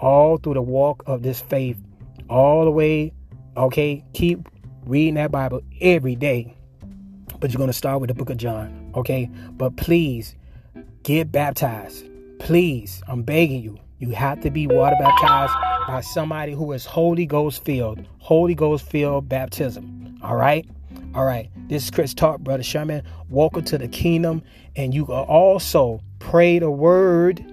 all 0.00 0.36
through 0.38 0.54
the 0.54 0.62
walk 0.62 1.02
of 1.06 1.22
this 1.22 1.40
faith, 1.40 1.76
all 2.28 2.64
the 2.64 2.70
way. 2.70 3.12
Okay, 3.56 4.04
keep 4.14 4.48
reading 4.84 5.14
that 5.14 5.30
Bible 5.30 5.62
every 5.80 6.16
day. 6.16 6.54
But 7.40 7.52
you're 7.52 7.58
going 7.58 7.68
to 7.68 7.72
start 7.72 8.00
with 8.00 8.08
the 8.08 8.14
book 8.14 8.30
of 8.30 8.36
John. 8.36 8.92
Okay, 8.96 9.30
but 9.52 9.76
please 9.76 10.34
get 11.04 11.30
baptized. 11.30 12.04
Please, 12.38 13.02
I'm 13.06 13.22
begging 13.22 13.62
you. 13.62 13.78
You 13.98 14.10
have 14.10 14.40
to 14.42 14.50
be 14.50 14.66
water 14.66 14.96
baptized 14.98 15.52
by 15.86 16.00
somebody 16.00 16.52
who 16.52 16.72
is 16.72 16.84
Holy 16.84 17.26
Ghost 17.26 17.64
filled, 17.64 18.06
Holy 18.18 18.54
Ghost 18.54 18.84
filled 18.84 19.28
baptism. 19.28 20.18
All 20.22 20.36
right? 20.36 20.68
All 21.14 21.24
right. 21.24 21.50
This 21.68 21.84
is 21.84 21.90
Chris 21.90 22.14
Talk, 22.14 22.40
Brother 22.40 22.62
Sherman. 22.62 23.02
Welcome 23.28 23.64
to 23.66 23.78
the 23.78 23.88
kingdom. 23.88 24.42
And 24.76 24.92
you 24.92 25.06
can 25.06 25.14
also 25.14 26.00
pray 26.18 26.58
the 26.58 26.70
word 26.70 27.44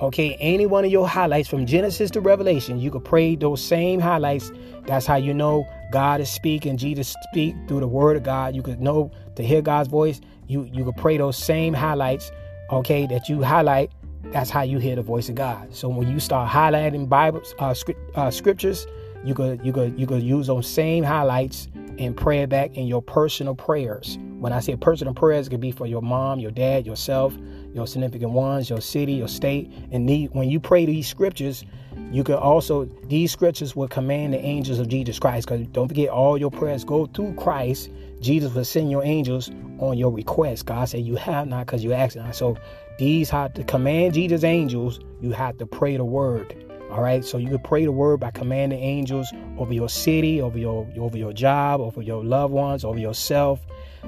Okay, 0.00 0.34
any 0.40 0.64
one 0.64 0.86
of 0.86 0.90
your 0.90 1.06
highlights 1.06 1.46
from 1.46 1.66
Genesis 1.66 2.10
to 2.12 2.22
Revelation, 2.22 2.80
you 2.80 2.90
could 2.90 3.04
pray 3.04 3.36
those 3.36 3.62
same 3.62 4.00
highlights. 4.00 4.50
That's 4.86 5.04
how 5.04 5.16
you 5.16 5.34
know 5.34 5.66
God 5.92 6.22
is 6.22 6.30
speaking, 6.30 6.78
Jesus 6.78 7.14
speak 7.30 7.54
through 7.68 7.80
the 7.80 7.88
word 7.88 8.16
of 8.16 8.22
God. 8.22 8.56
You 8.56 8.62
could 8.62 8.80
know 8.80 9.10
to 9.36 9.42
hear 9.42 9.60
God's 9.60 9.90
voice. 9.90 10.22
You 10.46 10.66
you 10.72 10.86
could 10.86 10.96
pray 10.96 11.18
those 11.18 11.36
same 11.36 11.74
highlights, 11.74 12.32
okay, 12.70 13.06
that 13.08 13.28
you 13.28 13.42
highlight. 13.42 13.90
That's 14.32 14.48
how 14.48 14.62
you 14.62 14.78
hear 14.78 14.96
the 14.96 15.02
voice 15.02 15.28
of 15.28 15.34
God. 15.34 15.74
So 15.74 15.90
when 15.90 16.08
you 16.08 16.18
start 16.18 16.48
highlighting 16.48 17.06
Bibles, 17.06 17.54
uh, 17.58 17.74
script, 17.74 18.00
uh, 18.16 18.30
scriptures, 18.30 18.86
you 19.22 19.34
could 19.34 19.62
you 19.66 19.72
could 19.72 20.00
you 20.00 20.06
could 20.06 20.22
use 20.22 20.46
those 20.46 20.66
same 20.66 21.04
highlights 21.04 21.68
and 21.98 22.16
pray 22.16 22.46
back 22.46 22.74
in 22.74 22.86
your 22.86 23.02
personal 23.02 23.54
prayers. 23.54 24.18
When 24.38 24.54
I 24.54 24.60
say 24.60 24.76
personal 24.76 25.12
prayers, 25.12 25.48
it 25.48 25.50
could 25.50 25.60
be 25.60 25.72
for 25.72 25.86
your 25.86 26.00
mom, 26.00 26.40
your 26.40 26.50
dad, 26.52 26.86
yourself, 26.86 27.36
your 27.74 27.86
significant 27.86 28.32
ones, 28.32 28.68
your 28.68 28.80
city, 28.80 29.12
your 29.12 29.28
state. 29.28 29.70
And 29.92 30.08
when 30.32 30.48
you 30.48 30.60
pray 30.60 30.86
these 30.86 31.08
scriptures, 31.08 31.64
you 32.10 32.24
can 32.24 32.36
also 32.36 32.84
these 33.04 33.30
scriptures 33.32 33.76
will 33.76 33.88
command 33.88 34.34
the 34.34 34.38
angels 34.38 34.78
of 34.78 34.88
Jesus 34.88 35.18
Christ. 35.18 35.48
Because 35.48 35.66
don't 35.68 35.88
forget, 35.88 36.08
all 36.08 36.36
your 36.38 36.50
prayers 36.50 36.84
go 36.84 37.06
through 37.06 37.34
Christ. 37.34 37.90
Jesus 38.20 38.52
will 38.52 38.64
send 38.64 38.90
your 38.90 39.04
angels 39.04 39.50
on 39.78 39.96
your 39.96 40.10
request. 40.10 40.66
God 40.66 40.88
said 40.88 41.02
you 41.02 41.16
have 41.16 41.46
not 41.48 41.66
because 41.66 41.82
you 41.82 41.92
asked 41.92 42.16
not. 42.16 42.34
So 42.34 42.56
these 42.98 43.30
have 43.30 43.54
to 43.54 43.64
command 43.64 44.14
Jesus' 44.14 44.44
angels. 44.44 45.00
You 45.20 45.32
have 45.32 45.56
to 45.58 45.66
pray 45.66 45.96
the 45.96 46.04
word. 46.04 46.54
All 46.90 47.00
right, 47.00 47.24
so 47.24 47.38
you 47.38 47.48
can 47.48 47.60
pray 47.60 47.84
the 47.84 47.92
word 47.92 48.18
by 48.18 48.32
commanding 48.32 48.80
angels 48.82 49.32
over 49.58 49.72
your 49.72 49.88
city, 49.88 50.40
over 50.40 50.58
your 50.58 50.88
over 50.98 51.16
your 51.16 51.32
job, 51.32 51.80
over 51.80 52.02
your 52.02 52.24
loved 52.24 52.52
ones, 52.52 52.84
over 52.84 52.98
yourself. 52.98 53.60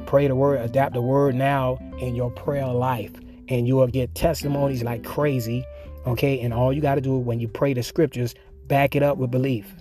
Pray 0.06 0.26
the 0.26 0.34
word, 0.34 0.60
adapt 0.60 0.94
the 0.94 1.00
word 1.00 1.36
now 1.36 1.78
in 2.00 2.16
your 2.16 2.30
prayer 2.30 2.66
life, 2.66 3.12
and 3.52 3.68
you 3.68 3.76
will 3.76 3.86
get 3.86 4.14
testimonies 4.14 4.82
like 4.82 5.04
crazy. 5.04 5.64
Okay, 6.06 6.40
and 6.40 6.52
all 6.52 6.72
you 6.72 6.80
got 6.80 6.96
to 6.96 7.00
do 7.00 7.16
when 7.16 7.38
you 7.38 7.46
pray 7.46 7.74
the 7.74 7.82
scriptures, 7.82 8.34
back 8.66 8.96
it 8.96 9.02
up 9.02 9.18
with 9.18 9.30
belief. 9.30 9.72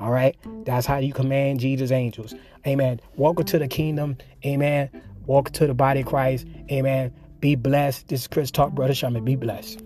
All 0.00 0.10
right, 0.10 0.34
that's 0.64 0.86
how 0.86 0.96
you 0.96 1.12
command 1.12 1.60
Jesus' 1.60 1.92
angels. 1.92 2.34
Amen. 2.66 2.98
Welcome 3.16 3.44
to 3.44 3.58
the 3.58 3.68
kingdom. 3.68 4.16
Amen. 4.44 4.90
Welcome 5.26 5.52
to 5.52 5.66
the 5.66 5.74
body 5.74 6.00
of 6.00 6.06
Christ. 6.06 6.46
Amen. 6.70 7.12
Be 7.40 7.54
blessed. 7.54 8.08
This 8.08 8.22
is 8.22 8.26
Chris 8.26 8.50
Talk, 8.50 8.72
Brother 8.72 8.94
Sherman. 8.94 9.24
Be 9.24 9.36
blessed. 9.36 9.82